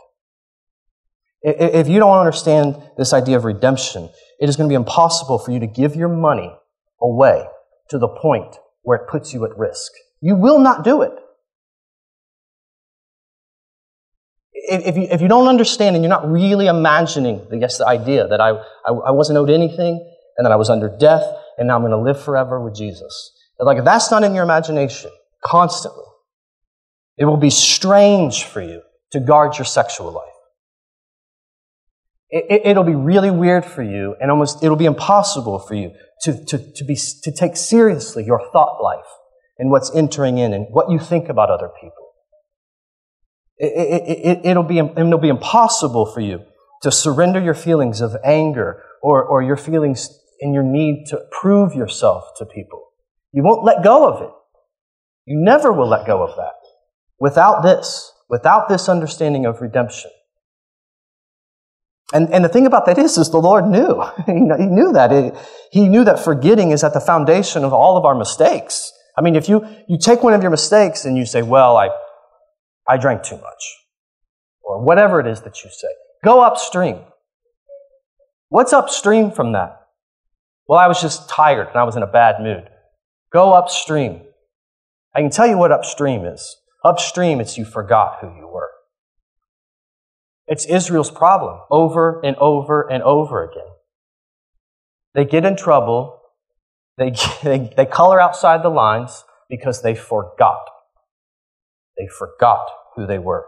If 1.43 1.87
you 1.87 1.99
don't 1.99 2.17
understand 2.17 2.81
this 2.97 3.13
idea 3.13 3.37
of 3.37 3.45
redemption, 3.45 4.09
it 4.39 4.49
is 4.49 4.55
going 4.55 4.67
to 4.67 4.71
be 4.71 4.75
impossible 4.75 5.37
for 5.37 5.51
you 5.51 5.59
to 5.59 5.67
give 5.67 5.95
your 5.95 6.09
money 6.09 6.51
away 7.01 7.45
to 7.89 7.99
the 7.99 8.07
point 8.07 8.55
where 8.81 8.97
it 8.97 9.07
puts 9.09 9.33
you 9.33 9.45
at 9.45 9.57
risk. 9.57 9.91
You 10.21 10.35
will 10.35 10.59
not 10.59 10.83
do 10.83 11.01
it. 11.01 11.13
If 14.69 14.97
you, 14.97 15.03
if 15.03 15.21
you 15.21 15.27
don't 15.29 15.47
understand 15.47 15.95
and 15.95 16.03
you're 16.03 16.09
not 16.09 16.29
really 16.29 16.67
imagining, 16.67 17.47
I 17.51 17.55
guess, 17.55 17.77
the 17.77 17.87
idea 17.87 18.27
that 18.27 18.41
I, 18.41 18.49
I, 18.85 18.91
I 18.91 19.11
wasn't 19.11 19.37
owed 19.37 19.49
anything 19.49 20.05
and 20.37 20.45
that 20.45 20.51
I 20.51 20.57
was 20.57 20.69
under 20.69 20.89
death 20.89 21.23
and 21.57 21.67
now 21.67 21.75
I'm 21.75 21.81
going 21.81 21.91
to 21.91 21.97
live 21.97 22.21
forever 22.21 22.61
with 22.61 22.75
Jesus. 22.75 23.31
Like, 23.59 23.77
if 23.77 23.85
that's 23.85 24.11
not 24.11 24.23
in 24.23 24.35
your 24.35 24.43
imagination 24.43 25.11
constantly, 25.43 26.03
it 27.17 27.25
will 27.25 27.37
be 27.37 27.49
strange 27.49 28.43
for 28.43 28.61
you 28.61 28.81
to 29.11 29.19
guard 29.19 29.57
your 29.57 29.65
sexual 29.65 30.11
life. 30.11 30.23
It, 32.29 32.75
will 32.75 32.83
it, 32.83 32.87
be 32.87 32.95
really 32.95 33.31
weird 33.31 33.63
for 33.63 33.81
you 33.81 34.15
and 34.19 34.29
almost 34.29 34.61
it'll 34.61 34.75
be 34.75 34.85
impossible 34.85 35.59
for 35.59 35.75
you 35.75 35.93
to, 36.23 36.45
to, 36.45 36.57
to, 36.73 36.83
be, 36.83 36.97
to 37.23 37.31
take 37.31 37.55
seriously 37.55 38.25
your 38.25 38.41
thought 38.51 38.83
life 38.83 39.05
and 39.57 39.71
what's 39.71 39.95
entering 39.95 40.37
in 40.37 40.53
and 40.53 40.67
what 40.69 40.91
you 40.91 40.99
think 40.99 41.29
about 41.29 41.49
other 41.49 41.69
people. 41.69 42.06
It, 43.59 44.45
it, 44.45 44.55
will 44.55 44.63
be, 44.63 44.79
it'll 44.79 45.17
be 45.17 45.29
impossible 45.29 46.05
for 46.05 46.21
you 46.21 46.41
to 46.83 46.91
surrender 46.91 47.41
your 47.41 47.55
feelings 47.55 48.01
of 48.01 48.15
anger 48.23 48.83
or, 49.01 49.23
or 49.23 49.41
your 49.41 49.57
feelings 49.57 50.09
and 50.41 50.53
your 50.53 50.63
need 50.63 51.05
to 51.07 51.21
prove 51.31 51.73
yourself 51.73 52.25
to 52.37 52.45
people. 52.45 52.83
You 53.31 53.43
won't 53.43 53.63
let 53.63 53.83
go 53.83 54.07
of 54.07 54.21
it. 54.21 54.29
You 55.25 55.37
never 55.43 55.73
will 55.73 55.87
let 55.87 56.05
go 56.05 56.23
of 56.23 56.35
that. 56.37 56.53
Without 57.19 57.61
this, 57.61 58.11
without 58.29 58.69
this 58.69 58.87
understanding 58.87 59.45
of 59.45 59.59
redemption. 59.61 60.11
And, 62.13 62.33
and 62.33 62.45
the 62.45 62.49
thing 62.49 62.65
about 62.65 62.85
that 62.85 62.97
is, 62.97 63.17
is 63.17 63.31
the 63.31 63.37
Lord 63.37 63.67
knew. 63.67 64.01
he 64.25 64.33
knew 64.33 64.93
that. 64.93 65.35
he 65.71 65.89
knew 65.89 66.05
that 66.05 66.19
forgetting 66.19 66.71
is 66.71 66.83
at 66.83 66.93
the 66.93 67.01
foundation 67.01 67.65
of 67.65 67.73
all 67.73 67.97
of 67.97 68.05
our 68.05 68.15
mistakes. 68.15 68.93
I 69.17 69.21
mean, 69.21 69.35
if 69.35 69.49
you, 69.49 69.65
you 69.89 69.97
take 69.97 70.23
one 70.23 70.33
of 70.33 70.41
your 70.41 70.51
mistakes 70.51 71.05
and 71.05 71.17
you 71.17 71.25
say, 71.25 71.41
well, 71.41 71.75
I, 71.75 71.89
I 72.87 72.97
drank 72.97 73.23
too 73.23 73.37
much. 73.37 73.75
Or, 74.61 74.81
whatever 74.81 75.19
it 75.19 75.27
is 75.27 75.41
that 75.41 75.63
you 75.63 75.69
say. 75.69 75.87
Go 76.23 76.41
upstream. 76.41 76.99
What's 78.49 78.73
upstream 78.73 79.31
from 79.31 79.53
that? 79.53 79.81
Well, 80.67 80.79
I 80.79 80.87
was 80.87 81.01
just 81.01 81.29
tired 81.29 81.67
and 81.67 81.77
I 81.77 81.83
was 81.83 81.95
in 81.95 82.03
a 82.03 82.07
bad 82.07 82.41
mood. 82.41 82.69
Go 83.31 83.53
upstream. 83.53 84.21
I 85.15 85.21
can 85.21 85.29
tell 85.29 85.47
you 85.47 85.57
what 85.57 85.71
upstream 85.71 86.25
is. 86.25 86.57
Upstream, 86.83 87.39
it's 87.39 87.57
you 87.57 87.65
forgot 87.65 88.17
who 88.21 88.27
you 88.27 88.47
were. 88.47 88.69
It's 90.47 90.65
Israel's 90.65 91.11
problem 91.11 91.59
over 91.69 92.21
and 92.23 92.35
over 92.37 92.89
and 92.89 93.03
over 93.03 93.43
again. 93.43 93.67
They 95.13 95.25
get 95.25 95.45
in 95.45 95.57
trouble, 95.57 96.21
they, 96.97 97.13
they, 97.43 97.73
they 97.75 97.85
color 97.85 98.19
outside 98.19 98.63
the 98.63 98.69
lines 98.69 99.23
because 99.49 99.81
they 99.81 99.95
forgot. 99.95 100.69
They 101.97 102.07
forgot 102.07 102.69
who 102.95 103.05
they 103.07 103.19
were. 103.19 103.45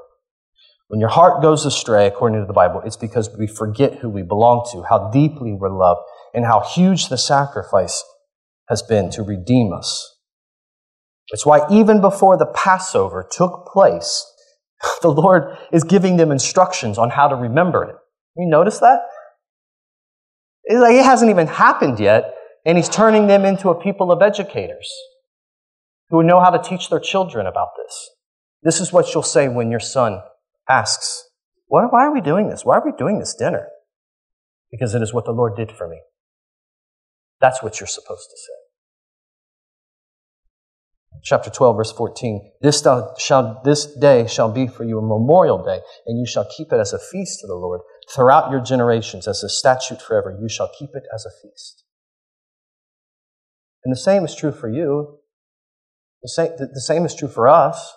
When 0.88 1.00
your 1.00 1.10
heart 1.10 1.42
goes 1.42 1.66
astray, 1.66 2.08
according 2.08 2.42
to 2.42 2.48
the 2.48 2.54
Bible, 2.54 2.82
it's 2.84 2.98
because 2.98 3.30
we 3.38 3.46
forget 3.46 4.00
who 4.00 4.10
we 4.10 4.24
belong 4.24 4.68
to, 4.72 4.84
how 4.84 5.12
deeply 5.12 5.54
we're 5.54 5.70
loved, 5.70 6.02
and 6.34 6.46
how 6.46 6.62
huge 6.62 7.10
the 7.10 7.18
sacrifice 7.18 8.04
has 8.70 8.82
been 8.82 9.12
to 9.12 9.22
redeem 9.22 9.72
us. 9.72 10.16
It's 11.28 11.46
why 11.46 11.62
even 11.70 12.02
before 12.02 12.38
the 12.38 12.48
Passover 12.48 13.28
took 13.30 13.68
place, 13.72 14.26
the 15.02 15.12
Lord 15.12 15.58
is 15.72 15.84
giving 15.84 16.18
them 16.18 16.32
instructions 16.32 16.98
on 16.98 17.12
how 17.12 17.28
to 17.28 17.36
remember 17.36 17.84
it. 17.84 17.96
You 18.36 18.50
notice 18.50 18.80
that? 18.80 19.02
It's 20.64 20.80
like 20.80 20.96
it 20.96 21.06
hasn't 21.06 21.30
even 21.30 21.48
happened 21.48 22.00
yet, 22.00 22.34
and 22.66 22.78
He's 22.78 22.90
turning 22.90 23.28
them 23.28 23.46
into 23.46 23.70
a 23.70 23.80
people 23.80 24.12
of 24.12 24.22
educators 24.22 24.92
who 26.10 26.18
would 26.18 26.26
know 26.26 26.40
how 26.40 26.50
to 26.50 26.58
teach 26.62 26.90
their 26.90 27.00
children 27.00 27.46
about 27.46 27.70
this. 27.78 28.10
This 28.64 28.80
is 28.80 28.92
what 28.92 29.14
you'll 29.14 29.24
say 29.24 29.48
when 29.48 29.72
your 29.72 29.80
son 29.80 30.22
asks, 30.70 31.26
why, 31.68 31.86
why 31.86 32.06
are 32.06 32.14
we 32.14 32.22
doing 32.22 32.50
this? 32.50 32.66
Why 32.66 32.78
are 32.78 32.86
we 32.86 32.92
doing 32.98 33.20
this 33.20 33.36
dinner? 33.36 33.68
Because 34.72 34.94
it 34.96 35.02
is 35.02 35.14
what 35.14 35.26
the 35.26 35.32
Lord 35.32 35.56
did 35.56 35.72
for 35.72 35.88
me. 35.88 36.02
That's 37.40 37.64
what 37.64 37.80
you're 37.80 37.88
supposed 37.88 38.30
to 38.30 38.38
say. 38.38 38.54
Chapter 41.24 41.50
12, 41.50 41.78
verse 41.78 41.92
14. 41.92 42.52
This, 42.62 42.82
shall, 43.18 43.62
this 43.64 43.86
day 43.98 44.28
shall 44.28 44.52
be 44.52 44.68
for 44.68 44.84
you 44.84 45.00
a 45.00 45.02
memorial 45.02 45.64
day, 45.64 45.82
and 46.06 46.20
you 46.20 46.26
shall 46.26 46.48
keep 46.56 46.72
it 46.72 46.80
as 46.80 46.94
a 46.94 47.00
feast 47.00 47.40
to 47.42 47.48
the 47.48 47.56
Lord 47.56 47.82
throughout 48.14 48.52
your 48.52 48.62
generations, 48.62 49.28
as 49.28 49.44
a 49.44 49.50
statute 49.50 50.02
forever. 50.02 50.38
You 50.40 50.50
shall 50.50 50.72
keep 50.78 50.92
it 50.94 51.04
as 51.14 51.26
a 51.26 51.32
feast. 51.42 51.84
And 53.84 53.94
the 53.94 54.00
same 54.00 54.24
is 54.24 54.36
true 54.36 54.52
for 54.52 54.70
you. 54.70 55.20
The 56.24 56.30
same, 56.30 56.52
the 56.58 56.82
same 56.82 57.06
is 57.06 57.16
true 57.16 57.30
for 57.30 57.48
us. 57.48 57.94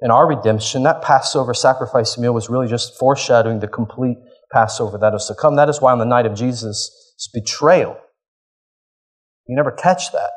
In 0.00 0.10
our 0.10 0.26
redemption, 0.26 0.82
that 0.82 1.02
Passover 1.02 1.54
sacrifice 1.54 2.18
meal 2.18 2.34
was 2.34 2.50
really 2.50 2.68
just 2.68 2.98
foreshadowing 2.98 3.60
the 3.60 3.68
complete 3.68 4.18
Passover 4.52 4.98
that 4.98 5.12
was 5.12 5.26
to 5.28 5.34
come. 5.34 5.56
That 5.56 5.68
is 5.68 5.80
why 5.80 5.92
on 5.92 5.98
the 5.98 6.04
night 6.04 6.26
of 6.26 6.34
Jesus' 6.34 7.14
betrayal, 7.32 7.96
you 9.46 9.56
never 9.56 9.70
catch 9.70 10.12
that. 10.12 10.30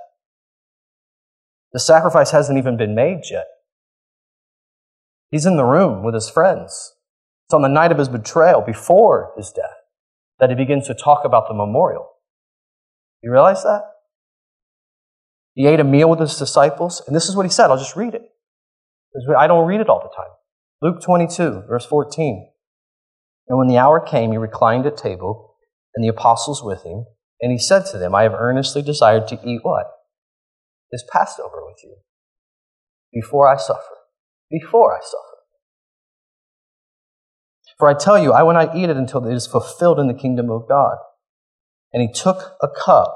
The 1.73 1.79
sacrifice 1.79 2.31
hasn't 2.31 2.57
even 2.57 2.77
been 2.77 2.95
made 2.95 3.21
yet. 3.29 3.45
He's 5.31 5.45
in 5.45 5.57
the 5.57 5.65
room 5.65 6.03
with 6.03 6.13
his 6.13 6.29
friends. 6.29 6.93
It's 7.45 7.53
on 7.53 7.61
the 7.61 7.67
night 7.67 7.91
of 7.91 7.97
his 7.97 8.09
betrayal, 8.09 8.61
before 8.61 9.33
his 9.37 9.51
death, 9.51 9.75
that 10.39 10.49
he 10.49 10.55
begins 10.55 10.87
to 10.87 10.93
talk 10.93 11.25
about 11.25 11.47
the 11.47 11.53
memorial. 11.53 12.09
You 13.21 13.31
realize 13.31 13.63
that? 13.63 13.81
He 15.53 15.65
ate 15.65 15.79
a 15.79 15.83
meal 15.83 16.09
with 16.09 16.19
his 16.19 16.37
disciples, 16.37 17.01
and 17.07 17.15
this 17.15 17.27
is 17.27 17.35
what 17.35 17.45
he 17.45 17.49
said. 17.49 17.69
I'll 17.69 17.77
just 17.77 17.95
read 17.95 18.13
it. 18.13 18.26
I 19.37 19.47
don't 19.47 19.67
read 19.67 19.81
it 19.81 19.89
all 19.89 19.99
the 19.99 20.15
time. 20.15 20.33
Luke 20.81 21.01
22, 21.01 21.63
verse 21.67 21.85
14. 21.85 22.49
And 23.47 23.57
when 23.57 23.67
the 23.67 23.77
hour 23.77 23.99
came, 23.99 24.31
he 24.31 24.37
reclined 24.37 24.85
at 24.85 24.97
table, 24.97 25.55
and 25.95 26.03
the 26.03 26.09
apostles 26.09 26.61
with 26.63 26.83
him, 26.83 27.05
and 27.41 27.51
he 27.51 27.57
said 27.57 27.85
to 27.87 27.97
them, 27.97 28.13
I 28.13 28.23
have 28.23 28.33
earnestly 28.33 28.81
desired 28.81 29.27
to 29.29 29.39
eat 29.43 29.59
what? 29.63 29.85
This 30.91 31.03
Passover 31.11 31.65
with 31.65 31.77
you, 31.83 31.97
before 33.13 33.47
I 33.47 33.57
suffer. 33.57 33.81
Before 34.49 34.95
I 34.95 34.99
suffer. 34.99 35.23
For 37.77 37.89
I 37.89 37.93
tell 37.93 38.17
you, 38.17 38.31
I 38.31 38.43
will 38.43 38.53
not 38.53 38.75
eat 38.75 38.89
it 38.89 38.97
until 38.97 39.25
it 39.25 39.33
is 39.33 39.45
fulfilled 39.47 39.99
in 39.99 40.07
the 40.07 40.13
kingdom 40.13 40.49
of 40.49 40.67
God. 40.67 40.97
And 41.93 42.01
he 42.01 42.11
took 42.11 42.55
a 42.61 42.67
cup, 42.67 43.15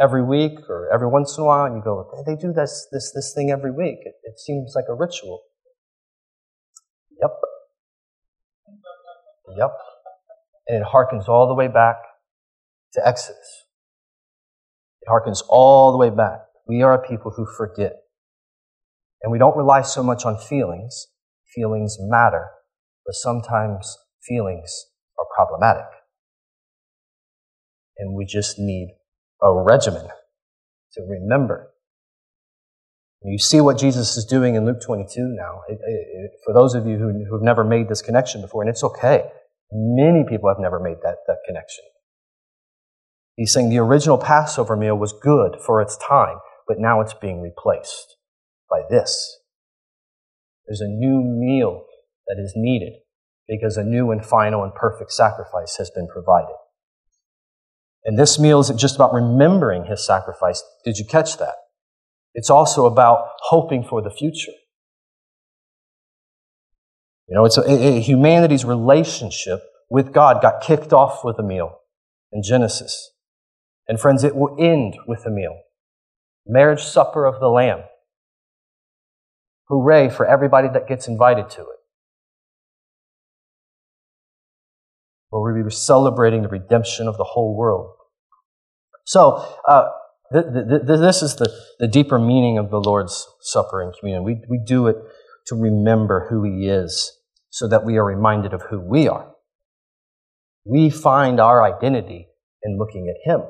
every 0.00 0.22
week 0.22 0.58
or 0.68 0.90
every 0.92 1.08
once 1.08 1.36
in 1.36 1.42
a 1.42 1.46
while, 1.46 1.64
and 1.66 1.76
you 1.76 1.82
go, 1.82 2.10
they 2.26 2.36
do 2.36 2.52
this, 2.52 2.86
this, 2.92 3.12
this 3.14 3.32
thing 3.34 3.50
every 3.50 3.70
week. 3.70 3.98
It, 4.02 4.14
it 4.24 4.38
seems 4.38 4.74
like 4.74 4.84
a 4.88 4.94
ritual. 4.94 5.42
Yep. 7.20 7.30
Yep. 9.56 9.72
And 10.68 10.82
it 10.82 10.86
harkens 10.92 11.28
all 11.28 11.48
the 11.48 11.54
way 11.54 11.68
back 11.68 11.96
to 12.94 13.06
Exodus. 13.06 13.64
It 15.02 15.08
harkens 15.08 15.42
all 15.48 15.92
the 15.92 15.98
way 15.98 16.10
back. 16.10 16.40
We 16.66 16.82
are 16.82 16.94
a 16.94 17.08
people 17.08 17.32
who 17.36 17.46
forget. 17.46 17.92
And 19.22 19.32
we 19.32 19.38
don't 19.38 19.56
rely 19.56 19.82
so 19.82 20.02
much 20.02 20.24
on 20.24 20.38
feelings. 20.38 21.08
Feelings 21.54 21.96
matter, 22.00 22.50
but 23.06 23.14
sometimes 23.14 23.96
feelings 24.22 24.86
are 25.18 25.24
problematic. 25.34 25.86
And 27.96 28.14
we 28.14 28.26
just 28.26 28.58
need 28.58 28.96
a 29.42 29.52
regimen 29.52 30.06
to 30.92 31.02
remember. 31.02 31.70
You 33.22 33.38
see 33.38 33.60
what 33.60 33.78
Jesus 33.78 34.16
is 34.16 34.24
doing 34.24 34.54
in 34.54 34.64
Luke 34.64 34.80
22 34.84 35.20
now. 35.20 35.62
It, 35.68 35.78
it, 35.84 36.30
for 36.44 36.54
those 36.54 36.74
of 36.74 36.86
you 36.86 36.96
who, 36.96 37.24
who've 37.28 37.42
never 37.42 37.64
made 37.64 37.88
this 37.88 38.02
connection 38.02 38.40
before, 38.40 38.62
and 38.62 38.70
it's 38.70 38.84
okay. 38.84 39.24
Many 39.72 40.24
people 40.28 40.48
have 40.48 40.60
never 40.60 40.78
made 40.78 40.98
that, 41.02 41.16
that 41.26 41.38
connection. 41.44 41.84
He's 43.34 43.52
saying 43.52 43.68
the 43.68 43.78
original 43.78 44.16
Passover 44.16 44.76
meal 44.76 44.96
was 44.96 45.12
good 45.12 45.56
for 45.64 45.82
its 45.82 45.96
time, 45.96 46.38
but 46.68 46.78
now 46.78 47.00
it's 47.00 47.14
being 47.14 47.42
replaced 47.42 48.16
by 48.70 48.82
this. 48.88 49.40
There's 50.66 50.80
a 50.80 50.88
new 50.88 51.22
meal 51.22 51.84
that 52.28 52.38
is 52.38 52.54
needed 52.56 52.94
because 53.48 53.76
a 53.76 53.84
new 53.84 54.10
and 54.10 54.24
final 54.24 54.62
and 54.62 54.74
perfect 54.74 55.12
sacrifice 55.12 55.76
has 55.76 55.90
been 55.90 56.08
provided. 56.08 56.56
And 58.06 58.16
this 58.16 58.38
meal 58.38 58.60
isn't 58.60 58.78
just 58.78 58.94
about 58.94 59.12
remembering 59.12 59.86
his 59.86 60.06
sacrifice. 60.06 60.62
Did 60.84 60.96
you 60.96 61.04
catch 61.04 61.38
that? 61.38 61.56
It's 62.34 62.48
also 62.48 62.86
about 62.86 63.30
hoping 63.48 63.82
for 63.82 64.00
the 64.00 64.10
future. 64.10 64.52
You 67.28 67.34
know, 67.34 67.44
it's 67.44 67.58
a, 67.58 67.68
a, 67.68 68.00
humanity's 68.00 68.64
relationship 68.64 69.60
with 69.90 70.12
God 70.12 70.40
got 70.40 70.62
kicked 70.62 70.92
off 70.92 71.24
with 71.24 71.36
a 71.40 71.42
meal 71.42 71.80
in 72.32 72.44
Genesis. 72.44 73.10
And 73.88 73.98
friends, 73.98 74.22
it 74.22 74.36
will 74.36 74.56
end 74.60 74.96
with 75.08 75.26
a 75.26 75.30
meal. 75.30 75.58
Marriage 76.46 76.84
supper 76.84 77.26
of 77.26 77.40
the 77.40 77.48
Lamb. 77.48 77.80
Hooray 79.68 80.10
for 80.10 80.24
everybody 80.24 80.68
that 80.68 80.86
gets 80.86 81.08
invited 81.08 81.50
to 81.50 81.62
it. 81.62 81.78
Where 85.30 85.52
we'll 85.52 85.64
be 85.64 85.70
celebrating 85.70 86.42
the 86.42 86.48
redemption 86.48 87.08
of 87.08 87.16
the 87.16 87.24
whole 87.24 87.56
world. 87.56 87.95
So, 89.06 89.42
uh, 89.68 89.84
th- 90.32 90.44
th- 90.52 90.66
th- 90.68 91.00
this 91.00 91.22
is 91.22 91.36
the, 91.36 91.48
the 91.78 91.86
deeper 91.86 92.18
meaning 92.18 92.58
of 92.58 92.70
the 92.70 92.80
Lord's 92.80 93.26
Supper 93.40 93.80
and 93.80 93.94
communion. 93.98 94.24
We, 94.24 94.42
we 94.48 94.60
do 94.66 94.88
it 94.88 94.96
to 95.46 95.54
remember 95.54 96.26
who 96.28 96.42
He 96.42 96.68
is 96.68 97.12
so 97.50 97.68
that 97.68 97.84
we 97.84 97.96
are 97.96 98.04
reminded 98.04 98.52
of 98.52 98.62
who 98.62 98.80
we 98.80 99.08
are. 99.08 99.32
We 100.64 100.90
find 100.90 101.38
our 101.38 101.62
identity 101.62 102.26
in 102.64 102.78
looking 102.78 103.08
at 103.08 103.30
Him. 103.30 103.42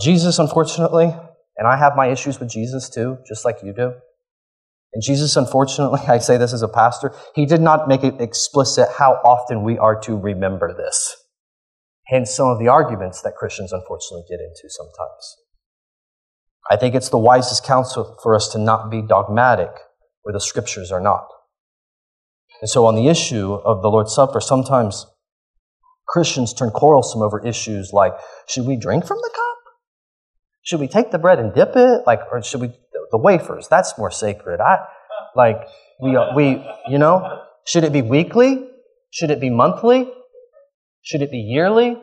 Jesus, 0.00 0.40
unfortunately, 0.40 1.14
and 1.56 1.68
I 1.68 1.76
have 1.76 1.94
my 1.94 2.08
issues 2.08 2.40
with 2.40 2.50
Jesus 2.50 2.90
too, 2.90 3.18
just 3.28 3.44
like 3.44 3.58
you 3.62 3.72
do. 3.72 3.92
And 4.92 5.02
Jesus, 5.04 5.36
unfortunately, 5.36 6.00
I 6.08 6.18
say 6.18 6.36
this 6.36 6.52
as 6.52 6.62
a 6.62 6.68
pastor, 6.68 7.12
he 7.36 7.46
did 7.46 7.60
not 7.60 7.86
make 7.86 8.02
it 8.02 8.20
explicit 8.20 8.88
how 8.98 9.20
often 9.24 9.62
we 9.62 9.78
are 9.78 10.00
to 10.00 10.16
remember 10.16 10.74
this. 10.76 11.14
Hence 12.08 12.34
some 12.34 12.48
of 12.48 12.58
the 12.58 12.68
arguments 12.68 13.22
that 13.22 13.34
Christians 13.34 13.72
unfortunately 13.72 14.24
get 14.28 14.40
into 14.40 14.68
sometimes. 14.68 15.36
I 16.70 16.76
think 16.76 16.94
it's 16.94 17.08
the 17.08 17.18
wisest 17.18 17.64
counsel 17.64 18.18
for 18.22 18.34
us 18.34 18.48
to 18.48 18.58
not 18.58 18.90
be 18.90 19.02
dogmatic 19.02 19.70
where 20.22 20.32
the 20.32 20.40
scriptures 20.40 20.90
are 20.90 21.00
not. 21.00 21.26
And 22.60 22.70
so, 22.70 22.86
on 22.86 22.94
the 22.94 23.08
issue 23.08 23.54
of 23.54 23.82
the 23.82 23.88
Lord's 23.88 24.14
Supper, 24.14 24.40
sometimes 24.40 25.06
Christians 26.06 26.54
turn 26.54 26.70
quarrelsome 26.70 27.22
over 27.22 27.44
issues 27.44 27.92
like 27.92 28.14
should 28.48 28.66
we 28.66 28.76
drink 28.76 29.06
from 29.06 29.18
the 29.18 29.30
cup? 29.34 29.54
Should 30.62 30.80
we 30.80 30.88
take 30.88 31.10
the 31.10 31.18
bread 31.18 31.38
and 31.38 31.54
dip 31.54 31.72
it? 31.76 32.02
Like, 32.06 32.20
or 32.30 32.42
should 32.42 32.60
we, 32.60 32.68
the 33.10 33.18
wafers, 33.18 33.68
that's 33.68 33.98
more 33.98 34.10
sacred. 34.10 34.60
I, 34.60 34.78
like, 35.36 35.60
we, 36.00 36.16
we, 36.34 36.66
you 36.88 36.98
know, 36.98 37.42
should 37.66 37.84
it 37.84 37.92
be 37.92 38.02
weekly? 38.02 38.66
Should 39.10 39.30
it 39.30 39.40
be 39.40 39.50
monthly? 39.50 40.10
Should 41.04 41.20
it 41.20 41.30
be 41.30 41.38
yearly? 41.38 41.98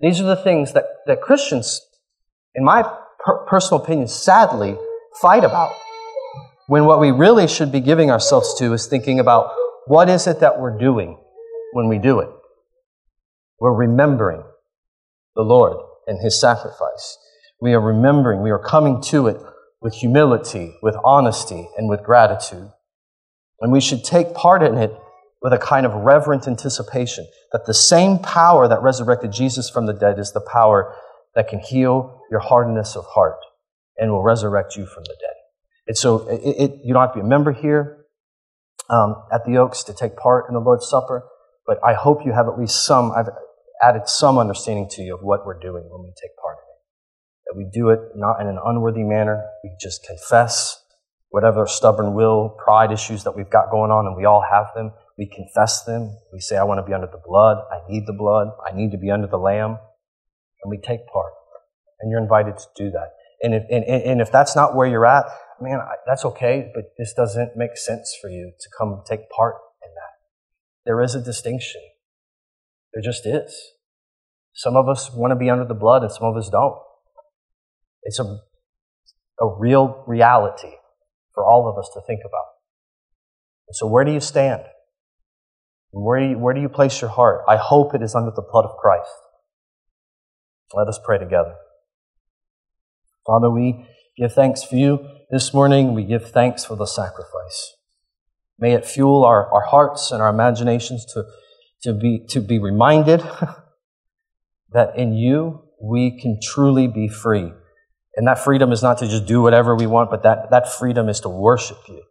These 0.00 0.20
are 0.20 0.24
the 0.24 0.36
things 0.36 0.72
that, 0.72 0.84
that 1.06 1.22
Christians, 1.22 1.80
in 2.56 2.64
my 2.64 2.82
per- 3.24 3.46
personal 3.46 3.82
opinion, 3.82 4.08
sadly 4.08 4.76
fight 5.22 5.44
about. 5.44 5.72
When 6.66 6.86
what 6.86 6.98
we 6.98 7.12
really 7.12 7.46
should 7.46 7.70
be 7.70 7.80
giving 7.80 8.10
ourselves 8.10 8.54
to 8.58 8.72
is 8.72 8.86
thinking 8.86 9.20
about 9.20 9.52
what 9.86 10.08
is 10.08 10.26
it 10.26 10.40
that 10.40 10.58
we're 10.58 10.76
doing 10.76 11.16
when 11.72 11.88
we 11.88 11.98
do 11.98 12.18
it? 12.18 12.30
We're 13.60 13.74
remembering 13.74 14.42
the 15.36 15.42
Lord 15.42 15.76
and 16.08 16.18
His 16.20 16.40
sacrifice. 16.40 17.16
We 17.60 17.74
are 17.74 17.80
remembering, 17.80 18.42
we 18.42 18.50
are 18.50 18.58
coming 18.58 19.00
to 19.02 19.28
it 19.28 19.40
with 19.80 19.94
humility, 19.94 20.74
with 20.82 20.96
honesty, 21.04 21.68
and 21.76 21.88
with 21.88 22.02
gratitude. 22.02 22.72
And 23.60 23.70
we 23.70 23.80
should 23.80 24.02
take 24.02 24.34
part 24.34 24.64
in 24.64 24.76
it 24.78 24.92
with 25.44 25.52
a 25.52 25.58
kind 25.58 25.84
of 25.84 25.92
reverent 25.92 26.48
anticipation 26.48 27.28
that 27.52 27.66
the 27.66 27.74
same 27.74 28.18
power 28.18 28.66
that 28.66 28.82
resurrected 28.82 29.30
Jesus 29.30 29.68
from 29.68 29.84
the 29.84 29.92
dead 29.92 30.18
is 30.18 30.32
the 30.32 30.40
power 30.40 30.96
that 31.34 31.48
can 31.48 31.60
heal 31.60 32.22
your 32.30 32.40
hardness 32.40 32.96
of 32.96 33.04
heart 33.04 33.36
and 33.98 34.10
will 34.10 34.22
resurrect 34.22 34.74
you 34.74 34.86
from 34.86 35.04
the 35.04 35.14
dead. 35.20 35.34
And 35.86 35.98
so 35.98 36.26
it, 36.28 36.40
it, 36.40 36.80
you 36.82 36.94
don't 36.94 37.02
have 37.02 37.12
to 37.12 37.20
be 37.20 37.26
a 37.26 37.28
member 37.28 37.52
here 37.52 38.06
um, 38.88 39.16
at 39.30 39.44
the 39.44 39.58
Oaks 39.58 39.82
to 39.84 39.92
take 39.92 40.16
part 40.16 40.46
in 40.48 40.54
the 40.54 40.60
Lord's 40.60 40.88
Supper, 40.88 41.28
but 41.66 41.78
I 41.84 41.92
hope 41.92 42.24
you 42.24 42.32
have 42.32 42.48
at 42.48 42.58
least 42.58 42.86
some, 42.86 43.12
I've 43.12 43.28
added 43.82 44.08
some 44.08 44.38
understanding 44.38 44.88
to 44.92 45.02
you 45.02 45.14
of 45.14 45.20
what 45.22 45.44
we're 45.44 45.60
doing 45.60 45.84
when 45.90 46.02
we 46.02 46.12
take 46.20 46.34
part 46.42 46.56
in 46.56 46.72
it. 46.72 46.80
That 47.46 47.56
we 47.58 47.68
do 47.70 47.90
it 47.90 48.00
not 48.16 48.40
in 48.40 48.46
an 48.46 48.58
unworthy 48.64 49.02
manner, 49.02 49.44
we 49.62 49.70
just 49.78 50.06
confess 50.06 50.82
whatever 51.28 51.66
stubborn 51.66 52.14
will, 52.14 52.56
pride 52.64 52.90
issues 52.90 53.24
that 53.24 53.36
we've 53.36 53.50
got 53.50 53.70
going 53.70 53.90
on, 53.90 54.06
and 54.06 54.16
we 54.16 54.24
all 54.24 54.42
have 54.50 54.68
them 54.74 54.92
we 55.16 55.30
confess 55.32 55.84
them. 55.84 56.16
We 56.32 56.40
say, 56.40 56.56
I 56.56 56.64
want 56.64 56.78
to 56.78 56.82
be 56.82 56.92
under 56.92 57.06
the 57.06 57.20
blood. 57.24 57.58
I 57.70 57.78
need 57.88 58.06
the 58.06 58.12
blood. 58.12 58.48
I 58.66 58.74
need 58.74 58.90
to 58.92 58.98
be 58.98 59.10
under 59.10 59.28
the 59.28 59.38
Lamb. 59.38 59.78
And 60.62 60.70
we 60.70 60.78
take 60.78 61.06
part. 61.12 61.32
And 62.00 62.10
you're 62.10 62.20
invited 62.20 62.58
to 62.58 62.66
do 62.76 62.90
that. 62.90 63.10
And 63.42 63.54
if, 63.54 63.62
and, 63.70 63.84
and 63.84 64.20
if 64.20 64.32
that's 64.32 64.56
not 64.56 64.74
where 64.74 64.86
you're 64.86 65.06
at, 65.06 65.26
man, 65.60 65.78
that's 66.06 66.24
okay, 66.24 66.70
but 66.74 66.84
this 66.98 67.12
doesn't 67.12 67.56
make 67.56 67.76
sense 67.76 68.16
for 68.20 68.28
you 68.28 68.52
to 68.58 68.68
come 68.78 69.02
take 69.08 69.30
part 69.30 69.54
in 69.84 69.90
that. 69.94 70.12
There 70.84 71.00
is 71.00 71.14
a 71.14 71.22
distinction. 71.22 71.82
There 72.92 73.02
just 73.02 73.26
is. 73.26 73.54
Some 74.52 74.76
of 74.76 74.88
us 74.88 75.10
want 75.12 75.30
to 75.32 75.36
be 75.36 75.50
under 75.50 75.64
the 75.64 75.74
blood 75.74 76.02
and 76.02 76.10
some 76.10 76.26
of 76.26 76.36
us 76.36 76.48
don't. 76.48 76.78
It's 78.02 78.18
a, 78.18 78.40
a 79.40 79.58
real 79.58 80.04
reality 80.06 80.72
for 81.34 81.44
all 81.44 81.68
of 81.68 81.78
us 81.78 81.90
to 81.94 82.00
think 82.06 82.20
about. 82.24 82.46
so 83.72 83.86
where 83.86 84.04
do 84.04 84.12
you 84.12 84.20
stand? 84.20 84.62
Where 85.94 86.18
do, 86.18 86.26
you, 86.30 86.38
where 86.38 86.52
do 86.52 86.60
you 86.60 86.68
place 86.68 87.00
your 87.00 87.10
heart? 87.10 87.42
I 87.48 87.56
hope 87.56 87.94
it 87.94 88.02
is 88.02 88.16
under 88.16 88.32
the 88.32 88.42
blood 88.42 88.64
of 88.64 88.76
Christ. 88.76 89.08
Let 90.74 90.88
us 90.88 90.98
pray 91.04 91.18
together. 91.18 91.54
Father, 93.24 93.48
we 93.48 93.86
give 94.16 94.32
thanks 94.32 94.64
for 94.64 94.74
you 94.74 95.06
this 95.30 95.54
morning. 95.54 95.94
We 95.94 96.02
give 96.02 96.32
thanks 96.32 96.64
for 96.64 96.76
the 96.76 96.86
sacrifice. 96.86 97.74
May 98.58 98.72
it 98.72 98.84
fuel 98.84 99.24
our, 99.24 99.48
our 99.52 99.66
hearts 99.66 100.10
and 100.10 100.20
our 100.20 100.30
imaginations 100.30 101.04
to, 101.14 101.24
to, 101.84 101.92
be, 101.92 102.26
to 102.30 102.40
be 102.40 102.58
reminded 102.58 103.20
that 104.72 104.98
in 104.98 105.12
you 105.12 105.62
we 105.80 106.20
can 106.20 106.40
truly 106.42 106.88
be 106.88 107.06
free. 107.06 107.52
And 108.16 108.26
that 108.26 108.40
freedom 108.40 108.72
is 108.72 108.82
not 108.82 108.98
to 108.98 109.06
just 109.06 109.26
do 109.26 109.42
whatever 109.42 109.76
we 109.76 109.86
want, 109.86 110.10
but 110.10 110.24
that, 110.24 110.50
that 110.50 110.72
freedom 110.72 111.08
is 111.08 111.20
to 111.20 111.28
worship 111.28 111.78
you, 111.88 112.02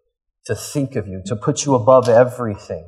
to 0.46 0.56
think 0.56 0.96
of 0.96 1.06
you, 1.06 1.22
to 1.26 1.36
put 1.36 1.66
you 1.66 1.76
above 1.76 2.08
everything 2.08 2.88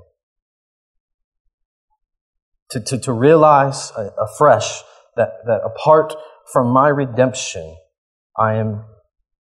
to, 2.71 2.79
to, 2.79 2.97
to 2.99 3.13
realize 3.13 3.91
afresh 4.17 4.81
that, 5.15 5.33
that 5.45 5.61
apart 5.63 6.13
from 6.51 6.67
my 6.67 6.87
redemption, 6.87 7.77
I 8.37 8.55
am 8.55 8.85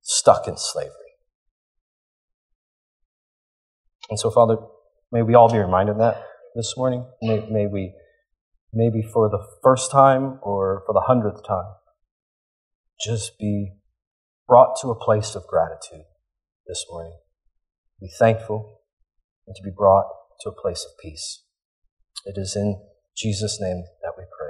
stuck 0.02 0.46
in 0.46 0.56
slavery. 0.56 0.92
And 4.10 4.18
so, 4.18 4.30
Father, 4.30 4.56
may 5.10 5.22
we 5.22 5.34
all 5.34 5.50
be 5.50 5.58
reminded 5.58 5.92
of 5.92 5.98
that 5.98 6.22
this 6.54 6.74
morning. 6.76 7.06
May, 7.22 7.46
may 7.50 7.66
we, 7.66 7.94
maybe 8.72 9.02
for 9.02 9.28
the 9.28 9.44
first 9.62 9.90
time 9.90 10.38
or 10.42 10.82
for 10.86 10.92
the 10.92 11.04
hundredth 11.06 11.46
time, 11.46 11.74
just 13.04 13.38
be 13.38 13.72
brought 14.46 14.76
to 14.82 14.88
a 14.88 14.94
place 14.94 15.34
of 15.34 15.46
gratitude 15.46 16.04
this 16.66 16.84
morning. 16.90 17.16
Be 18.00 18.08
thankful 18.18 18.80
and 19.46 19.56
to 19.56 19.62
be 19.62 19.70
brought 19.74 20.06
to 20.42 20.50
a 20.50 20.52
place 20.52 20.84
of 20.84 20.98
peace. 21.02 21.42
It 22.24 22.34
is 22.36 22.54
in 22.54 22.80
Jesus' 23.16 23.60
name 23.60 23.84
that 24.02 24.12
we 24.16 24.24
pray. 24.38 24.43